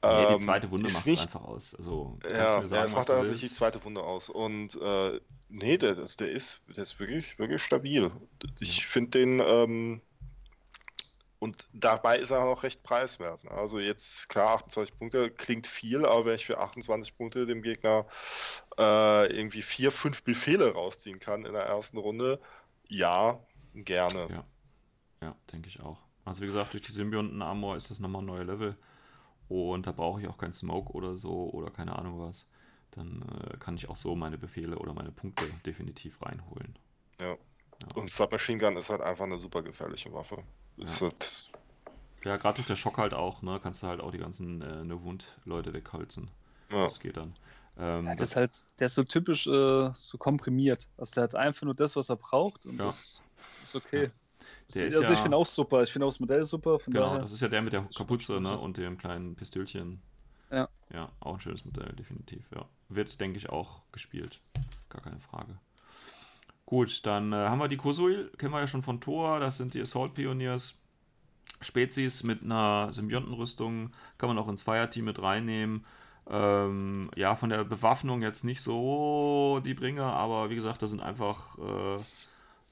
[0.04, 1.74] Nee, die Ähm, zweite Wunde macht es nicht, einfach aus.
[1.74, 4.28] Also, ja, mir ja, sagen, es macht tatsächlich die zweite Wunde aus.
[4.28, 6.20] Und äh, nee, der, der ist,
[6.68, 8.10] der ist wirklich, wirklich stabil.
[8.60, 10.00] Ich finde den, ähm,
[11.38, 13.44] und dabei ist er auch noch recht preiswert.
[13.44, 13.50] ne?
[13.50, 18.06] Also jetzt, klar, 28 Punkte klingt viel, aber wenn ich für 28 Punkte dem Gegner
[18.78, 22.40] äh, irgendwie vier, fünf Befehle rausziehen kann in der ersten Runde,
[22.88, 23.38] ja,
[23.74, 24.28] gerne.
[24.30, 24.44] Ja.
[25.20, 25.98] Ja, denke ich auch.
[26.24, 28.76] Also wie gesagt, durch die Symbionten-Armor ist das nochmal ein neuer Level.
[29.72, 32.46] Und da brauche ich auch keinen Smoke oder so oder keine Ahnung was,
[32.92, 36.78] dann äh, kann ich auch so meine Befehle oder meine Punkte definitiv reinholen.
[37.20, 37.36] Ja.
[37.94, 40.44] Und Submachine Gun ist halt einfach eine super gefährliche Waffe.
[40.76, 41.02] Ist Ja.
[41.02, 41.52] halt,
[42.24, 44.84] Ja, gerade durch der Schock halt auch, ne, kannst du halt auch die ganzen äh,
[44.84, 46.30] ne Wund-Leute wegholzen.
[46.70, 46.88] ja.
[46.88, 47.34] Das geht dann.
[47.78, 50.90] Ähm, Ja, das ist halt, der ist so typisch äh, so komprimiert.
[50.96, 52.84] Also der hat einfach nur das, was er braucht und Ja.
[52.84, 53.24] das
[53.62, 54.10] ist okay.
[54.74, 55.82] Der ist, also ich ja- finde auch super.
[55.82, 56.78] Ich finde auch das Modell super.
[56.86, 57.22] Genau, daher.
[57.22, 60.00] das ist ja der mit der Kapuze ne, und dem kleinen Pistölchen.
[60.50, 60.68] Ja.
[60.92, 62.64] Ja, auch ein schönes Modell, definitiv, ja.
[62.88, 64.40] Wird, denke ich, auch gespielt.
[64.88, 65.58] Gar keine Frage.
[66.66, 69.74] Gut, dann äh, haben wir die Kosuil, kennen wir ja schon von Thor, das sind
[69.74, 70.76] die Assault Pioneers.
[71.60, 75.84] Spezies mit einer Symbiontenrüstung, kann man auch ins Fireteam mit reinnehmen.
[76.28, 81.00] Ähm, ja, von der Bewaffnung jetzt nicht so die Bringer, aber wie gesagt, das sind
[81.00, 82.02] einfach äh,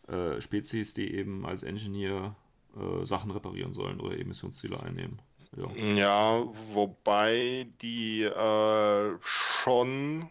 [0.08, 2.34] äh, Spezies, die eben als Engineer
[2.76, 5.20] äh, Sachen reparieren sollen oder eben Missionsziele einnehmen.
[5.56, 5.70] Ja.
[5.94, 10.30] Ja, wobei die äh, schon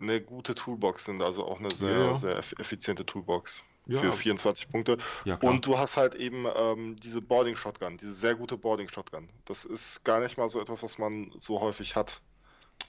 [0.00, 4.00] eine gute Toolbox sind, also auch eine sehr, Ja, sehr eff- effiziente Toolbox Ja.
[4.00, 4.98] für 24 Punkte.
[5.24, 5.36] Ja.
[5.36, 9.28] Und du hast halt eben ähm, diese Boarding Shotgun, diese sehr gute Boarding Shotgun.
[9.44, 12.20] Das ist gar nicht mal so etwas, was man so häufig hat.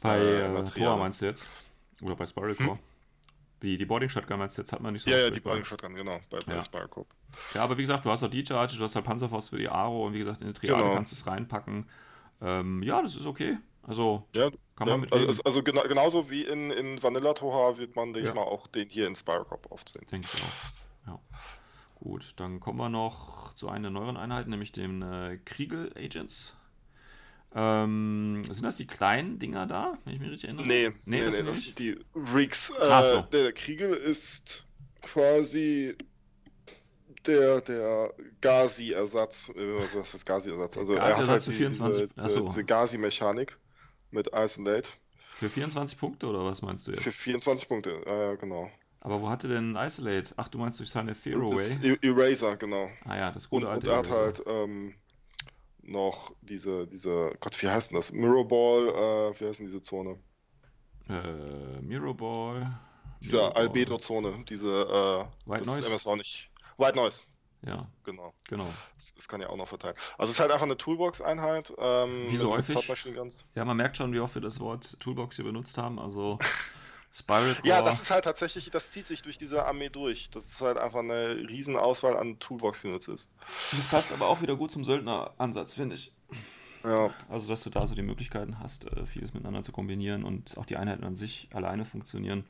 [0.01, 0.63] Bei äh, äh.
[0.65, 1.45] Thor meinst du jetzt?
[2.01, 2.79] Oder bei Spiral Core?
[3.59, 4.71] Wie die Boarding Shotgun meinst du jetzt?
[4.71, 6.61] Hat man nicht so Ja, ja, die Boarding Shotgun, genau, bei, bei Ja.
[6.61, 7.07] Spyrocorp.
[7.55, 10.05] Ja, aber wie gesagt, du hast auch D-Charge, du hast halt Panzerfaust für die Aro
[10.05, 10.93] und wie gesagt, in die Triade Genau.
[10.93, 11.89] kannst du es reinpacken.
[12.41, 13.57] Ähm, ja, das ist okay.
[13.81, 17.77] Also Ja, kann ja, man mit also, also, gena genauso wie in, in Vanilla Toha
[17.77, 18.33] wird man, denke Ja.
[18.33, 20.05] ich mal, auch den hier in Spyrocorp aufziehen.
[20.11, 21.07] denke ich auch.
[21.07, 21.19] Ja.
[21.95, 26.55] Gut, dann kommen wir noch zu einer neueren Einheit, nämlich dem äh, Kriegel Agents.
[27.55, 30.67] Ähm, sind das die kleinen Dinger da, wenn ich mich richtig erinnere?
[30.67, 32.69] Nee, nee, nee, das nee, sind das sind die Rigs.
[32.71, 33.21] Äh, so.
[33.31, 34.67] der, Kriegel ist
[35.01, 35.95] quasi
[37.25, 39.49] der, der Gazi-Ersatz.
[39.55, 40.77] Äh, was ist das Gazi-Ersatz?
[40.77, 42.45] Also er hat halt für die, 24 diese, so.
[42.45, 43.57] diese, Gazi-Mechanik
[44.11, 44.89] mit Isolate
[45.29, 47.17] Für 24 Punkte oder was meinst du für jetzt?
[47.19, 47.91] 24 Punkte.
[48.05, 48.69] Äh, genau.
[48.99, 50.33] Aber wo hatte denn Isolate?
[50.37, 51.97] Ach, du meinst durch seine Fero Das Way?
[52.01, 52.89] E- Eraser, genau.
[53.05, 54.23] Ah ja, das Und, gute und alte er hat Eraser.
[54.25, 54.95] halt ähm,
[55.87, 58.11] noch diese, diese, Gott, wie heißt denn das?
[58.11, 60.17] Mirrorball, äh, wie heißt denn diese Zone?
[61.09, 62.79] Äh, Mirrorball.
[63.21, 63.55] Diese.
[63.55, 65.81] Albedo-Zone, diese, äh, White das Noise?
[65.81, 66.51] ist MSV nicht.
[66.77, 67.23] White Noise,
[67.65, 68.33] Ja, genau.
[68.47, 68.67] genau.
[68.95, 69.95] Das, das kann ja auch noch verteilen.
[70.17, 71.73] Also es ist halt einfach eine Toolbox-Einheit.
[71.79, 72.77] Ähm, Wie so häufig?
[73.55, 75.97] Ja, man merkt schon, wie oft wir das Wort Toolbox hier benutzt haben.
[75.99, 76.37] Also
[77.17, 77.67] Spiral Core.
[77.67, 80.29] Ja, das ist halt tatsächlich, das zieht sich durch diese Armee durch.
[80.29, 83.31] Das ist halt einfach eine riesen Auswahl an Toolbox-Units ist.
[83.71, 86.13] das passt aber auch wieder gut zum Söldner-Ansatz, finde ich.
[86.83, 90.57] Ja, Also, dass du da so die Möglichkeiten hast, äh, vieles miteinander zu kombinieren und
[90.57, 92.45] auch die Einheiten an sich alleine funktionieren.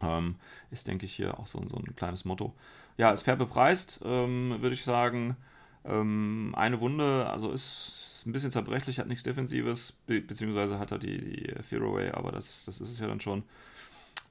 [0.00, 0.36] Ähm,
[0.70, 2.54] ist, denke ich, hier auch so, so ein kleines Motto.
[2.96, 5.36] Ja, ist fair bepreist, ähm, würde ich sagen.
[5.84, 10.98] Ähm, eine Wunde, also ist ein bisschen zerbrechlich, hat nichts Defensives, be beziehungsweise hat er
[10.98, 13.44] die, die Fearway, aber das, das ist es ja dann schon.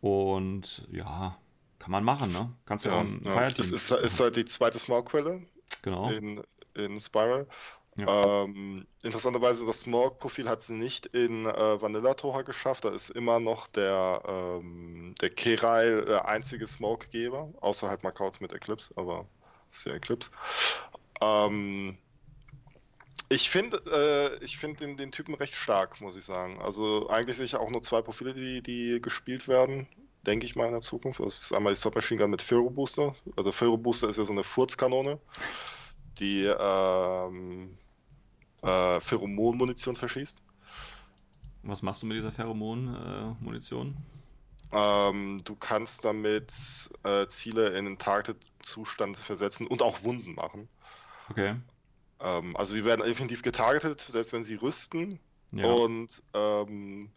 [0.02, 1.38] Und ja,
[1.80, 2.52] kann man machen, ne?
[2.66, 3.32] Kannst ja, auch ja, ein ja.
[3.32, 5.42] Fireteam Das ist, ist halt die zweite Smoke-Quelle
[5.82, 6.10] Genau.
[6.10, 6.44] in,
[6.76, 7.48] in Spiral.
[7.96, 8.44] Ja.
[8.44, 12.86] Ähm, interessanterweise, das Smoke-Profil hat es nicht in äh, Vanilla Toha geschafft.
[12.86, 18.54] Da ist immer noch der, ähm, der Kerail der einzige Smoke-Geber, außer halt Makauts mit
[18.54, 19.26] Eclipse, aber
[19.72, 20.32] ist ja Eclipse.
[21.22, 21.98] Ähm,
[23.30, 23.82] ich finde
[24.40, 26.60] äh, ich find den, den Typen recht stark, muss ich sagen.
[26.62, 29.88] Also eigentlich sehe ich auch nur zwei Profile, die, die gespielt werden,
[30.26, 31.20] denke ich mal in der Zukunft.
[31.20, 33.16] Das ist einmal die Submachine Gun mit Ferro Booster.
[33.38, 35.20] Also Ferro Booster ist ja so eine Furzkanone,
[36.18, 37.78] die ähm,
[38.64, 40.42] äh, Pheromon-Munition verschießt.
[41.64, 43.96] Was machst du mit dieser Pheromon-Munition?
[44.72, 46.54] Ähm, du kannst damit
[47.04, 50.68] äh, Ziele in einen Targeted-Zustand versetzen und auch Wunden machen.
[51.30, 51.56] okay.
[52.20, 55.20] Ähm, also sie werden definitiv getargetet, selbst wenn sie rüsten.
[55.52, 55.66] Ja.
[55.72, 57.12] Und, ähm,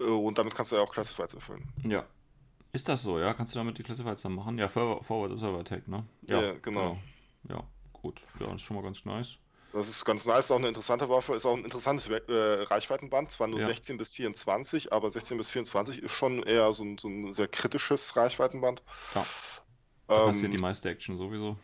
[0.00, 1.68] äh, und damit kannst du ja auch Classifieds erfüllen.
[1.82, 2.04] Ja.
[2.72, 3.32] Ist das so, ja?
[3.34, 4.58] Kannst du damit die Classifieds dann machen?
[4.58, 6.04] Ja, For- Forward Observer Attack, ne?
[6.28, 6.98] Ja, genau.
[7.48, 7.62] Ja,
[7.92, 8.20] gut.
[8.40, 9.38] Ja, das ist schon mal ganz nice.
[9.72, 12.22] Das ist ganz nice, auch eine interessante Waffe, ist auch ein interessantes äh,
[12.62, 13.66] Reichweitenband, zwar nur Ja.
[13.66, 17.48] 16 bis 24, aber 16 bis 24 ist schon eher so ein, so ein sehr
[17.48, 18.82] kritisches Reichweitenband.
[19.14, 19.26] Ja.
[20.08, 21.58] Da Ähm, passiert die meiste Action sowieso.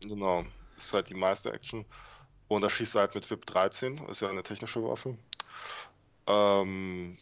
[0.00, 0.44] Genau,
[0.86, 1.84] ist halt die meiste Action.
[2.48, 5.16] Und da schießt er halt mit VIP 13, ist ja eine technische Waffe.
[6.26, 7.18] Ähm,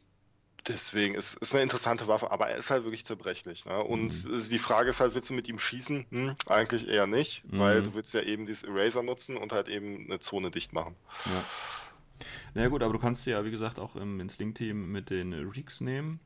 [0.67, 3.65] deswegen ist ist eine interessante Waffe, aber er ist halt wirklich zerbrechlich.
[3.65, 3.83] Ne?
[3.83, 4.35] Und Mhm.
[4.35, 6.07] es- die Frage ist halt, willst du mit ihm schießen?
[6.11, 7.85] Hm, eigentlich eher nicht, weil Mhm.
[7.85, 10.97] du willst ja eben dieses Eraser nutzen und halt eben eine Zone dicht machen.
[11.27, 11.43] Ja.
[12.55, 15.09] Na ja, gut, aber du kannst sie ja, wie gesagt, auch im, ins Link-Team mit
[15.11, 16.21] den Reeks nehmen.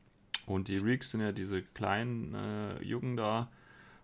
[0.47, 3.49] Und die Reeks sind ja diese kleinen äh, Jugend da.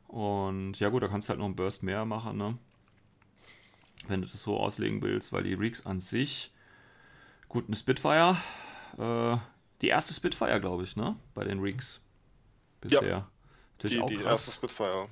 [0.08, 2.58] Und ja, gut, da kannst du halt noch einen Burst mehr machen, ne?
[4.08, 6.52] Wenn du das so auslegen willst, weil die Reeks an sich,
[7.50, 8.38] gut, eine Spitfire,
[8.98, 9.38] äh,
[9.82, 11.16] die erste Spitfire, glaube ich, ne?
[11.34, 12.02] Bei den Reeks
[12.82, 13.04] bisher.
[13.08, 13.32] Ja.
[13.74, 14.48] Natürlich Die, auch die krass.
[14.48, 15.04] erste Spitfire.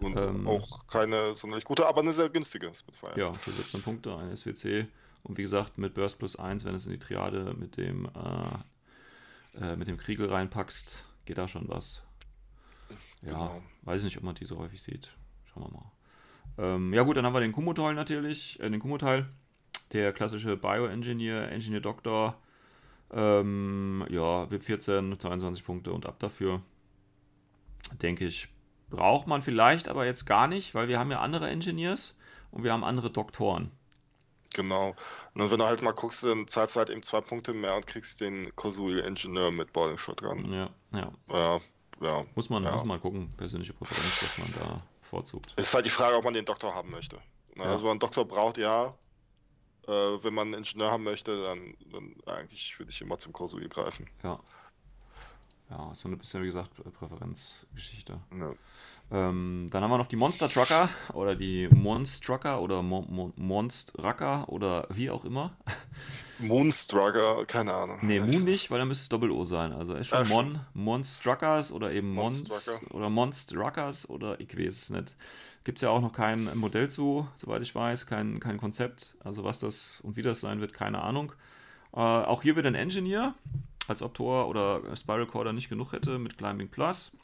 [0.00, 3.18] Und Ähm, auch keine sonderlich gute, aber eine sehr günstige Spitfire.
[3.18, 4.86] Ja, für 17 Punkte, ein SWC.
[5.22, 8.06] Und wie gesagt, mit Burst plus 1, wenn du es in die Triade mit dem,
[8.14, 12.04] äh, äh, mit dem Kriegel reinpackst, geht da schon was.
[13.22, 13.62] Ja, Genau.
[13.82, 15.10] weiß ich nicht, ob man die so häufig sieht.
[15.44, 15.90] Schauen wir mal.
[16.58, 19.28] Ähm, ja gut, dann haben wir den Kumoteil natürlich, äh, den Kumoteil,
[19.92, 22.36] der klassische Bioengineer, Engineer Doctor,
[23.12, 26.62] ähm, ja, WIP 14, 22 Punkte und ab dafür.
[28.02, 28.48] Denke ich,
[28.90, 32.16] braucht man vielleicht aber jetzt gar nicht, weil wir haben ja andere Engineers
[32.50, 33.70] und wir haben andere Doktoren.
[34.54, 34.94] Genau.
[35.34, 37.86] Und wenn du halt mal guckst, dann zahlst du halt eben zwei Punkte mehr und
[37.88, 40.52] kriegst den Kosul Engineer mit Boarding Shotgun.
[40.52, 41.12] Ja, ja.
[41.28, 41.60] Ja,
[42.00, 42.24] ja.
[42.36, 42.72] Muss man, Ja.
[42.76, 44.76] muss man gucken, persönliche Präferenz, was man da
[45.14, 45.54] bevorzugt.
[45.56, 47.20] Ist halt die Frage, ob man den Doktor haben möchte.
[47.54, 47.70] Na, Ja.
[47.70, 48.94] Also, wenn man einen Doktor braucht, ja.
[49.86, 53.68] Äh, wenn man einen Ingenieur haben möchte, dann, dann eigentlich würde ich immer zum Kosul
[53.68, 54.08] greifen.
[54.22, 54.36] Ja.
[55.70, 58.20] Ja, so ein bisschen, wie gesagt, Präferenzgeschichte.
[58.38, 58.52] Ja.
[59.10, 64.48] Ähm, dann haben wir noch die Monster Trucker oder die Monstrucker oder Mon Mon Monstracker
[64.50, 65.56] oder wie auch immer.
[66.38, 67.98] Moonstrucker, keine Ahnung.
[68.02, 69.72] Nee, Moon nicht, weil dann müsste es Doppel-O sein.
[69.72, 72.94] Also ist schon Ah, Mon, Monstruckers oder eben Mons Monstrucker.
[72.94, 75.16] oder Monstruckers oder ich weiß es nicht.
[75.64, 79.16] Gibt es ja auch noch kein Modell zu, soweit ich weiß, kein, kein Konzept.
[79.24, 81.32] Also was das und wie das sein wird, keine Ahnung.
[81.94, 83.34] Äh, auch hier wird ein Engineer,
[83.88, 87.16] als ob Tor oder Spiral Corder nicht genug hätte mit Climbing Plus.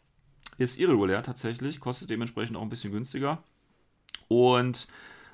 [0.58, 3.42] Ist irregulär tatsächlich, kostet dementsprechend auch ein bisschen günstiger.
[4.28, 4.86] Und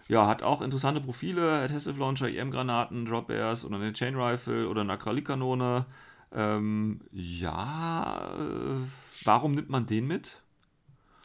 [0.08, 4.82] ja, hat auch interessante Profile, Adhesive Launcher, EM-Granaten, Drop Bears oder eine Chain Rifle oder
[4.82, 5.86] eine Akrylkanone.
[6.32, 8.86] Ähm, ja, äh,
[9.24, 10.42] warum nimmt man den mit?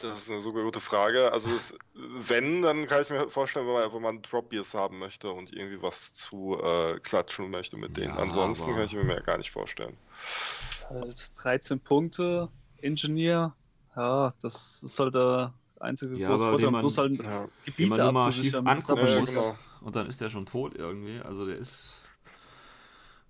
[0.01, 1.31] Das ist eine super gute Frage.
[1.31, 4.99] Also, es, wenn, dann kann ich mir vorstellen, wenn man, wenn man Drop Beers haben
[4.99, 8.15] möchte und irgendwie was zu äh, klatschen möchte mit denen.
[8.15, 9.97] Ja, Ansonsten aber- kann ich mir mehr gar nicht vorstellen.
[10.89, 13.53] Halt 13 Punkte, Engineer.
[13.95, 16.71] Ja, das ist halt der einzige Ja, große aber Vorteil.
[16.71, 17.47] man- Bloß halt Ja.
[17.65, 18.65] Gebiete mal abzusichern.
[18.65, 18.87] Ja, muss
[19.29, 19.57] genau.
[19.81, 21.19] und dann ist der schon tot irgendwie.
[21.19, 22.00] Also der ist...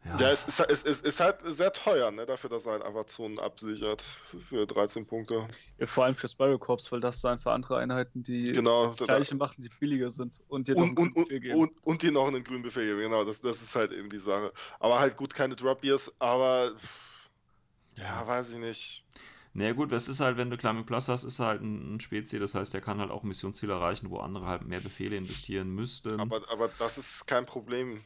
[0.03, 3.05] Ja, es ist, es, ist, ist halt sehr teuer, ne, dafür, dass er halt einfach
[3.05, 4.01] Zonen absichert
[4.49, 5.47] für 13 Punkte.
[5.77, 8.87] Ja, vor allem für Spiral Corps, weil das so einfach andere Einheiten, die Genau.
[8.87, 11.59] das gleiche machen, die billiger sind und dir Und, noch und, einen Befehl und, geben.
[11.59, 14.19] und, und dir noch einen grünen Befehl geben, genau, das, das ist halt eben die
[14.19, 14.51] Sache.
[14.79, 16.71] Aber halt gut, keine Drop Beers, aber
[17.95, 19.03] ja, weiß ich nicht.
[19.53, 21.99] Naja gut, das ist halt, wenn du Climbing Plus hast, ist er halt ein, ein
[21.99, 25.17] Spezi, das heißt, der kann halt auch ein Missionsziel erreichen, wo andere halt mehr Befehle
[25.17, 26.19] investieren müssten.
[26.19, 28.01] Aber, aber das ist kein Problem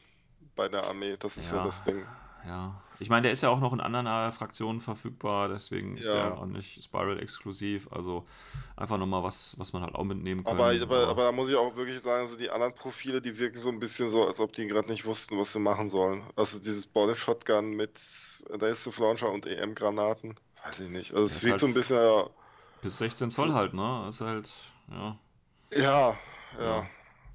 [0.56, 1.64] bei der Armee, das ist ja, Ja.
[1.64, 2.04] das Ding.
[2.46, 6.06] Ja, ich meine, der ist ja auch noch in anderen äh, Fraktionen verfügbar, deswegen ist
[6.06, 6.14] Ja.
[6.14, 7.88] der auch nicht Spiral exklusiv.
[7.90, 8.24] Also
[8.76, 10.54] einfach nochmal was, was man halt auch mitnehmen kann.
[10.54, 13.58] Aber, aber, aber da muss ich auch wirklich sagen, also die anderen Profile, die wirken
[13.58, 16.22] so ein bisschen so, als ob die gerade nicht wussten, was sie machen sollen.
[16.36, 18.00] Also dieses Body Shotgun mit
[18.52, 21.12] Adhesive Launcher und EM-Granaten, weiß ich nicht.
[21.14, 22.26] Also es wirkt halt- so ein bisschen, ja,
[22.80, 24.06] bis 16 Zoll halt, ne?
[24.08, 24.48] Ist halt,
[24.88, 25.16] ja,
[25.72, 26.16] ja,
[26.60, 26.86] ja,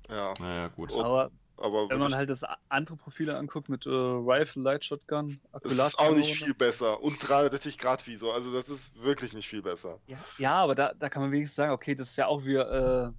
[0.09, 0.33] ja.
[0.39, 0.89] naja, gut.
[0.93, 1.31] Oh, Aber
[1.61, 5.73] Aber wenn man wirklich, halt das andere Profile anguckt mit äh, Rifle, Light Shotgun, es
[5.73, 7.01] ist auch nicht viel besser.
[7.01, 9.99] Und 360 Grad Visor, also das ist wirklich nicht viel besser.
[10.07, 13.07] Ja, ja, aber da, da kann man wenigstens sagen, okay, das ist ja auch wieder
[13.07, 13.11] äh,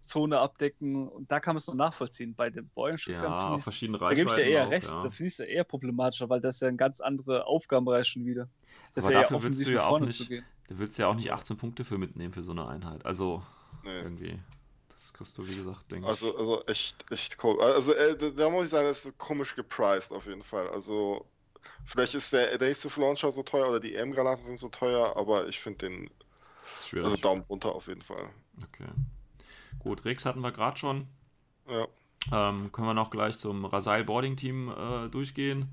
[0.00, 2.34] Zone abdecken und da kann man es noch nachvollziehen.
[2.34, 4.86] Bei dem Boeing Shotgun Ja, verschiedene da gebe ich Reichweiten eher auch, recht.
[4.88, 5.02] ja.
[5.02, 8.24] Da finde ich es ja eher problematischer, weil das ja ein ganz andere Aufgabenbereich schon
[8.24, 8.48] wieder.
[8.94, 10.44] Das Aber ist ja dafür willst du offensiv ja nach auch vorne nicht- zu gehen.
[10.68, 13.04] Da willst du ja auch nicht 18 Punkte für mitnehmen für so eine Einheit.
[13.06, 13.42] Also
[13.84, 13.90] Nee.
[14.00, 14.38] irgendwie,
[14.96, 16.38] das kriegst du, wie gesagt, denke Also, ich.
[16.38, 17.60] also echt, echt cool.
[17.60, 20.68] Also äh, da, muss ich sagen, das ist komisch gepriced auf jeden Fall.
[20.70, 21.26] Also
[21.84, 25.60] vielleicht ist der Adhesive Launcher so teuer oder die EM-Granaten sind so teuer, aber ich
[25.60, 26.10] finde den,
[26.80, 27.06] Schwierig.
[27.06, 28.30] also Daumen runter auf jeden Fall.
[28.62, 28.88] Okay.
[29.80, 31.08] Gut, Rex hatten wir gerade schon.
[31.68, 31.86] Ja.
[32.32, 35.68] Ähm, können wir noch gleich zum Rasail Boarding Team äh, durchgehen.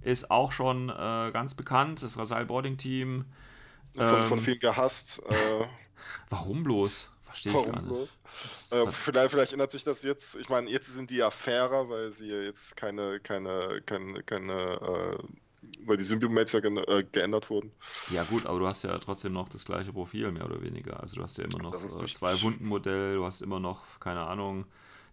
[0.00, 3.26] Ist auch schon äh, ganz bekannt, das Rasail Boarding Team.
[3.96, 5.22] Von, von Ähm, vielen gehasst.
[5.28, 5.66] Äh,
[6.30, 7.11] Warum bloß?
[7.32, 8.18] Verstehe ich gar warum nicht.
[8.72, 10.36] Äh, vielleicht, vielleicht ändert sich das jetzt.
[10.36, 15.18] Ich meine, jetzt sind die ja fairer, weil sie jetzt keine, keine, keine, keine, äh,
[15.86, 17.72] weil die Symbiomates ja gen äh, geändert wurden.
[18.10, 21.00] Ja gut, aber du hast ja trotzdem noch das gleiche Profil, mehr oder weniger.
[21.00, 24.66] Also du hast ja immer noch äh, zwei Wundenmodell, du hast immer noch, keine Ahnung,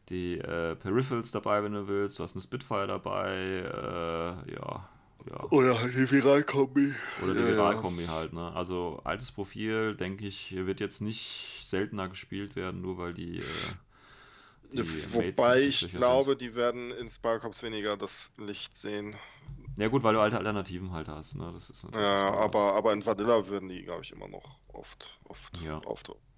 [0.09, 4.89] die äh, Peripherals dabei, wenn du willst, du hast eine Spitfire dabei, äh, ja,
[5.25, 5.47] ja.
[5.51, 6.93] Oder die Viralkombi.
[7.23, 7.57] Oder die Ja, ja.
[7.57, 8.51] Viralkombi halt, ne?
[8.53, 13.43] Also altes Profil, denke ich, wird jetzt nicht seltener gespielt werden, nur weil die, äh,
[14.73, 14.83] die
[15.13, 19.11] Wobei ich glaube, die werden in Sparcops weniger das Licht sehen.
[19.11, 19.19] Sind.
[19.77, 21.51] Ja gut, weil du alte Alternativen halt hast, ne?
[21.53, 24.59] Das ist natürlich Ja, was aber, aber in Vanilla würden die, glaube ich, immer noch
[24.73, 25.77] oft, oft Ja.
[25.85, 26.28] auftauchen.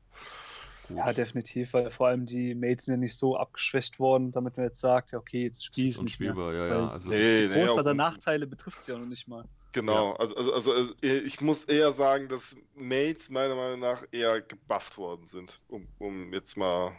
[0.92, 1.06] Gut.
[1.06, 4.68] Ja, definitiv, weil vor allem die Mates sind ja nicht so abgeschwächt worden, damit man
[4.68, 6.32] jetzt sagt, ja, okay, jetzt spiel ich nicht mehr.
[6.32, 6.90] unspielbar, ja, ja.
[6.90, 9.46] Also, Nee, nee, Großteil der Nachteile betrifft sie ja noch nicht mal.
[9.74, 14.42] Genau, also, also, also also, ich muss eher sagen, dass Mates meiner Meinung nach eher
[14.42, 16.92] gebufft worden sind, um, um jetzt mal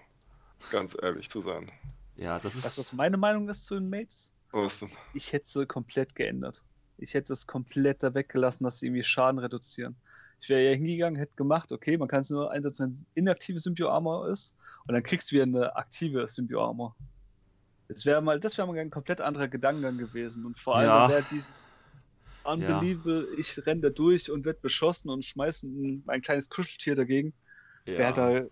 [0.70, 1.70] ganz ehrlich zu sein.
[2.16, 2.93] ja, das Weißt du, was ist.
[2.93, 4.32] meine Meinung ist zu den Mates?
[4.52, 4.90] Was denn?
[5.12, 6.62] Ich hätte sie komplett geändert.
[6.98, 9.97] Ich hätte es komplett da weggelassen, dass sie irgendwie Schaden reduzieren.
[10.43, 13.60] Ich wäre ja hingegangen, hätte gemacht, okay, man kann es nur einsetzen, wenn es inaktive
[13.60, 14.56] Symbio-Armor ist,
[14.86, 16.97] und dann kriegst du wieder eine aktive Symbio-Armor.
[17.89, 20.44] Das wäre mal, das wäre mal ein komplett anderer Gedankengang gewesen.
[20.47, 21.09] Und vor allem Ja.
[21.09, 21.69] wäre dieses
[22.44, 27.35] Unbelievable, ich renne da durch und werde beschossen und schmeiße ein, ein kleines Kuscheltier dagegen,
[27.97, 28.47] wäre halt da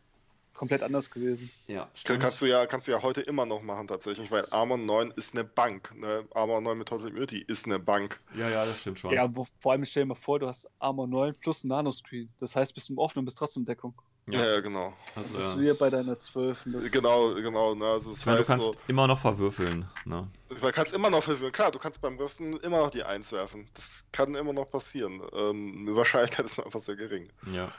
[0.60, 1.50] komplett anders gewesen.
[1.68, 2.20] ja, stimmt.
[2.20, 5.34] kannst, du ja, kannst du ja heute immer noch machen tatsächlich, weil Armor 9 ist
[5.34, 5.90] eine Bank.
[5.96, 6.26] Ne?
[6.34, 8.20] Armor 9 mit Total Immunity ist eine Bank.
[8.36, 9.10] ja, ja, das stimmt schon.
[9.10, 12.28] Ja, wo, vor allem stell dir mal vor, du hast Armor 9 plus ein Nanoscreen.
[12.38, 13.94] Das heißt, bist du im Offenen und bist trotzdem in Deckung.
[14.26, 14.92] Ja, ja, genau.
[15.16, 15.60] also, Das ist ja.
[15.60, 16.66] wie bei deiner 12.
[16.66, 17.74] und Das Genau, genau.
[17.74, 17.86] Ne?
[17.86, 19.88] Also das Ich meine, du heißt kannst so, immer noch verwürfeln.
[20.04, 20.28] Ne?
[20.50, 21.52] du kannst immer noch verwirren.
[21.52, 23.66] Klar, du kannst beim Rüsten immer noch die 1 werfen.
[23.72, 25.22] Das kann immer noch passieren.
[25.32, 27.30] Ähm, die Wahrscheinlichkeit ist einfach sehr gering.
[27.50, 27.72] Ja.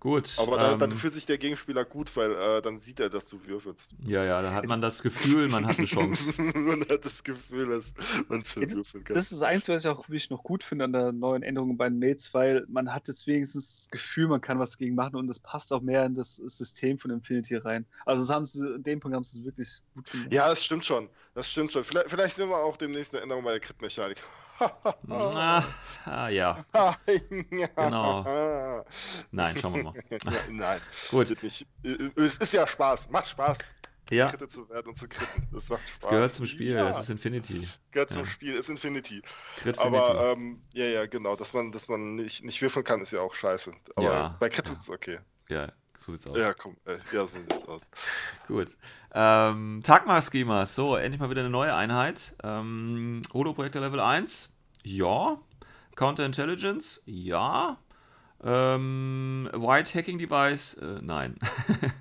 [0.00, 0.36] Gut.
[0.38, 3.28] Aber dann, dann ähm, fühlt sich der Gegenspieler gut, weil äh, dann sieht er, dass
[3.28, 3.94] du würfelst.
[4.06, 6.32] ja, ja, da hat man das Gefühl, man hat eine Chance.
[6.54, 7.92] man hat das Gefühl, dass
[8.28, 9.14] man es Jetzt- verwürfeln kann.
[9.14, 11.76] Das ist das Einzige, was ich auch wirklich noch gut finde an der neuen Änderung
[11.76, 15.16] bei den Mates, weil man hat jetzt wenigstens das Gefühl, man kann was gegen machen
[15.16, 17.84] und das passt auch mehr in das System von Infinity rein.
[18.06, 20.32] Also das haben sie, in dem Punkt haben sie es wirklich gut gemacht.
[20.32, 21.10] Ja, das stimmt schon.
[21.34, 21.84] Das stimmt schon.
[21.84, 24.22] Vielleicht, vielleicht sehen wir auch demnächst eine Änderung bei der Crit-Mechanik.
[26.06, 26.58] Ah, ja.
[27.76, 28.84] Genau.
[29.30, 29.94] Nein, schauen wir mal.
[30.50, 30.80] Nein,
[31.10, 31.30] Gut.
[31.42, 33.10] Es ist ja Spaß.
[33.10, 33.58] Macht Spaß,
[34.10, 35.46] Ja, Kritte zu werden und zu kritten.
[35.52, 35.98] Das macht Spaß.
[36.00, 36.72] das gehört zum Spiel.
[36.74, 37.68] Ja, Das ist Infinity.
[37.90, 38.28] gehört zum ja.
[38.28, 38.54] Spiel.
[38.54, 39.22] Ist Infinity.
[39.58, 39.80] Critfinity.
[39.98, 41.36] Aber ähm, ja, ja, genau.
[41.36, 43.72] Dass man, dass man nicht, nicht würfeln kann, ist ja auch scheiße.
[43.96, 45.18] Aber Ja, bei Crit ist es okay.
[45.48, 45.70] ja,
[46.00, 46.38] so sieht's aus.
[46.38, 46.76] Ja, komm.
[46.86, 47.90] Äh, ja, so sieht's aus.
[48.48, 48.76] Gut.
[49.12, 50.74] Ähm, Tagmar-Schemas.
[50.74, 52.34] So, endlich mal wieder eine neue Einheit.
[52.42, 54.50] Ähm, Holo-Projektor Level 1.
[54.82, 55.38] Ja.
[55.96, 57.02] Counterintelligence.
[57.04, 57.76] Ja.
[58.42, 60.74] Ähm, White Hacking Device.
[60.74, 61.36] Äh, nein.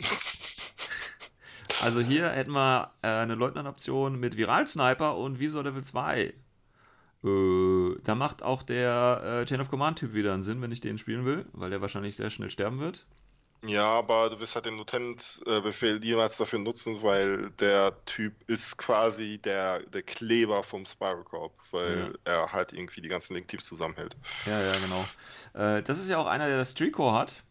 [1.81, 6.33] also hier hätten wir äh, eine Leutnant-Option mit Viral-Sniper und Visor Level 2.
[7.21, 10.97] Äh, da macht auch der äh, Chain of Command-Typ wieder einen Sinn, wenn ich den
[10.97, 13.05] spielen will, weil der wahrscheinlich sehr schnell sterben wird.
[13.61, 19.37] Ja, aber du wirst halt den Lieutenant-Befehl niemals dafür nutzen, weil der Typ ist quasi
[19.37, 24.15] der, der Kleber vom Spiral Corp, weil er halt irgendwie die ganzen Link-Teams zusammenhält.
[24.45, 25.11] Ja, ja, genau.
[25.53, 27.43] Äh, das ist ja auch einer, der das Streetcore hat.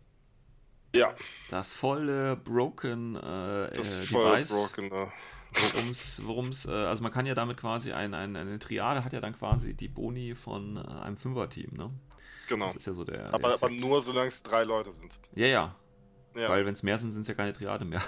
[0.97, 1.15] Ja,
[1.49, 4.49] Das volle Broken äh, das äh, voll Device.
[4.49, 4.89] broken.
[4.89, 5.13] Ne?
[5.53, 9.21] Worum's, worum's, äh, also man kann ja damit quasi ein, ein, eine Triade hat ja
[9.21, 11.91] dann quasi die Boni von äh, einem Fünfer-Team, ne?
[12.49, 12.67] Genau.
[12.67, 13.33] Das ist ja so der.
[13.33, 13.81] der Aber, aber Effekt.
[13.81, 15.19] nur solange es drei Leute sind.
[15.35, 15.75] Ja, ja.
[16.39, 18.03] Ja, Weil wenn es mehr sind, sind es ja keine Triade mehr.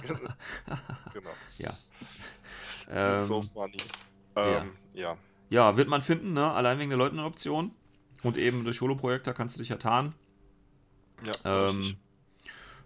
[1.12, 1.38] genau.
[1.58, 1.70] ja.
[3.04, 3.78] Ist so Ähm, funny.
[4.36, 5.16] Ähm, ja.
[5.50, 6.50] ja, wird man finden, ne?
[6.52, 7.72] Allein wegen der Leutnant-Option.
[8.22, 10.14] Und eben durch Holo-Projektor kannst du dich ja tarnen.
[11.22, 11.96] Ja, Ähm,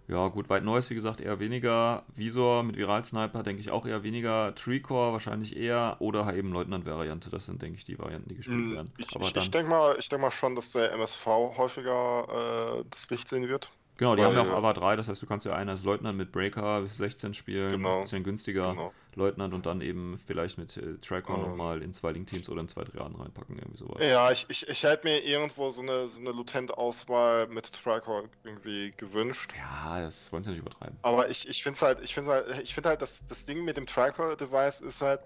[0.07, 2.05] ja, gut, weit Neues, wie gesagt, eher weniger.
[2.15, 4.55] Visor mit Viral-Sniper, denke ich auch eher weniger.
[4.55, 5.97] Treecore wahrscheinlich eher.
[5.99, 7.29] Oder halt eben Leutnant-Variante.
[7.29, 8.91] Das sind, denke ich, die Varianten, die gespielt Mm, werden.
[8.97, 11.25] Ich, ich, ich denke mal, ich denk mal schon, dass der MSV
[11.57, 13.71] häufiger äh, das Licht sehen wird.
[13.97, 15.83] Genau, die haben ja weil- auch AVA 3, das heißt, du kannst ja einen als
[15.83, 17.71] Leutnant mit Breaker bis 16 spielen.
[17.71, 18.01] Genau.
[18.01, 18.71] Bisschen günstiger.
[18.71, 18.93] Genau.
[19.15, 21.41] Leutnant und dann eben vielleicht mit äh, Tricor Ähm.
[21.41, 23.97] nochmal in zwei Link-Teams oder in zwei Triaden reinpacken, irgendwie sowas.
[23.99, 26.29] Ja, ich, ich, ich hätte mir irgendwo so eine, so eine
[26.77, 29.53] Lutent-Auswahl mit Tricor irgendwie gewünscht.
[29.57, 30.97] Ja, das wollen sie nicht übertreiben.
[31.01, 33.75] Aber ich, ich finde halt, ich finde halt, ich finde halt, das, das Ding mit
[33.77, 35.21] dem Tricor-Device ist halt,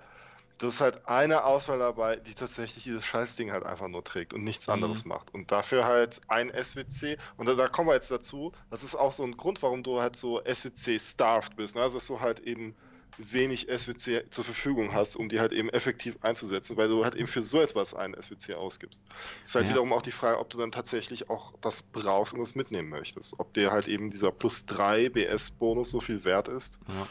[0.61, 4.43] das ist halt eine Auswahl dabei, die tatsächlich dieses Scheißding halt einfach nur trägt und
[4.43, 4.73] nichts Mhm.
[4.73, 5.33] anderes macht.
[5.33, 9.11] Und dafür halt ein SWC, und da, da kommen wir jetzt dazu, das ist auch
[9.13, 11.81] so ein Grund, warum du halt so SWC-starved bist, ne?
[11.81, 12.75] also dass du halt eben
[13.17, 17.27] wenig SWC zur Verfügung hast, um die halt eben effektiv einzusetzen, weil du halt eben
[17.27, 19.03] für so etwas einen SWC ausgibst.
[19.43, 19.69] ist halt Ja.
[19.69, 23.39] wiederum auch die Frage, ob du dann tatsächlich auch das brauchst und das mitnehmen möchtest.
[23.39, 27.07] Ob dir halt eben dieser plus 3 BS-Bonus so viel wert ist, Ja.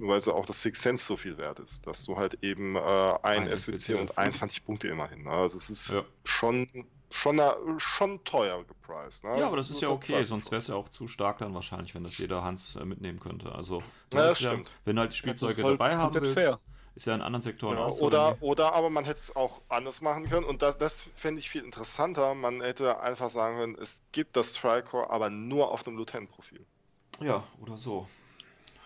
[0.00, 2.78] Weil so auch das Six Sense so viel wert ist, dass du halt eben äh,
[3.22, 4.18] ein, Ein SWC und dafür.
[4.18, 5.24] 21 Punkte immerhin.
[5.24, 5.30] Ne?
[5.30, 6.04] Also es ist Ja.
[6.24, 6.68] schon,
[7.10, 9.24] schon, na- schon teuer gepriced.
[9.24, 9.38] Ne?
[9.40, 11.94] Ja, aber das ist ja okay, sonst wäre es ja auch zu stark dann wahrscheinlich,
[11.94, 13.52] wenn das jeder Hans äh, mitnehmen könnte.
[13.52, 13.78] Also,
[14.12, 14.72] Ja, das ja, stimmt.
[14.84, 16.58] wenn du halt die Spielzeuge ist halt dabei haben willst, fair.
[16.94, 17.88] ist ja in anderen Sektoren Genau.
[17.88, 18.00] auch.
[18.00, 21.50] Oder, oder aber man hätte es auch anders machen können und das, das fände ich
[21.50, 22.34] viel interessanter.
[22.34, 26.64] Man hätte einfach sagen können, es gibt das Tricore, aber nur auf dem Lieutenant-Profil.
[27.20, 28.08] Ja, oder so.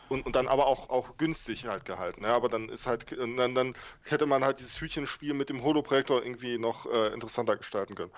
[0.08, 2.24] Und, und dann aber auch, auch günstig halt gehalten.
[2.24, 3.74] Ja, aber dann ist halt, dann, dann
[4.04, 8.12] hätte man halt dieses Hütchenspiel mit dem Holoprojektor irgendwie noch äh, interessanter gestalten können.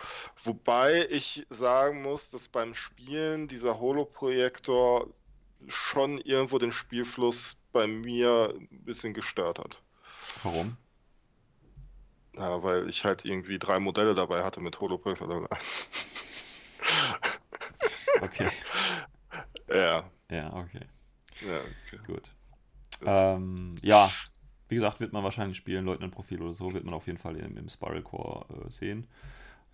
[0.45, 5.09] Wobei ich sagen muss, dass beim Spielen dieser Holoprojektor
[5.69, 9.81] schon irgendwo den Spielfluss bei mir ein bisschen gestört hat.
[10.43, 10.77] Warum?
[12.37, 15.49] Ja, weil ich halt irgendwie drei Modelle dabei hatte mit Holobricks oder
[18.23, 18.49] Okay.
[19.69, 20.87] Ja, Ja, okay.
[21.41, 22.03] Ja, okay.
[22.07, 22.33] Gut.
[23.05, 24.11] Ähm, ja,
[24.69, 27.57] wie gesagt, wird man wahrscheinlich spielen, Leutnant-Profil oder so, wird man auf jeden Fall im,
[27.57, 29.07] im Spiral Core äh, sehen.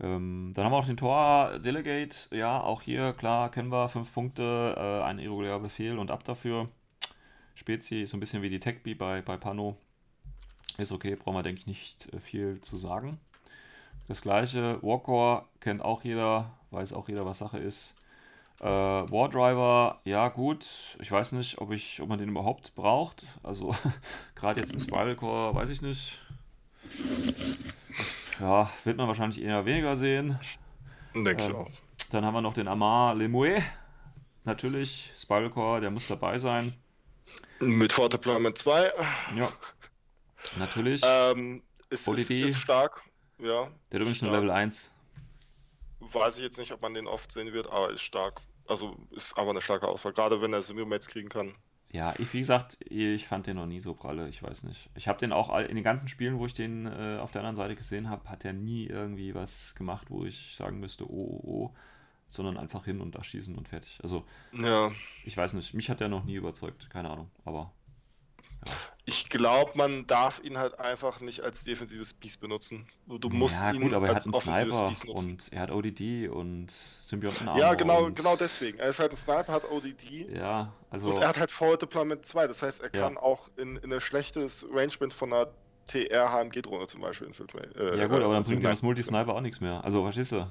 [0.01, 2.35] Ähm, dann haben wir auch den Tor Delegate.
[2.37, 6.69] Ja, auch hier, klar, kennen wir, fünf Punkte, äh, ein irregulärer Befehl und ab dafür.
[7.55, 9.77] Spezi ist so ein bisschen wie die Techbee bei, bei Pano.
[10.79, 13.21] Ist okay, brauchen wir, denke ich, nicht äh, viel zu sagen.
[14.09, 17.95] Das gleiche, Warcore kennt auch jeder, weiß auch jeder, was Sache ist.
[18.63, 20.65] Äh, Wardriver, ja gut,
[21.01, 23.25] ich weiß nicht, ob, ich, ob man den überhaupt braucht.
[23.43, 23.75] Also
[24.37, 26.21] gerade jetzt im Spiral Core, weiß ich nicht.
[28.39, 30.39] Ja, wird man wahrscheinlich eher weniger sehen.
[31.15, 31.71] Denke ich Ähm, auch.
[32.11, 33.61] Dann haben wir noch den Amar Lemoe.
[34.45, 36.73] Natürlich, Spiral Core, der muss dabei sein.
[37.59, 38.93] Mit For Deployment 2.
[39.37, 39.53] Ja,
[40.57, 41.03] natürlich.
[41.05, 43.03] Ähm, ist, ist, ist stark.
[43.39, 43.65] Ja.
[43.91, 44.33] der hat übrigens nur.
[44.33, 44.91] Level 1.
[45.99, 48.41] Weiß ich jetzt nicht, ob man den oft sehen wird, aber ist stark.
[48.67, 50.13] Also ist aber eine starke Auswahl.
[50.13, 51.55] Gerade wenn er Simulmates kriegen kann.
[51.91, 54.89] Ja, ich, wie gesagt, ich fand den noch nie so pralle, ich weiß nicht.
[54.95, 57.57] Ich habe den auch in den ganzen Spielen, wo ich den äh, auf der anderen
[57.57, 61.43] Seite gesehen habe, hat er nie irgendwie was gemacht, wo ich sagen müsste, oh, oh,
[61.45, 61.71] oh,
[62.31, 63.99] sondern einfach hin und da schießen und fertig.
[64.03, 64.91] Also, Ja.
[65.25, 67.71] ich weiß nicht, mich hat er noch nie überzeugt, keine Ahnung, aber
[69.05, 72.87] Ich glaube, man darf ihn halt einfach nicht als defensives Piece benutzen.
[73.07, 75.31] Du, musst ja, ihn gut, aber er hat als einen offensives Sniper Piece nutzen.
[75.31, 78.79] und er hat ODD und Symbionten Ja, genau, genau deswegen.
[78.79, 80.29] Er ist halt ein Sniper, hat ODD.
[80.33, 82.47] Ja, also, Und er hat halt Forward Deployment 2.
[82.47, 83.03] Das heißt, er Ja.
[83.09, 85.49] kann auch in, in ein schlechtes Rangement von einer
[85.89, 87.75] TR-HMG-Drohne zum Beispiel infiltrieren.
[87.75, 88.73] Äh, ja gut, aber dann also bringt ihm nein.
[88.73, 89.83] das Multisniper auch nichts mehr.
[89.85, 90.47] Also, verstehst du?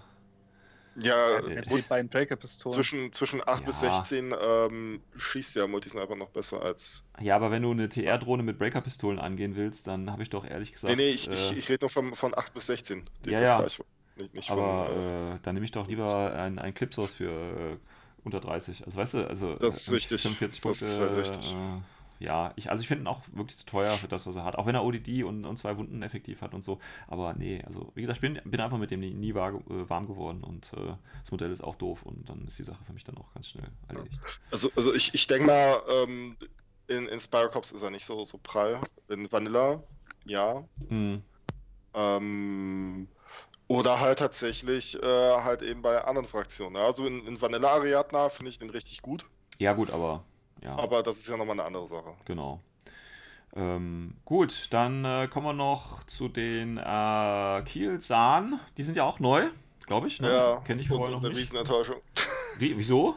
[0.95, 2.76] Ja, gut, Breaker-Pistolen.
[2.76, 3.95] zwischen, zwischen 8 bis Ja.
[4.03, 7.07] 16 ähm, schießt ja Multisniper noch besser als.
[7.19, 10.73] Ja, aber wenn du eine TR-Drohne mit Breaker-Pistolen angehen willst, dann habe ich doch ehrlich
[10.73, 10.95] gesagt.
[10.95, 13.09] nee, nee, ich, ich, äh, ich rede nur von, von 8 bis 16.
[13.26, 13.84] Ja, das ja.
[14.18, 17.31] Nicht, nicht Aber von, äh, äh, dann nehme ich doch lieber ein, ein Clipsource für
[17.31, 17.77] äh,
[18.23, 18.85] unter 30.
[18.85, 20.22] Also weißt du, also Das ist äh, richtig.
[20.22, 20.85] 45 Das Punkte.
[20.85, 21.55] ist halt richtig.
[22.22, 24.56] Ja, ich, also ich finde ihn auch wirklich zu teuer für das, was er hat.
[24.57, 26.80] Auch wenn er ODD und, und zwei Wunden effektiv hat und so.
[27.07, 30.07] Aber nee, also wie gesagt, ich bin, bin einfach mit dem nie, war, äh, warm
[30.07, 33.03] geworden und äh, das Modell ist auch doof und dann ist die Sache für mich
[33.03, 34.19] dann auch ganz schnell erledigt.
[34.52, 36.38] Also, also ich, ich denke mal, ähm,
[36.88, 38.81] in, in Spyro Cops ist er nicht so, so prall.
[39.10, 39.84] In Vanilla,
[40.26, 40.64] ja.
[40.89, 41.23] Hm,
[41.93, 43.07] Ähm,
[43.68, 45.07] oder halt tatsächlich äh,
[45.43, 46.77] halt eben bei anderen Fraktionen.
[46.77, 49.26] Also in, in Vanilla Ariadna finde ich den richtig gut,
[49.60, 50.26] Ja, gut, aber
[50.63, 50.77] ja.
[50.77, 52.13] aber das ist ja nochmal eine andere Sache.
[52.25, 52.61] Genau.
[53.53, 58.59] Ähm, gut, dann äh, kommen wir noch zu den äh, Kielzahn.
[58.77, 59.49] Die sind ja auch neu,
[59.85, 60.21] glaube ich.
[60.21, 60.29] Ne?
[60.31, 61.39] Ja, Kenne ich vorher und noch eine nicht.
[61.39, 61.97] Riesenenttäuschung.
[62.59, 63.15] Wie, wieso?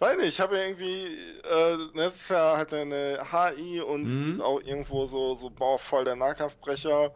[0.00, 1.06] Weiß nicht, ich habe ja irgendwie,
[1.44, 4.24] äh, das ist ja halt eine HI und Mhm.
[4.24, 7.12] sieht auch irgendwo so, so bauvoll der Nahkampfbrecher.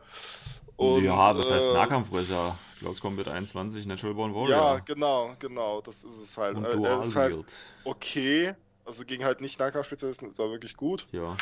[0.76, 2.56] Und, ja, was heißt äh, Nahkampfbrecher?
[2.78, 4.80] Close Combat 21, Natural Born Ja, Warrior.
[4.84, 6.56] genau, genau, das ist es halt.
[6.58, 7.44] und Äh, Dual er ist halt
[7.84, 8.54] okay,
[8.86, 11.36] also gegen halt nicht Nahkampfspezialisten ist er wirklich gut, Ja.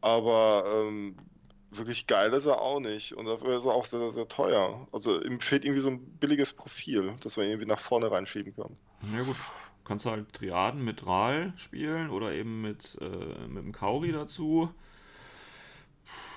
[0.00, 1.16] aber ähm,
[1.70, 4.88] wirklich geil ist er auch nicht und dafür ist er auch sehr, sehr teuer.
[4.92, 8.76] Also ihm fehlt irgendwie so ein billiges Profil, das man irgendwie nach vorne reinschieben kann.
[9.12, 9.36] Ja gut.
[9.84, 14.70] Kannst du halt Triaden mit Ral spielen oder eben mit, äh, mit dem Kauri dazu.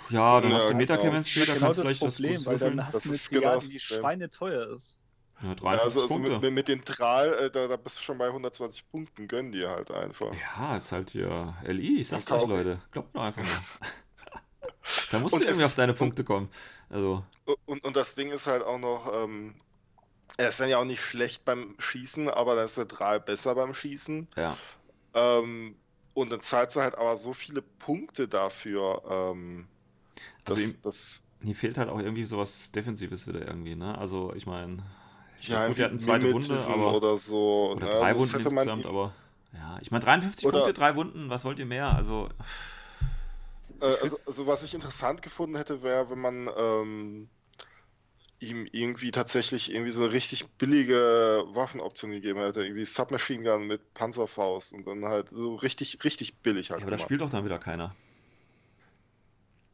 [0.09, 0.75] Ja, du Ja, hast die genau.
[0.75, 3.09] Meta-Chemistry, Das da genau kannst du das vielleicht was Problem, weil dann hast Das du
[3.09, 4.99] eine ist genau Triade, das die schweineteuer ist.
[5.41, 6.39] Ja, Ja, 53 also, also Punkte.
[6.39, 9.69] mit, mit den Tral, äh, da, da bist du schon bei 120 Punkten, gönn dir
[9.69, 10.39] halt einfach.
[10.57, 12.45] Ja, ist halt hier LI, ich sag's Und euch.
[12.45, 12.81] Leute.
[12.91, 13.65] Glaubt mir einfach mal.
[15.11, 16.49] da musst Und du irgendwie auf deine und- Punkte kommen.
[16.89, 17.23] Also,
[17.65, 19.55] Und, und das Ding ist halt auch noch, ähm,
[20.38, 23.55] er ist dann ja auch nicht schlecht beim Schießen, aber dann ist der Tral besser
[23.55, 24.27] beim Schießen.
[24.35, 24.57] ja.
[25.14, 25.77] Ähm,
[26.14, 29.03] und dann zahlst du halt aber so viele Punkte dafür.
[29.10, 29.68] Ähm,
[30.45, 33.97] Also das, ihm- das, Hier fehlt halt auch irgendwie sowas Defensives wieder irgendwie, ne?
[33.97, 34.84] Also, ich meine,
[35.47, 36.95] ja, gut, er hat eine zweite Mimetism aber.
[36.95, 37.71] oder so.
[37.75, 37.91] Oder ne?
[37.91, 39.13] drei Das Wunden hätte man insgesamt, aber.
[39.53, 41.95] Ja, ich meine, 53 Oder- Punkte, drei Wunden, was wollt ihr mehr?
[41.95, 42.29] Also,
[43.81, 47.29] Äh, also, also was ich interessant gefunden hätte, wäre, wenn man ähm,
[48.39, 52.63] ihm irgendwie tatsächlich irgendwie so eine richtig billige Waffenoption gegeben hätte.
[52.63, 56.91] Irgendwie Submachine Gun mit Panzerfaust und dann halt so richtig, richtig billig halt ja, aber
[56.91, 57.07] da gemacht.
[57.07, 57.95] spielt doch dann wieder keiner.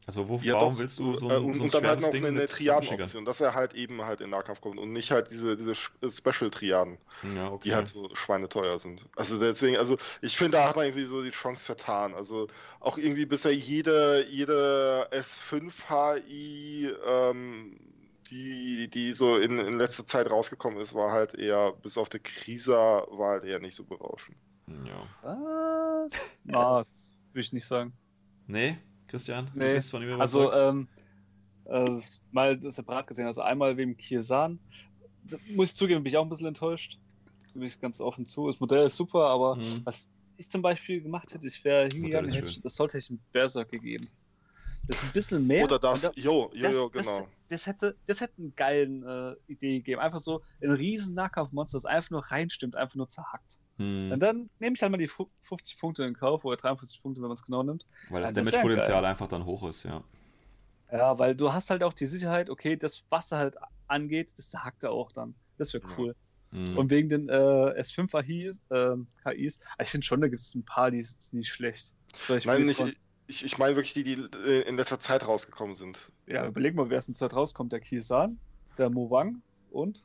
[0.06, 1.86] Also, wo, Ja, warum doch, willst du so äh, ein, und, so ein und dann
[1.86, 2.46] halt noch Ding eine, eine?
[2.46, 6.10] Triadenoption, dass er halt eben halt in Nahkampf kommt und nicht halt diese, diese äh,
[6.10, 6.98] Special-Triaden,
[7.36, 7.68] Ja, okay.
[7.68, 9.08] die halt so schweineteuer sind.
[9.14, 12.14] Also deswegen, also ich finde, da hat man irgendwie so die Chance vertan.
[12.14, 12.48] Also
[12.80, 15.72] auch irgendwie bisher jede, jede S5
[16.26, 17.78] HI, ähm,
[18.30, 22.20] die, die so in, in letzter Zeit rausgekommen ist, war halt eher, bis auf die
[22.20, 24.36] Krisa, war halt eher nicht so berauschend.
[24.66, 25.06] Ja.
[25.22, 26.30] Was?
[26.44, 27.92] Na, das will ich nicht sagen.
[28.46, 28.78] Nee,
[29.10, 30.56] Christian, du Nee, bist von ihm Also, überzeugt?
[30.56, 30.88] ähm,
[31.98, 34.60] äh, mal separat gesehen, also einmal wegen Kiesan,
[35.22, 36.98] Da muss ich zugeben, bin ich auch ein bisschen enttäuscht.
[37.52, 38.46] Gebe ich ganz offen zu.
[38.46, 39.82] Das Modell ist super, aber Hm.
[39.84, 40.08] was
[40.38, 44.08] ich zum Beispiel gemacht hätte, ich wäre hingegangen, hätte, das sollte ich einen Berserk gegeben.
[44.88, 45.64] Das ist ein bisschen mehr.
[45.64, 47.28] Oder das, da- jo, jo, das, jo, das, genau.
[47.48, 50.00] das, hätte, das hätte eine geile äh, Idee gegeben.
[50.00, 53.58] Einfach so ein riesen Nahkampfmonster, das einfach nur reinstimmt, einfach nur zerhackt.
[53.80, 54.12] Hm.
[54.12, 57.20] Und dann nehme ich halt mal die fu- 50 Punkte in Kauf oder 53 Punkte,
[57.22, 57.86] wenn man es genau nimmt.
[58.10, 60.04] Weil das das Damage-Potenzial einfach dann hoch ist, ja.
[60.92, 64.52] Ja, weil du hast halt auch die Sicherheit, okay, das, was er halt angeht, das
[64.54, 65.34] hackt er auch dann.
[65.56, 65.94] Das wäre Ja.
[65.98, 66.16] cool.
[66.52, 66.76] Hm.
[66.76, 67.32] Und wegen den äh,
[67.80, 71.48] S5 AI, ähm, KIs, ich finde schon, da gibt es ein paar, die sind nicht
[71.48, 71.94] schlecht.
[72.26, 72.82] Zum Ich meine nicht,
[73.28, 75.98] ich, ich meine wirklich die, die äh, in letzter Zeit rausgekommen sind.
[76.26, 77.72] ja, überleg mal, wer es in Zeit rauskommt.
[77.72, 78.40] Der Kisan,
[78.76, 79.40] der Mowang
[79.70, 80.02] und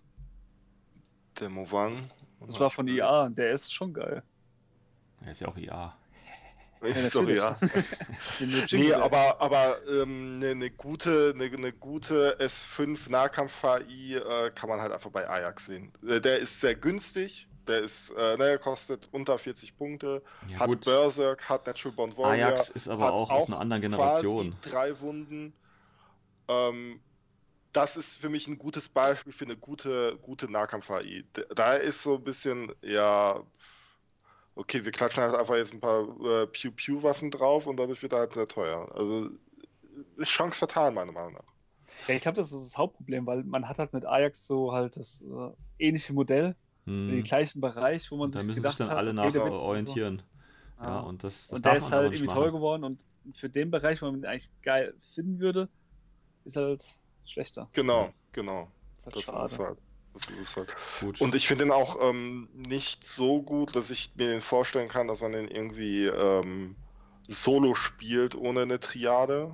[1.39, 2.09] Der Movang.
[2.39, 4.23] Das war von IA, der ist schon geil.
[5.21, 5.93] Er ist ja auch IA.
[7.09, 7.55] Sorry, ja.
[8.71, 14.81] Nee, aber, aber ähm, eine, eine gute, eine, eine gute S5 Nahkampf-HI äh, kann man
[14.81, 15.91] halt einfach bei Ajax sehen.
[16.07, 20.67] Äh, Der ist sehr günstig, der ist, äh, ne, kostet unter 40 Punkte, Ja, hat
[20.67, 20.85] gut.
[20.85, 24.51] Berserk, hat Natural Bond Warrior, Ajax ist aber auch aus einer anderen Generation.
[24.61, 25.53] Quasi drei Wunden.
[26.47, 26.99] Ähm,
[27.75, 31.23] das ist für mich ein gutes Beispiel für eine gute, gute Nahkampf-HI.
[31.35, 33.43] D- Da ist so ein bisschen, ja,
[34.55, 38.19] okay, wir klatschen halt einfach jetzt ein paar äh, Pew-Pew-Waffen drauf und dadurch wird er
[38.19, 38.87] halt sehr teuer.
[38.93, 39.29] Also
[40.23, 41.53] Chance vertan, meiner Meinung nach.
[42.07, 44.97] ja, ich glaube, das ist das Hauptproblem, weil man hat halt mit Ajax so halt
[44.97, 46.55] das äh, ähnliche Modell,
[46.87, 47.07] Hm.
[47.07, 49.43] den gleichen Bereich, wo man Da sich müssen gedacht sich dann hat, alle okay, nachher
[49.43, 50.03] wird so.
[50.03, 50.21] orientieren.
[50.81, 50.99] Ja.
[50.99, 52.53] Und das, das Und darf der ist halt irgendwie teuer machen.
[52.53, 55.69] geworden und für den Bereich, wo man ihn eigentlich geil finden würde,
[56.45, 57.69] ist halt schlechter.
[57.73, 58.13] Genau, Ja.
[58.33, 58.71] genau.
[58.97, 59.45] Ist halt Das schade.
[59.45, 59.77] ist es halt.
[60.13, 60.73] Das ist es halt.
[61.01, 61.19] Gut.
[61.21, 65.07] Und ich finde ihn auch ähm, nicht so gut, dass ich mir den vorstellen kann,
[65.09, 66.75] dass man den irgendwie ähm,
[67.27, 69.53] solo spielt ohne eine Triade,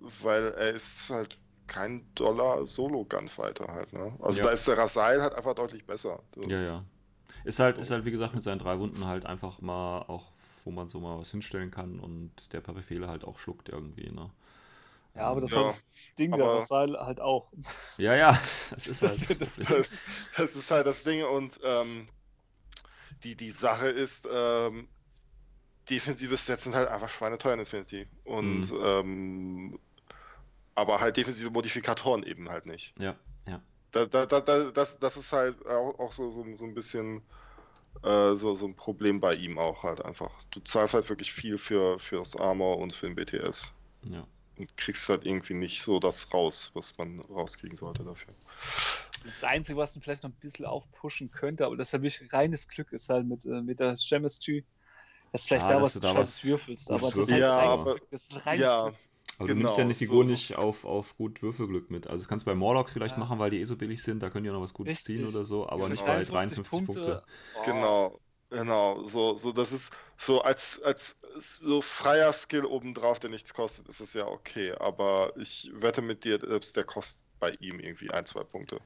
[0.00, 3.92] weil er ist halt kein doller Solo-Gunfighter halt.
[3.92, 4.12] Ne?
[4.20, 4.46] Also Ja.
[4.46, 6.20] da ist der Rasail halt einfach deutlich besser.
[6.36, 6.84] Ja, ja.
[7.44, 10.32] Ist halt, ist halt, wie gesagt, mit seinen drei Wunden halt einfach mal auch,
[10.64, 14.10] wo man so mal was hinstellen kann und der paar Befehle halt auch schluckt irgendwie,
[14.10, 14.30] ne?
[15.16, 15.86] Ja, aber das Ja, ist das
[16.18, 17.50] Ding, der aber- Vassal halt auch.
[17.96, 18.38] Ja, ja,
[18.70, 19.18] das ist halt.
[19.40, 20.02] Das- Das,
[20.36, 22.08] das ist halt das Ding und ähm,
[23.24, 24.88] die, die Sache ist, ähm,
[25.88, 28.06] defensive Sets sind halt einfach schweineteuer in Infinity.
[28.24, 28.80] Und Mhm.
[28.82, 29.78] ähm,
[30.74, 32.92] aber halt defensive Modifikatoren eben halt nicht.
[32.98, 33.16] ja,
[33.46, 33.62] ja.
[33.92, 37.22] Da, da, da, da, das, das ist halt auch, auch so, so, so ein bisschen
[38.02, 40.30] äh, so, so ein Problem bei ihm auch halt einfach.
[40.50, 43.72] Du zahlst halt wirklich viel für, fürs Armor und für den BTS.
[44.02, 44.26] ja.
[44.58, 48.32] Und kriegst halt irgendwie nicht so das raus, was man rauskriegen sollte dafür.
[49.24, 52.32] Das Einzige, was ihn vielleicht noch ein bisschen aufpushen könnte, aber das ist ja wirklich
[52.32, 54.64] reines Glück, ist halt mit, äh, mit der Chemistry,
[55.32, 56.90] dass vielleicht Ah, da dass was du da was würfelst.
[56.90, 58.10] Aber das ist halt Ja, reines aber- Glück.
[58.10, 58.94] Das ist reines Ja, Glück.
[59.38, 62.06] Aber du Genau, nimmst ja eine so- Figur so- nicht auf, auf gut Würfelglück mit.
[62.06, 63.20] Also du kannst bei Morlocks vielleicht Ja.
[63.20, 65.16] machen, weil die eh so billig sind, da können die auch noch was Gutes Richtig.
[65.16, 67.22] ziehen oder so, aber Ja, nicht bei 53 53 Punkte.
[67.60, 68.20] Oh, Genau,
[68.50, 69.02] genau.
[69.04, 74.00] So, so das ist so als, als so freier Skill obendrauf, der nichts kostet, ist
[74.00, 74.72] es ja okay.
[74.72, 78.80] Aber ich wette mit dir, selbst der kostet bei ihm irgendwie ein, zwei Punkte.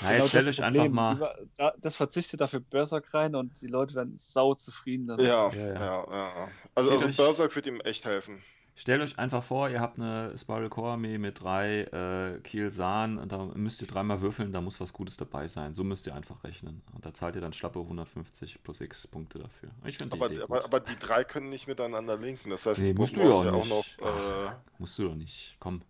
[0.00, 1.16] Na, Genau jetzt stellt das euch einfach mal.
[1.16, 5.20] Über, da, das verzichtet dafür Berserk rein und die Leute werden sau zufrieden dann.
[5.20, 6.48] Ja, Ja, ja, ja.
[6.74, 8.44] Also, also Berserk wird ihm echt helfen.
[8.78, 13.32] Stellt euch einfach vor, ihr habt eine Spiral Core Armee mit drei äh, Kielsan und
[13.32, 15.72] da müsst ihr dreimal würfeln, da muss was Gutes dabei sein.
[15.72, 16.82] So müsst ihr einfach rechnen.
[16.94, 19.70] Und da zahlt ihr dann schlappe 150 plus x Punkte dafür.
[19.86, 22.50] Ich finde Aber, aber, aber die drei können nicht miteinander linken.
[22.50, 23.86] Das heißt, nee, du musst du ja auch ja auch noch.
[23.98, 25.56] Äh, Ach, musst du doch nicht.
[25.58, 25.80] Komm.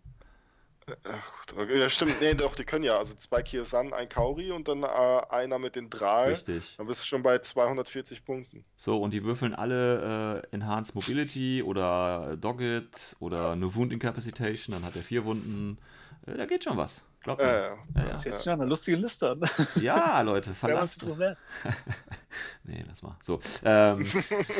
[1.03, 2.21] Ach, ja, stimmt.
[2.21, 2.97] Nee, doch, die können ja.
[2.97, 6.31] Also zwei Kiesan, ein Kauri und dann äh, einer mit den drei.
[6.31, 6.75] Richtig.
[6.77, 8.63] Dann bist du schon bei 240 Punkten.
[8.75, 14.85] So, und die würfeln alle äh, Enhanced Mobility oder Dogged oder eine Wound Incapacitation, dann
[14.85, 15.77] hat er vier Wunden.
[16.25, 17.03] Äh, da geht schon was.
[17.21, 17.47] Glaubt mir.
[17.47, 17.77] Ja, ja.
[17.95, 18.09] Ja, ja.
[18.09, 19.41] Das sich an, eine lustige Liste an.
[19.81, 21.01] Ja, Leute, was verlasst.
[21.01, 21.17] so.
[22.63, 23.15] Nee, lass mal.
[23.23, 24.07] So, ähm,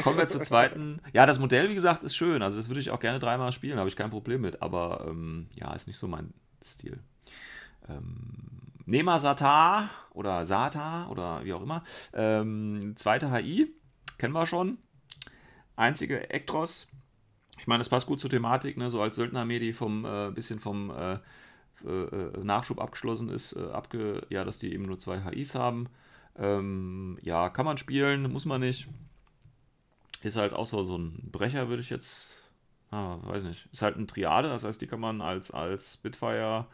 [0.03, 1.01] kommen wir zur zweiten.
[1.13, 2.41] Ja, das Modell, wie gesagt, ist schön.
[2.41, 4.61] Also, das würde ich auch gerne dreimal spielen, habe ich kein Problem mit.
[4.61, 6.99] Aber ähm, ja, ist nicht so mein Stil.
[7.87, 11.83] Ähm, Nema Sata oder Sata oder wie auch immer.
[12.13, 13.73] Ähm, zweite HI,
[14.17, 14.77] kennen wir schon.
[15.75, 16.87] Einzige Ektros.
[17.59, 18.89] Ich meine, das passt gut zur Thematik, ne?
[18.89, 21.19] so als Söldnerarmee, die vom äh, bisschen vom äh,
[21.85, 25.89] äh, Nachschub abgeschlossen ist, äh, abge, ja, dass die eben nur zwei HIs haben.
[26.37, 28.87] Ähm, ja, kann man spielen, muss man nicht.
[30.23, 32.31] Ist halt auch so, so ein Brecher, würde ich jetzt.
[32.89, 33.67] Ah, weiß nicht.
[33.71, 36.67] Ist halt ein Triade, das heißt, die kann man als, als Spitfire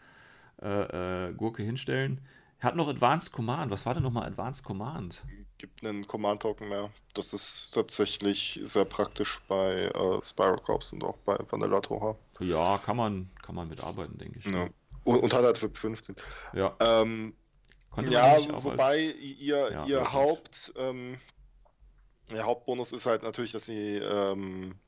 [0.61, 2.21] äh, äh, Gurke hinstellen.
[2.59, 3.71] Hat noch Advanced Command.
[3.71, 5.21] Was war denn nochmal Advanced Command?
[5.57, 6.89] Gibt einen Command-Token mehr.
[7.13, 12.15] Das ist tatsächlich sehr praktisch bei äh, Spiral Corps und auch bei Vanilla Tora.
[12.39, 14.45] Ja, kann man, kann man mitarbeiten, denke ich.
[14.45, 14.69] Ja.
[15.03, 16.15] Und, und hat halt für 15.
[16.53, 16.75] Ja.
[16.79, 17.35] Ähm,
[18.01, 20.13] ja, nicht wobei ihr, Ja, ihr gut.
[20.13, 21.19] Haupt, ähm,
[22.31, 24.79] ihr Hauptbonus ist halt natürlich, dass sie ähm,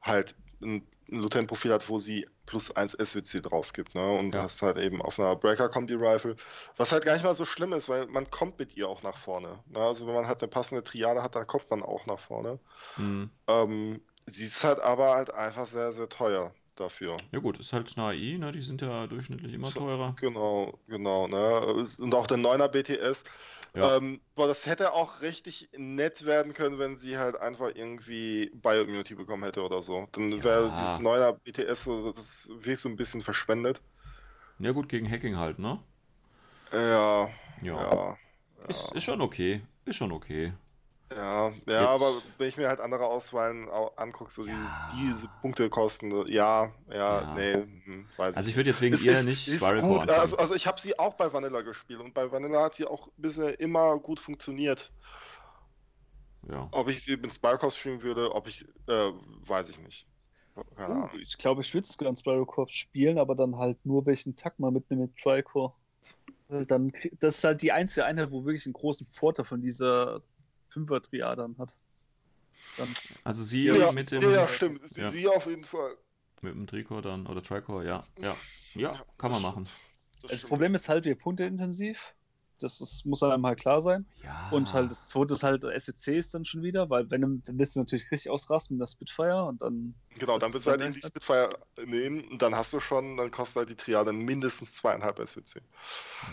[0.00, 4.10] halt ein, ein Lieutenant-Profil hat, wo sie plus 1 SWC drauf gibt, ne?
[4.12, 4.44] Und Ja.
[4.44, 6.36] hast halt eben auf einer Breaker-Kombi-Rifle,
[6.76, 9.16] was halt gar nicht mal so schlimm ist, weil man kommt mit ihr auch nach
[9.16, 9.62] vorne.
[9.66, 9.80] Ne?
[9.80, 12.60] Also wenn man halt eine passende Triade hat, dann kommt man auch nach vorne.
[12.94, 13.30] Hm.
[13.48, 17.16] Ähm, sie ist halt aber halt einfach sehr, sehr teuer dafür.
[17.32, 18.52] Ja gut, ist halt eine AI, ne?
[18.52, 20.14] Die sind ja durchschnittlich immer teurer.
[20.20, 21.66] Genau, genau, ne?
[21.98, 23.24] Und auch der 9er BTS.
[23.74, 23.96] Ja.
[23.96, 29.14] Ähm, boah, das hätte auch richtig nett werden können, wenn sie halt einfach irgendwie Bioimmunity
[29.14, 30.08] bekommen hätte oder so.
[30.12, 30.80] Dann wäre Ja.
[30.80, 33.82] dieses 9er BTS so, das wäre so ein bisschen verschwendet.
[34.58, 35.78] Ja gut, gegen Hacking halt, ne?
[36.72, 37.28] Ja,
[37.62, 37.94] Ja.
[37.94, 38.18] ja.
[38.68, 39.60] Ist, Ja, ist schon okay.
[39.84, 40.52] Ist schon okay.
[41.12, 44.52] Ja, ja, Jetzt- aber wenn ich mir halt andere Auswahlen au- angucke, so Ja.
[44.92, 47.34] diese, diese Punkte kosten, ja, ja, Ja.
[47.34, 50.08] nee, hm, weiß Also ich ich würde jetzt wegen ihr ist, nicht ist gut.
[50.10, 53.08] Also, also ich habe sie auch bei Vanilla gespielt und bei Vanilla hat sie auch
[53.16, 54.92] bisher immer gut funktioniert.
[56.48, 56.68] ja.
[56.72, 59.12] Ob ich sie mit Spiral spielen würde, ob ich, äh,
[59.46, 60.06] weiß ich nicht.
[60.74, 61.10] Keine Uh, Ahnung.
[61.20, 64.58] ich glaube, ich würde sogar in Spiral Corps spielen, aber dann halt nur welchen Takt
[64.58, 65.74] mal mitnehmen mit Tricore.
[66.48, 70.22] Dann, das ist halt die einzige Einheit, wo wirklich einen großen Vorteil von dieser
[70.76, 71.74] Fünfer-Triade dann hat.
[72.76, 72.94] Dann,
[73.24, 74.86] Also sie Ja, mit dem ja, stimmt.
[74.88, 75.08] Sie, Ja.
[75.08, 75.96] sie auf jeden Fall.
[76.42, 78.04] mit dem Tricore dann oder Tricore, ja.
[78.18, 78.36] Ja.
[78.74, 79.68] Ja, Ja, kann man das machen.
[80.20, 80.50] Das, das stimmt.
[80.50, 82.14] Problem ist halt, wir punkteintensiv.
[82.58, 84.06] Das ist, muss einem halt klar sein.
[84.24, 84.48] Ja.
[84.50, 87.58] Und halt das zweite ist halt SEC ist dann schon wieder, weil wenn du, dann
[87.58, 90.70] lässt du natürlich richtig ausrasten mit der Spitfire und dann Genau, das dann willst du
[90.70, 93.74] halt eben die echt- Spitfire nehmen und dann hast du schon, dann kostet halt die
[93.76, 95.60] Triade mindestens zweieinhalb SWC.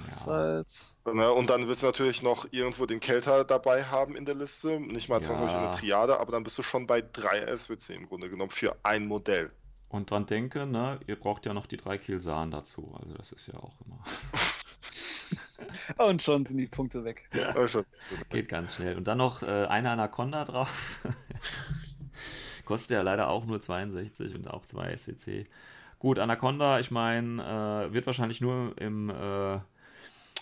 [0.10, 0.26] ja.
[0.28, 0.74] halt.
[1.04, 4.80] Und dann willst du natürlich noch irgendwo den Kelter dabei haben in der Liste.
[4.80, 5.68] Nicht mal zwangsläufig Ja.
[5.70, 9.08] eine Triade, aber dann bist du schon bei drei SWC im Grunde genommen für ein
[9.08, 9.52] Modell.
[9.90, 12.96] Und dran denke, ne, ihr braucht ja noch die drei Kilsan dazu.
[13.00, 14.00] Also das ist ja auch immer.
[15.98, 17.30] Und schon sind die Punkte weg.
[17.34, 17.68] Ja.
[17.68, 17.86] schon.
[18.30, 18.96] Geht ganz schnell.
[18.96, 21.00] Und dann noch äh, eine Anaconda drauf.
[22.66, 25.46] Kostet ja leider auch nur 62 und auch 2 SWC.
[26.00, 29.60] Gut, Anaconda, ich meine, äh, wird wahrscheinlich nur im äh,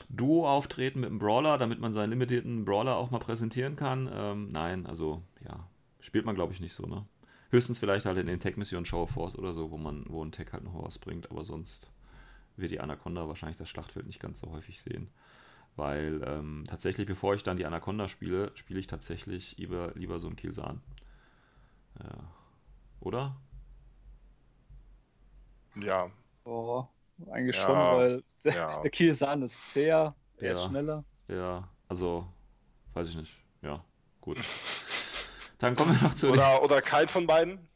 [0.10, 4.10] Duo auftreten mit dem Brawler, damit man seinen limitierten Brawler auch mal präsentieren kann.
[4.14, 5.68] Ähm, nein, also ja,
[6.00, 7.06] spielt man glaube ich nicht so, ne?
[7.50, 10.32] Höchstens vielleicht halt in den Tech-Missionen Show of Force oder so, wo man, wo ein
[10.32, 11.92] Tech halt noch was bringt, aber sonst
[12.58, 15.10] wird die Anaconda wahrscheinlich das Schlachtfeld nicht ganz so häufig sehen.
[15.76, 20.28] Weil ähm, tatsächlich, bevor ich dann die Anaconda spiele, spiele ich tatsächlich lieber, lieber so
[20.28, 20.82] einen Kilsan.
[22.00, 22.32] Ja.
[23.00, 23.36] Oder?
[25.76, 26.12] Ja,
[26.44, 26.86] Oh,
[27.32, 28.82] eigentlich Ja, schon, weil der, ja.
[28.82, 31.04] der Kielsan ist zäher, er ist schneller.
[31.30, 32.28] Ja, also,
[32.94, 33.32] weiß ich nicht.
[33.62, 33.84] Ja,
[34.22, 34.38] gut.
[35.60, 37.68] Dann kommen wir noch zu oder, oder kein von beiden.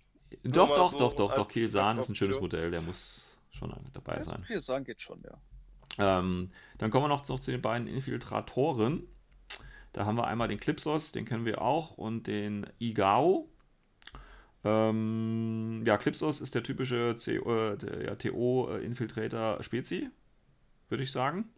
[0.44, 1.44] Doch, doch, so doch, doch, doch.
[1.46, 2.40] als- Kielsan ist ein schönes.
[2.40, 3.25] Modell, der muss
[3.74, 4.44] schon dabei sein.
[4.46, 5.40] Kielsan geht schon, ja.
[5.98, 9.08] Ähm, dann kommen wir noch, noch zu den beiden Infiltratoren.
[9.94, 13.50] Da haben wir einmal den Clipsos, den kennen wir auch, und den Igao.
[14.66, 20.10] Ähm, ja, Clipsos ist der typische äh, TO-Infiltrator-Spezi,
[20.90, 21.50] würde ich sagen.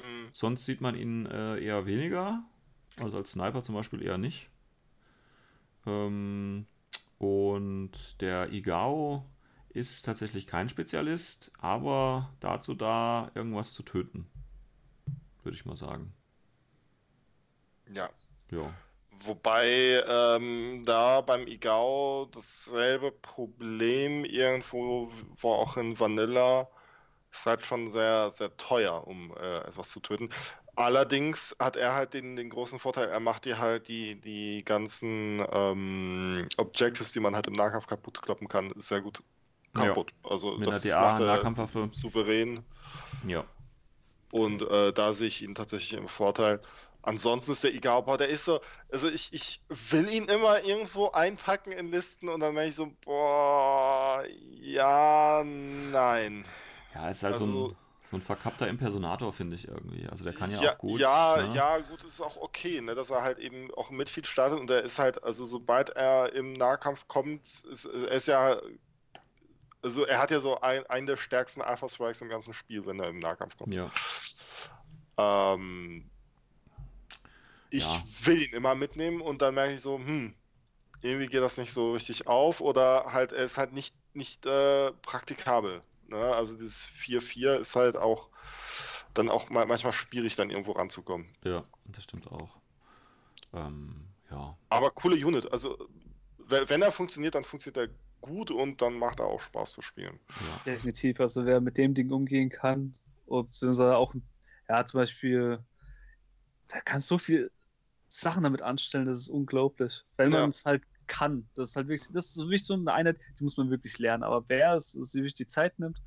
[0.00, 2.42] Hm, Sonst sieht man ihn äh, eher weniger.
[2.96, 4.48] Also als Sniper zum Beispiel eher nicht.
[5.86, 6.66] Ähm,
[7.18, 9.26] und der Igao
[9.74, 14.30] ist tatsächlich kein Spezialist, aber dazu da, irgendwas zu töten.
[15.42, 16.14] Würde ich mal sagen.
[17.92, 18.08] Ja.
[18.50, 18.72] Ja.
[19.10, 26.68] Wobei ähm, da beim Igao dasselbe Problem irgendwo war auch in Vanilla.
[27.32, 30.30] Ist halt schon sehr, sehr teuer, um äh, etwas zu töten.
[30.76, 35.44] Allerdings hat er halt den, den großen Vorteil, er macht dir halt die, die ganzen
[35.52, 39.22] ähm, Objectives, die man halt im Nahkampf kaputt kloppen kann, sehr gut
[39.76, 39.86] Ja.
[39.88, 40.12] kaputt.
[40.22, 41.90] Also Mit das macht er DA-Nahkampfwaffe.
[41.92, 42.64] souverän.
[43.26, 43.42] Ja.
[44.30, 46.60] Und äh, da sehe ich ihn tatsächlich im Vorteil.
[47.02, 48.60] Ansonsten ist der Igao, der ist so,
[48.90, 49.60] also ich, ich
[49.90, 54.24] will ihn immer irgendwo einpacken in Listen und dann merke ich so, boah,
[54.60, 56.44] ja, nein.
[56.94, 57.76] Ja, ist halt so, Also- ein,
[58.10, 60.06] so ein verkappter Impersonator, finde ich irgendwie.
[60.08, 60.98] Also der kann ja, ja, auch gut.
[61.00, 61.54] Ja, ne?
[61.54, 64.70] ja, gut, ist auch okay, ne, dass er halt eben auch mit viel startet und
[64.70, 68.56] er ist halt, also sobald er im Nahkampf kommt, ist, er ist ja,
[69.84, 72.98] also er hat ja so ein, einen der stärksten Alpha Strikes im ganzen Spiel, wenn
[72.98, 73.72] er im Nahkampf kommt.
[73.72, 73.90] Ja.
[75.16, 76.10] Ähm,
[77.70, 78.02] ich Ja.
[78.22, 80.34] will ihn immer mitnehmen und dann merke ich so, hm,
[81.02, 84.92] irgendwie geht das nicht so richtig auf oder halt, er ist halt nicht, nicht äh,
[85.02, 85.82] praktikabel.
[86.08, 86.16] Ne?
[86.34, 88.30] Also dieses 4-4 ist halt auch
[89.12, 91.34] dann auch ma- manchmal schwierig, dann irgendwo ranzukommen.
[91.44, 92.56] Ja, das stimmt auch.
[93.52, 94.56] Ähm, ja.
[94.70, 95.52] Aber coole Unit.
[95.52, 95.78] Also,
[96.38, 97.94] we- wenn er funktioniert, dann funktioniert er
[98.24, 100.18] gut und dann macht er auch Spaß zu spielen.
[100.40, 100.58] ja.
[100.66, 101.20] Definitiv.
[101.20, 102.94] Also wer mit dem Ding umgehen kann,
[103.26, 104.14] beziehungsweise auch,
[104.68, 105.58] ja, zum Beispiel,
[106.68, 107.50] da kannst so viel
[108.08, 110.02] Sachen damit anstellen, das ist unglaublich.
[110.16, 110.40] Wenn Ja.
[110.40, 111.48] man es halt kann.
[111.54, 113.98] Das ist halt wirklich, das ist so wirklich so eine Einheit, die muss man wirklich
[113.98, 114.22] lernen.
[114.22, 115.98] Aber wer es sich wirklich die Zeit nimmt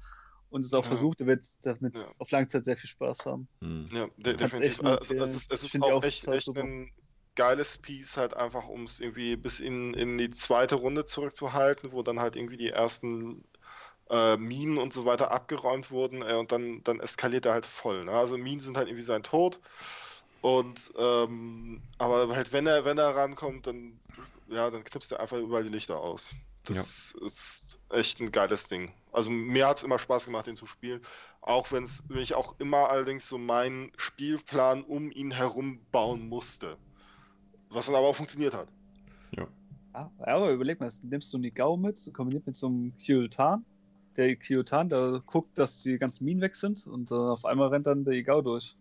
[0.50, 0.88] und es auch Ja.
[0.88, 2.12] versucht, der wird damit Ja.
[2.18, 3.48] auf lange Zeit sehr viel Spaß haben.
[3.62, 3.90] Hm.
[3.92, 4.84] Ja, de definitiv.
[4.84, 6.64] Also, es ist, es ist auch auch echt, echt super.
[6.64, 6.92] ein
[7.38, 12.04] geiles Piece, halt einfach, um es irgendwie bis in, in die zweite Runde zurückzuhalten, wo
[12.04, 13.46] dann halt irgendwie die ersten
[14.10, 18.06] äh, Minen und so weiter abgeräumt wurden äh, und dann, dann eskaliert er halt voll.
[18.06, 18.12] Ne?
[18.12, 19.60] Also Minen sind halt irgendwie sein Tod.
[20.42, 24.00] Und ähm, aber halt wenn er, wenn er rankommt, dann
[24.50, 26.34] ja, dann knipst er einfach überall die Lichter aus.
[26.64, 28.92] Das ist echt ein geiles Ding.
[29.12, 31.02] Also mir hat es immer Spaß gemacht, den zu spielen.
[31.42, 36.78] Auch wenn's, wenn ich auch immer allerdings so meinen Spielplan um ihn herum bauen musste.
[37.70, 38.68] Was dann aber auch funktioniert hat.
[39.36, 39.48] Ja,
[39.94, 43.66] ja, aber überleg mal, nimmst du einen Nigao mit, kombiniert mit so einem Kyotan.
[44.16, 47.88] Der Kyotan, der guckt, dass die ganzen Minen weg sind und äh, auf einmal rennt
[47.88, 48.76] dann der Igao durch.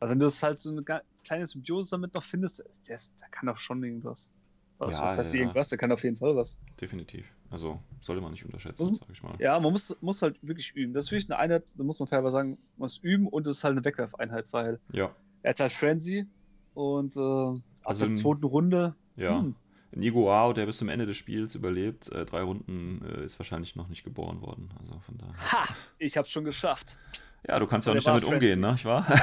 [0.00, 0.82] Also wenn du das halt so eine
[1.24, 4.32] kleine Symbiose damit noch findest, der, ist, der kann doch schon irgendwas.
[4.78, 5.68] Was, Ja, was heißt ja, irgendwas?
[5.68, 6.58] Der kann auf jeden Fall was.
[6.80, 7.24] Definitiv.
[7.50, 8.94] Also sollte man nicht unterschätzen, Mhm.
[8.94, 9.34] sag ich mal.
[9.38, 10.94] Ja, man muss, muss halt wirklich üben.
[10.94, 13.58] Das ist wirklich eine Einheit, da muss man fairerweise sagen, man muss üben und es
[13.58, 16.26] ist halt eine Wegwerfeinheit, weil Ja, er hat halt Frenzy
[16.74, 18.94] und äh, Also der ein- zweiten Runde.
[19.16, 19.38] ja.
[19.38, 19.54] hm,
[19.94, 23.76] Ein Iguao, der bis zum Ende des Spiels überlebt, äh, drei Runden, äh, ist wahrscheinlich
[23.76, 24.70] noch nicht geboren worden.
[24.80, 25.34] Also von daher.
[25.52, 25.66] ha!
[25.98, 26.96] Ich hab's schon geschafft.
[27.46, 28.72] Ja, du kannst ja auch Der nicht war damit umgehen, ne?
[28.72, 29.04] Nicht wahr?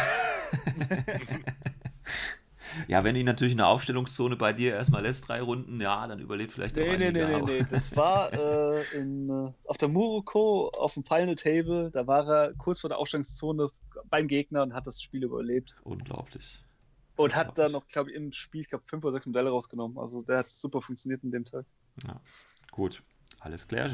[2.87, 6.51] ja, wenn ihn natürlich eine Aufstellungszone bei dir erstmal lässt, drei Runden, ja, dann überlebt
[6.51, 7.65] vielleicht auch Nee, ein nee, nee, nee, nee.
[7.69, 11.89] Das war äh, in, äh, auf der Muroko auf dem Final Table.
[11.91, 13.69] Da war er kurz vor der Ausstellungszone
[14.09, 15.75] beim Gegner und hat das Spiel überlebt.
[15.83, 16.63] Unglaublich.
[17.19, 17.73] Und hat dann Unglaublich.
[17.73, 19.97] noch, glaube ich, im Spiel, ich glaube, fünf oder sechs Modelle rausgenommen.
[19.97, 21.65] Also der hat super funktioniert in dem Tag.
[22.07, 22.21] Ja.
[22.71, 23.03] Gut,
[23.41, 23.89] alles klar.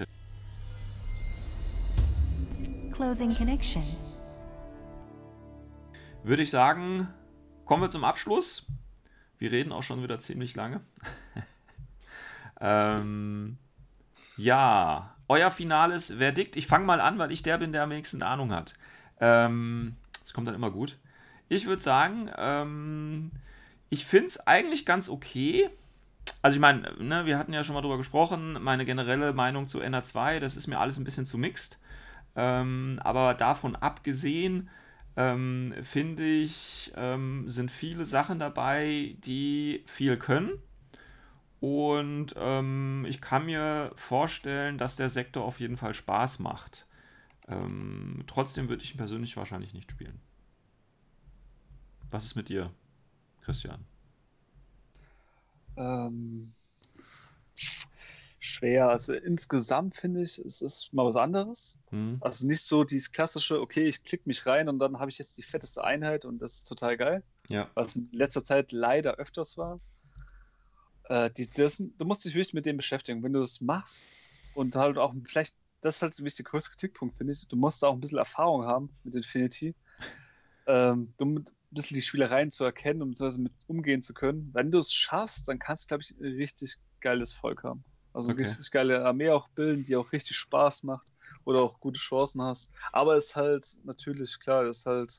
[2.92, 3.82] Closing connection.
[6.22, 7.08] Würde ich sagen,
[7.66, 8.68] kommen wir zum Abschluss.
[9.40, 10.82] Wir reden auch schon wieder ziemlich lange.
[12.62, 13.58] ähm,
[14.38, 16.58] ja, euer finales Verdikt.
[16.58, 18.76] Ich fange mal an, weil ich der bin, der am wenigsten Ahnung hat.
[19.20, 21.00] Ähm, das kommt dann immer gut.
[21.48, 23.32] Ich würde sagen, ähm,
[23.90, 25.70] ich finde es eigentlich ganz okay.
[26.42, 29.82] Also ich meine, ne, wir hatten ja schon mal drüber gesprochen, meine generelle Meinung zu
[29.82, 31.80] NR2, das ist mir alles ein bisschen zu mixed.
[32.36, 34.70] Ähm, aber davon abgesehen,
[35.18, 40.60] ähm, finde ich, ähm, sind viele Sachen dabei, die viel können.
[41.62, 46.86] Und ähm, ich kann mir vorstellen, dass der Sektor auf jeden Fall Spaß macht.
[47.48, 50.20] Ähm, trotzdem würde ich ihn persönlich wahrscheinlich nicht spielen.
[52.16, 52.72] Was ist mit dir,
[53.42, 53.84] Christian?
[55.76, 56.50] Ähm,
[58.40, 58.88] schwer.
[58.88, 61.78] Also insgesamt finde ich, es ist mal was anderes.
[61.90, 62.20] Hm?
[62.22, 65.38] Also nicht so dieses klassische, okay, ich klicke mich rein und dann habe ich jetzt
[65.38, 67.22] die fetteste Einheit und das ist total geil.
[67.50, 69.82] Ja, was in letzter Zeit leider öfters war.
[71.10, 73.24] Äh, die, das, du musst dich wirklich mit dem beschäftigen.
[73.24, 74.08] Wenn du das machst
[74.54, 77.46] und halt auch vielleicht, das ist halt wirklich der größte Kritikpunkt, finde ich.
[77.46, 79.76] Du musst auch ein bisschen Erfahrung haben mit Infinity,
[80.66, 84.50] ähm, mit ein bisschen die Spielereien zu erkennen und beziehungsweise mit umgehen zu können.
[84.54, 87.84] Wenn du es schaffst, dann kannst du, glaube ich, ein richtig geiles Volk haben.
[88.14, 88.48] Also eine Okay.
[88.48, 91.08] richtig geile Armee auch bilden, die auch richtig Spaß macht
[91.44, 92.74] oder auch gute Chancen hast.
[92.94, 95.14] Aber es ist halt natürlich, klar, es ist halt,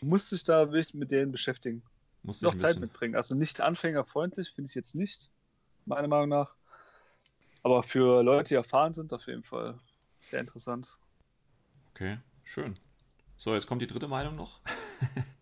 [0.00, 1.82] du musst dich da wirklich mit denen beschäftigen
[2.22, 3.14] musste noch Zeit mitbringen.
[3.16, 5.30] Also nicht anfängerfreundlich, finde ich jetzt nicht,
[5.86, 6.54] meiner Meinung nach.
[7.62, 9.78] Aber für Leute, die erfahren sind, auf jeden Fall
[10.22, 10.98] sehr interessant.
[11.94, 12.74] Okay, schön.
[13.38, 14.60] So, jetzt kommt die dritte Meinung noch.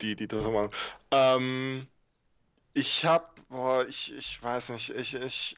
[0.00, 0.70] Die, die dritte Meinung.
[1.10, 1.86] Ähm,
[2.74, 5.56] ich hab, boah, ich, ich weiß nicht, ich, ich,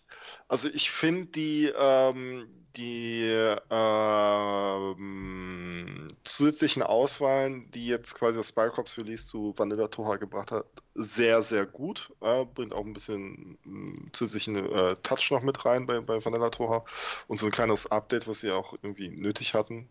[0.48, 3.24] also ich finde die, ähm, die
[3.70, 4.98] ähm,
[6.24, 11.66] zusätzlichen Auswahlen, die jetzt quasi das Spycops Release zu Vanilla Toha gebracht hat, sehr, sehr
[11.66, 12.12] gut.
[12.20, 16.50] Äh, bringt auch ein bisschen mm, zusätzlichen äh, Touch noch mit rein bei, bei Vanilla
[16.50, 16.84] Toha
[17.28, 19.88] und so ein kleines Update, was sie auch irgendwie nötig hatten.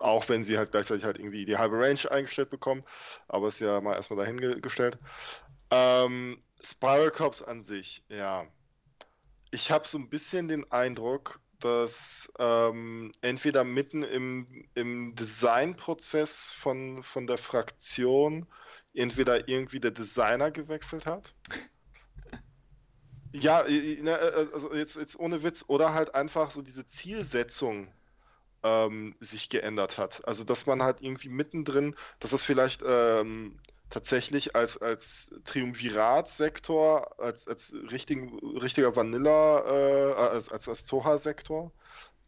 [0.00, 2.82] Auch wenn sie halt gleichzeitig halt irgendwie die halbe Range eingestellt bekommen,
[3.28, 4.98] aber ist ja mal erstmal dahingestellt.
[5.70, 8.46] Ähm, Spiral Cops an sich, ja.
[9.50, 17.02] Ich habe so ein bisschen den Eindruck, dass ähm, entweder mitten im, im Designprozess von,
[17.02, 18.46] von der Fraktion
[18.94, 21.34] entweder irgendwie der Designer gewechselt hat.
[23.32, 24.00] Ja, äh,
[24.52, 27.92] also jetzt, jetzt ohne Witz, oder halt einfach so diese Zielsetzung
[28.62, 30.26] ähm, sich geändert hat.
[30.26, 33.58] Also dass man halt irgendwie mittendrin, dass das vielleicht ähm,
[33.90, 41.72] tatsächlich als, als Triumvirat-Sektor, als, als richtigen, richtiger Vanilla, äh, als, als, als Zoha-Sektor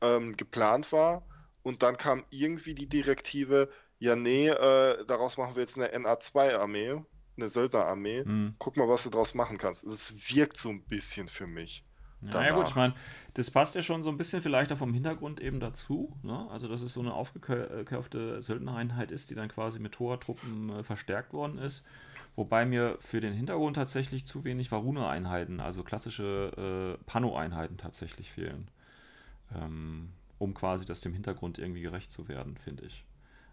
[0.01, 1.25] ähm, geplant war.
[1.63, 7.03] Und dann kam irgendwie die Direktive, ja, nee, äh, daraus machen wir jetzt eine NA2-Armee,
[7.37, 8.25] eine Söldnerarmee.
[8.25, 8.57] Hm.
[8.59, 9.85] Guck mal, was du daraus machen kannst.
[9.85, 11.85] Es wirkt so ein bisschen für mich.
[12.31, 12.95] Ja, ja gut, ich meine,
[13.35, 16.17] das passt ja schon so ein bisschen vielleicht auch vom Hintergrund eben dazu.
[16.23, 16.47] Ne?
[16.51, 21.33] Also, dass es so eine aufgekaufte Söldnereinheit ist, die dann quasi mit Tor-Truppen äh, verstärkt
[21.33, 21.85] worden ist.
[22.37, 28.69] Wobei mir für den Hintergrund tatsächlich zu wenig Varuna-Einheiten, also klassische äh, Pano-Einheiten tatsächlich fehlen.
[29.55, 33.05] Ähm, um quasi das dem Hintergrund irgendwie gerecht zu werden, finde ich.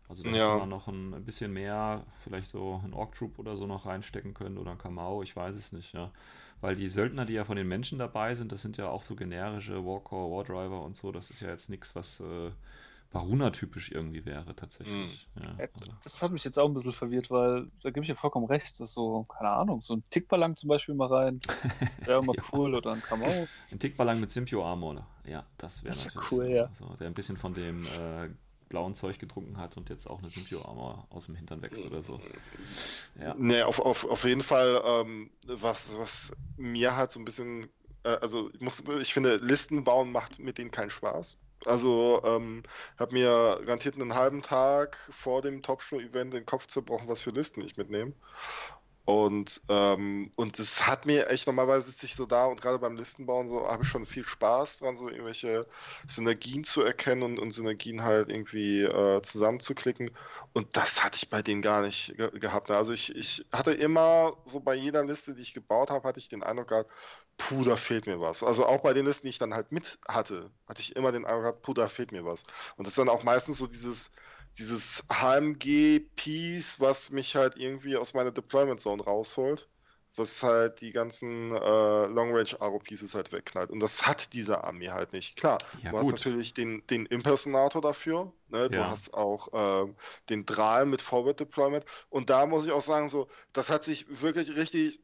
[0.10, 0.38] Also da Ja.
[0.40, 4.34] kann man noch ein bisschen mehr, vielleicht so ein Orc Troop oder so noch reinstecken
[4.34, 6.12] können oder ein Kamau, ich weiß es nicht, ja.
[6.62, 9.16] Weil die Söldner, die ja von den Menschen dabei sind, das sind ja auch so
[9.16, 12.52] generische Warcore, Wardriver und so, das ist ja jetzt nichts, was äh,
[13.12, 15.28] Varuna-typisch irgendwie wäre, tatsächlich.
[15.36, 18.10] Ja, Äh, also, Das hat mich jetzt auch ein bisschen verwirrt, weil da gebe ich
[18.10, 18.80] dir vollkommen recht.
[18.80, 21.42] Das ist so, keine Ahnung, so ein Tickballang zum Beispiel mal rein.
[22.06, 22.44] Wäre mal Ja.
[22.54, 23.50] cool oder ein Kamau.
[23.72, 26.70] ein Tickballang mit Sympio Armor, ja, das wäre wär natürlich cool, ja.
[26.78, 28.30] so, der ein bisschen von dem äh,
[28.70, 32.02] blauen Zeug getrunken hat und jetzt auch eine Sympio Armor aus dem Hintern wächst oder
[32.02, 32.20] so.
[33.20, 33.36] Ja.
[33.38, 37.70] Nee, auf, auf, auf jeden Fall, ähm, was, was mir halt so ein bisschen,
[38.04, 41.40] äh, also ich muss, ich finde, Listen bauen macht mit denen keinen Spaß.
[41.66, 42.64] Also, ähm,
[42.98, 47.62] habe mir garantiert einen halben Tag vor dem Top-Show-Event den Kopf zerbrochen, was für Listen
[47.62, 48.14] ich mitnehme.
[49.10, 52.96] Und, ähm, und es hat mir echt normalerweise sitze ich so da und gerade beim
[52.96, 55.66] Listenbauen so habe ich schon viel Spaß dran, so irgendwelche
[56.06, 60.12] Synergien zu erkennen und, und Synergien halt irgendwie äh, zusammenzuklicken.
[60.54, 62.70] Und das hatte ich bei denen gar nicht ge gehabt.
[62.70, 62.78] ne?
[62.78, 66.30] Also ich, ich hatte immer so bei jeder Liste, die ich gebaut habe, hatte ich
[66.30, 66.92] den Eindruck gehabt,
[67.40, 68.44] puh, da fehlt mir was.
[68.44, 71.26] Also auch bei den Listen, die ich dann halt mit hatte, hatte ich immer den
[71.26, 72.44] Eindruck gehabt, puh, da fehlt mir was.
[72.78, 74.12] Und das ist dann auch meistens so dieses,
[74.60, 79.70] dieses HMG-Piece, was mich halt irgendwie aus meiner Deployment Zone rausholt,
[80.16, 83.70] was halt die ganzen äh, Long-Range-Aro-Pieces halt wegknallt.
[83.72, 85.38] Und das hat diese Armee halt nicht.
[85.38, 86.14] Klar, Ja, du hast gut.
[86.14, 88.70] natürlich den, den Impersonator dafür, ne?
[88.70, 88.88] du Ja.
[88.88, 89.96] hast auch ähm,
[90.30, 91.86] den Drahl mit Forward Deployment.
[92.10, 95.00] Und da muss ich auch sagen, so, das hat sich wirklich richtig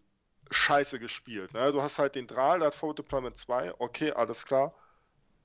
[0.52, 1.53] scheiße gespielt.
[1.53, 1.72] Ne?
[1.72, 4.76] Du hast halt den Drahl, der hat Forward Deployment 2, okay, alles klar.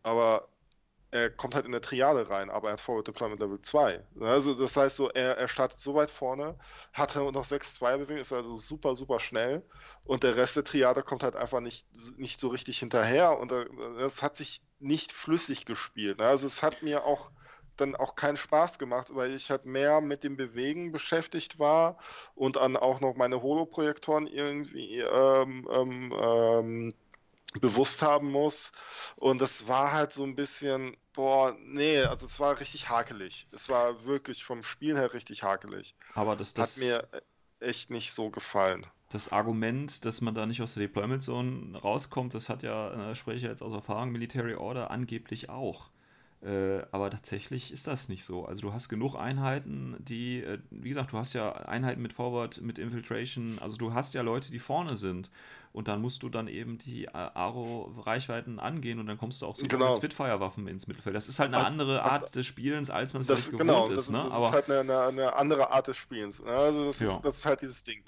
[0.03, 0.49] Aber
[1.13, 4.05] er kommt halt in der Triade rein, aber er hat Forward Deployment Level 2.
[4.21, 6.57] Also das heißt so, er, er startet so weit vorne,
[6.93, 9.63] hat noch 6-2 Bewegung, ist also super, super schnell
[10.05, 13.67] und der Rest der Triade kommt halt einfach nicht, nicht so richtig hinterher und äh,
[13.99, 16.19] das hat sich nicht flüssig gespielt.
[16.19, 16.25] Ne?
[16.25, 17.31] Also es hat mir auch
[17.77, 21.99] dann auch keinen Spaß gemacht, weil ich halt mehr mit dem Bewegen beschäftigt war
[22.35, 26.95] und dann auch noch meine Holo-Projektoren irgendwie ähm, ähm, ähm,
[27.61, 28.73] bewusst haben muss.
[29.17, 33.47] Und das war halt so ein bisschen, boah, nee, also es war richtig hakelig.
[33.53, 35.95] Es war wirklich vom Spiel her richtig hakelig.
[36.15, 37.09] Aber das, das, Hat mir
[37.59, 38.87] echt nicht so gefallen.
[39.11, 43.15] das Argument, dass man da nicht aus der Deployment Zone rauskommt, das hat ja, äh,
[43.15, 45.91] spreche ich jetzt aus Erfahrung, Military Order angeblich auch.
[46.43, 48.47] Äh, aber tatsächlich ist das nicht so.
[48.47, 52.63] Also du hast genug Einheiten, die, äh, wie gesagt, du hast ja Einheiten mit Forward,
[52.63, 55.31] mit Infiltration, also du hast ja Leute, die vorne sind.
[55.73, 59.55] Und dann musst du dann eben die äh, Aro-Reichweiten angehen und dann kommst du auch
[59.55, 59.89] sogar Genau.
[59.91, 61.15] mit Spitfire-Waffen ins Mittelfeld.
[61.15, 64.05] Das ist halt eine andere Art des Spielens, als man Das, vielleicht genau, gewohnt das,
[64.07, 64.11] ist.
[64.11, 64.23] Ne?
[64.25, 66.43] das Aber ist halt eine, eine, eine andere Art des Spielens.
[66.43, 66.51] ne?
[66.51, 67.15] Also das, Ja.
[67.17, 68.03] ist, das ist halt dieses Ding.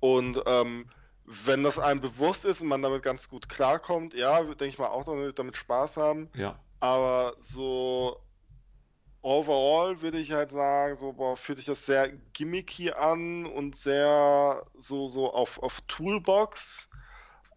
[0.00, 0.86] Und ähm,
[1.26, 4.88] wenn das einem bewusst ist und man damit ganz gut klarkommt, ja, denke ich mal
[4.88, 6.28] auch damit, damit Spaß haben.
[6.34, 8.16] ja, Aber so
[9.22, 14.64] overall würde ich halt sagen, so boah, fühlt sich das sehr gimmicky an und sehr
[14.74, 16.88] so, so auf, auf Toolbox,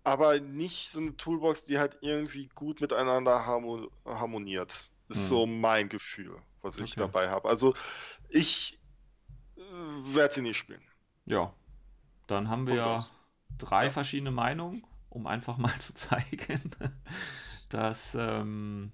[0.03, 4.91] aber nicht so eine Toolbox, die halt irgendwie gut miteinander harmo harmoniert.
[5.09, 5.29] Ist Hm.
[5.29, 6.97] so mein Gefühl, was ich Okay.
[6.97, 7.49] dabei habe.
[7.49, 7.75] Also
[8.29, 8.81] ich
[9.57, 10.83] äh, werde sie nicht spielen.
[11.25, 11.53] Ja,
[12.27, 13.09] dann haben wir ja
[13.57, 13.91] drei Ja.
[13.91, 16.75] verschiedene Meinungen, um einfach mal zu zeigen,
[17.69, 18.93] dass ähm,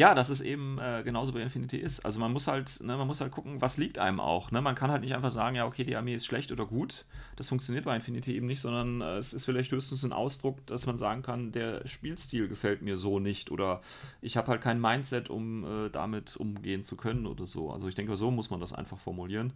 [0.00, 2.06] ja, dass es eben äh, genauso bei Infinity ist.
[2.06, 4.50] Also man muss halt, ne, man muss halt gucken, was liegt einem auch.
[4.50, 4.62] Ne?
[4.62, 7.04] Man kann halt nicht einfach sagen, ja, okay, die Armee ist schlecht oder gut.
[7.36, 10.86] Das funktioniert bei Infinity eben nicht, sondern äh, es ist vielleicht höchstens ein Ausdruck, dass
[10.86, 13.82] man sagen kann, der Spielstil gefällt mir so nicht oder
[14.22, 17.70] ich habe halt kein Mindset, um äh, damit umgehen zu können oder so.
[17.70, 19.52] Also ich denke, so muss man das einfach formulieren.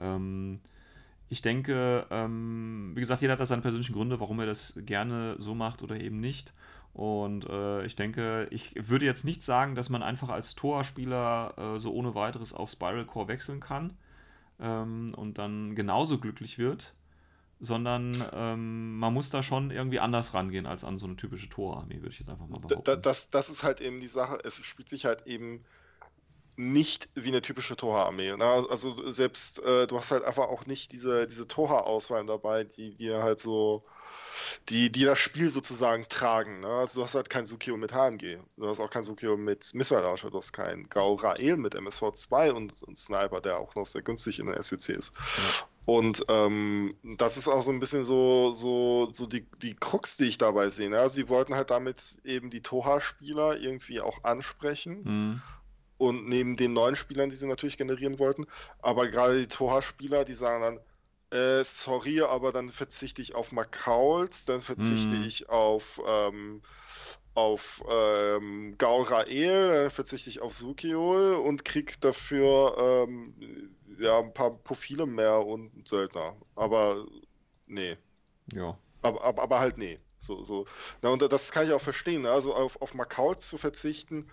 [0.00, 0.58] Ähm,
[1.28, 5.36] ich denke, ähm, wie gesagt, jeder hat da seine persönlichen Gründe, warum er das gerne
[5.38, 6.52] so macht oder eben nicht.
[6.94, 11.78] Und äh, ich denke, ich würde jetzt nicht sagen, dass man einfach als Torspieler äh,
[11.80, 13.94] so ohne weiteres auf Spiral Core wechseln kann
[14.60, 16.94] ähm, und dann genauso glücklich wird,
[17.58, 21.96] sondern ähm, man muss da schon irgendwie anders rangehen als an so eine typische Torarmee,
[21.96, 22.84] würde ich jetzt einfach mal behaupten.
[22.84, 24.38] da- Das, das ist halt eben die Sache.
[24.44, 25.64] Es spielt sich halt eben
[26.56, 28.36] nicht wie eine typische Toha-Armee.
[28.36, 28.44] Ne?
[28.44, 33.24] Also selbst, äh, du hast halt einfach auch nicht diese, diese Toha-Auswahl dabei, die dir
[33.24, 33.82] halt so,
[34.68, 36.60] die, die das Spiel sozusagen tragen.
[36.60, 36.68] Ne?
[36.68, 38.38] Also du hast halt kein Sukio mit HMG.
[38.56, 40.30] Du hast auch kein Sukio mit Missile Launcher.
[40.30, 44.38] Du hast kein Gao Rael mit MSV2 und, und Sniper, der auch noch sehr günstig
[44.38, 45.12] in der SWC ist.
[45.86, 50.24] Und ähm, das ist auch so ein bisschen so, so, so die, die Krux, die
[50.24, 50.88] ich dabei sehe.
[50.88, 51.10] Ne?
[51.10, 55.42] Sie wollten halt damit eben die Toha-Spieler irgendwie auch ansprechen Hm.
[55.98, 58.46] und neben den neuen Spielern, die sie natürlich generieren wollten,
[58.80, 60.80] aber gerade die Toha-Spieler, die sagen dann,
[61.34, 65.22] äh, sorry, aber dann verzichte ich auf Makauls, dann verzichte Mhm.
[65.24, 66.62] ich auf, ähm,
[67.34, 73.34] auf ähm, Gao Rael, dann verzichte ich auf Sukiol und krieg dafür ähm,
[73.98, 76.36] ja, ein paar Profile mehr und Söldner.
[76.56, 77.06] Aber
[77.66, 77.96] nee.
[78.52, 78.78] Ja.
[79.02, 79.98] Aber, aber, aber halt nee.
[80.18, 80.66] So, so.
[81.02, 82.22] Na, und das kann ich auch verstehen.
[82.22, 82.30] Ne?
[82.30, 84.30] Also auf, auf Makauls zu verzichten,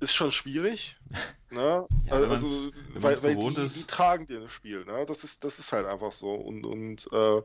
[0.00, 0.96] ist schon schwierig.
[1.48, 1.86] Ne?
[2.06, 4.84] Ja, also, wenn weil, weil die, die tragen dir das Spiel.
[4.84, 5.06] Ne?
[5.06, 6.34] Das, ist, das ist halt einfach so.
[6.34, 7.40] Und, und äh,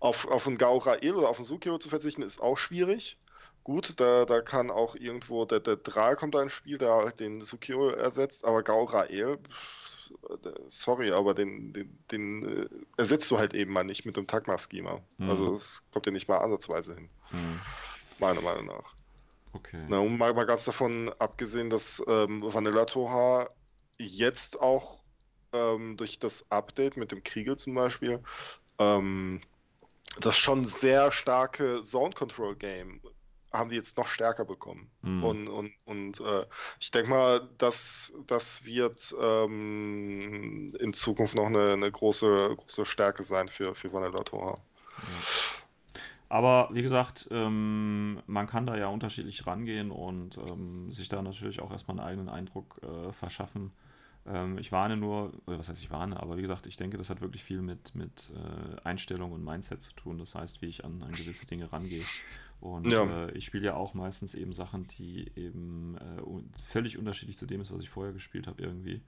[0.00, 3.18] auf, auf einen Gao Rael oder auf einen Sukio zu verzichten, ist auch schwierig.
[3.62, 7.20] Gut, da, da kann auch irgendwo der, der Dral kommt da ins Spiel, der halt
[7.20, 10.10] den Sukio ersetzt, aber Gao Rael, pff,
[10.44, 14.26] äh, sorry, aber den, den, den äh, ersetzt du halt eben mal nicht mit dem
[14.26, 15.00] Tagma-Schema.
[15.18, 15.30] Mhm.
[15.30, 17.56] Also es kommt ja nicht mal ansatzweise hin, Hm.
[18.18, 18.94] meiner Meinung nach.
[19.52, 19.84] Okay.
[19.88, 23.48] Na, und mal, mal ganz davon abgesehen, dass ähm, Vanilla Toha
[23.98, 24.98] jetzt auch
[25.52, 28.22] ähm, durch das Update mit dem Kriegel zum Beispiel
[28.78, 29.40] ähm,
[30.20, 33.00] das schon sehr starke Zone Control Game
[33.52, 34.90] haben die jetzt noch stärker bekommen.
[35.02, 35.22] Hm.
[35.22, 36.44] Und, und, und äh,
[36.80, 43.24] ich denke mal, dass das wird ähm, in Zukunft noch eine, eine große, große Stärke
[43.24, 44.54] sein für, für Vanilla Toha.
[46.32, 51.60] Aber wie gesagt, ähm, man kann da ja unterschiedlich rangehen und ähm, sich da natürlich
[51.60, 53.70] auch erstmal einen eigenen Eindruck äh, verschaffen.
[54.24, 57.10] Ähm, ich warne nur, oder was heißt ich warne, aber wie gesagt, ich denke, das
[57.10, 60.16] hat wirklich viel mit, mit äh, Einstellung und Mindset zu tun.
[60.16, 62.08] Das heißt, wie ich an, an gewisse Dinge rangehe.
[62.62, 63.04] Und Ja.
[63.04, 66.22] äh, ich spiele ja auch meistens eben Sachen, die eben äh,
[66.64, 69.02] völlig unterschiedlich zu dem ist, was ich vorher gespielt habe irgendwie.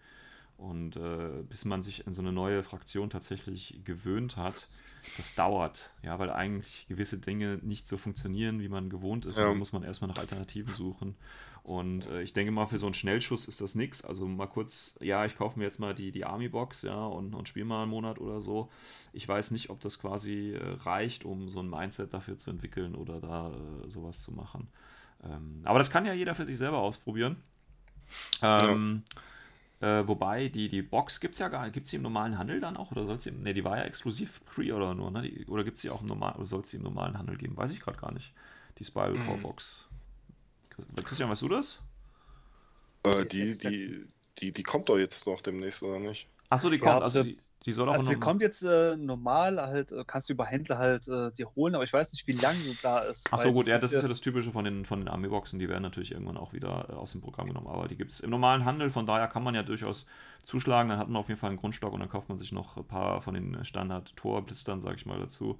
[0.58, 4.68] Und äh, bis man sich an so eine neue Fraktion tatsächlich gewöhnt hat,
[5.16, 5.90] das dauert.
[6.02, 9.38] Ja, weil eigentlich gewisse Dinge nicht so funktionieren, wie man gewohnt ist.
[9.38, 9.48] Ja.
[9.48, 11.16] Dann muss man erstmal nach Alternativen suchen.
[11.64, 14.04] Und äh, ich denke mal, für so einen Schnellschuss ist das nichts.
[14.04, 17.48] Also mal kurz, ja, ich kaufe mir jetzt mal die, die Army-Box, ja, und, und
[17.48, 18.70] spiele mal einen Monat oder so.
[19.14, 22.94] Ich weiß nicht, ob das quasi äh, reicht, um so ein Mindset dafür zu entwickeln
[22.94, 24.68] oder da äh, sowas zu machen.
[25.24, 27.36] Ähm, aber das kann ja jeder für sich selber ausprobieren.
[28.42, 29.02] Ähm,
[29.80, 31.74] äh, wobei, die, die Box gibt es ja gar nicht.
[31.74, 32.90] Gibt es die im normalen Handel dann auch?
[32.92, 33.32] Oder soll sie.
[33.32, 35.22] Ne, die war ja exklusiv Pre-Order nur, ne?
[35.22, 37.36] Die, oder gibt es die auch im normalen, oder soll es die im normalen Handel
[37.36, 37.56] geben?
[37.56, 38.32] Weiß ich gerade gar nicht.
[38.78, 39.42] Die Spiral Core Mhm.
[39.42, 39.88] Box.
[41.04, 41.80] Christian, weißt du das?
[43.04, 44.06] Äh, die, die,
[44.38, 46.28] die, die kommt doch jetzt noch demnächst, oder nicht?
[46.50, 46.98] Achso, die Ja, kommt.
[46.98, 50.28] ob Also die, die soll auch Also sie kommt jetzt äh, normal, halt, äh, kannst
[50.28, 52.98] du über Händler halt äh, dir holen, aber ich weiß nicht, wie lange sie da
[53.00, 53.26] ist.
[53.30, 55.58] Ach so, gut, ja, das ist ja das Typische von den, von den Army-Boxen.
[55.58, 57.66] Die werden natürlich irgendwann auch wieder äh, aus dem Programm genommen.
[57.66, 58.90] Aber die gibt es im normalen Handel.
[58.90, 60.04] Von daher kann man ja durchaus
[60.44, 60.90] zuschlagen.
[60.90, 62.84] Dann hat man auf jeden Fall einen Grundstock und dann kauft man sich noch ein
[62.84, 65.58] paar von den Standard-Tor-Blistern, sag ich mal, dazu.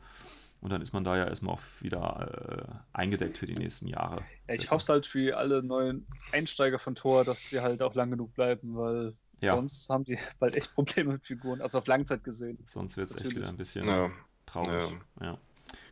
[0.60, 4.22] Und dann ist man da ja erstmal auch wieder äh, eingedeckt für die nächsten Jahre.
[4.48, 7.94] Ja, ich hoffe es halt für alle neuen Einsteiger von Tor, dass sie halt auch
[7.94, 9.14] lang genug bleiben, weil
[9.44, 9.54] Ja.
[9.54, 12.58] sonst haben die bald echt Probleme mit Figuren, also auf Langzeit gesehen.
[12.66, 14.10] Sonst wird es echt wieder ein bisschen Ja.
[14.46, 14.82] traurig.
[15.20, 15.38] Ja.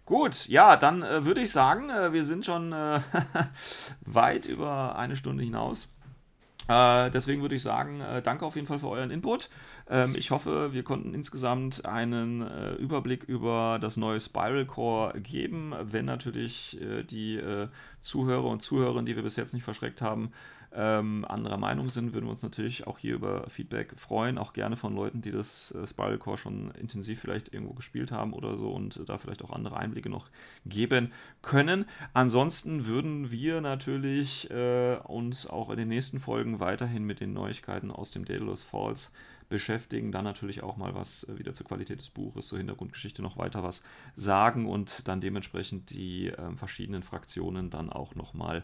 [0.04, 3.00] Gut, ja, dann äh, würde ich sagen, äh, wir sind schon äh,
[4.02, 5.88] weit über eine Stunde hinaus.
[6.68, 9.48] Äh, deswegen würde ich sagen, äh, danke auf jeden Fall für euren Input.
[9.88, 15.74] Ähm, ich hoffe, wir konnten insgesamt einen äh, Überblick über das neue Spiral Core geben.
[15.80, 17.68] Wenn natürlich äh, die äh,
[18.00, 20.32] Zuhörer und Zuhörerinnen, die wir bis jetzt nicht verschreckt haben,
[20.74, 24.38] ähm, anderer Meinung sind, würden wir uns natürlich auch hier über Feedback freuen.
[24.38, 28.32] Auch gerne von Leuten, die das äh, Spiral Core schon intensiv vielleicht irgendwo gespielt haben
[28.32, 30.28] oder so und äh, da vielleicht auch andere Einblicke noch
[30.64, 31.12] geben
[31.42, 31.84] können.
[32.14, 37.90] Ansonsten würden wir natürlich äh, uns auch in den nächsten Folgen weiterhin mit den Neuigkeiten
[37.90, 39.12] aus dem Daedalus Falls
[39.52, 43.36] beschäftigen, dann natürlich auch mal was äh, wieder zur Qualität des Buches, zur Hintergrundgeschichte noch
[43.36, 43.82] weiter was
[44.16, 48.62] sagen und dann dementsprechend die äh, verschiedenen Fraktionen dann auch nochmal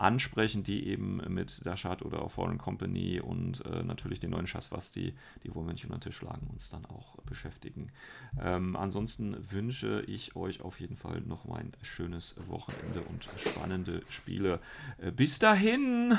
[0.00, 5.14] ansprechen, die eben mit Dashat oder Foreign Company und äh, natürlich den neuen Schaswasti,
[5.44, 7.92] die Wohlmännchen unter den Tisch schlagen, uns dann auch beschäftigen.
[8.40, 14.02] Ähm, ansonsten wünsche ich euch auf jeden Fall noch mal ein schönes Wochenende und spannende
[14.08, 14.60] Spiele.
[14.98, 16.18] Äh, bis dahin!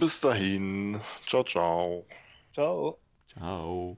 [0.00, 1.00] Bis dahin.
[1.26, 2.04] Ciao, ciao.
[2.52, 2.98] Ciao.
[3.26, 3.96] Ciao!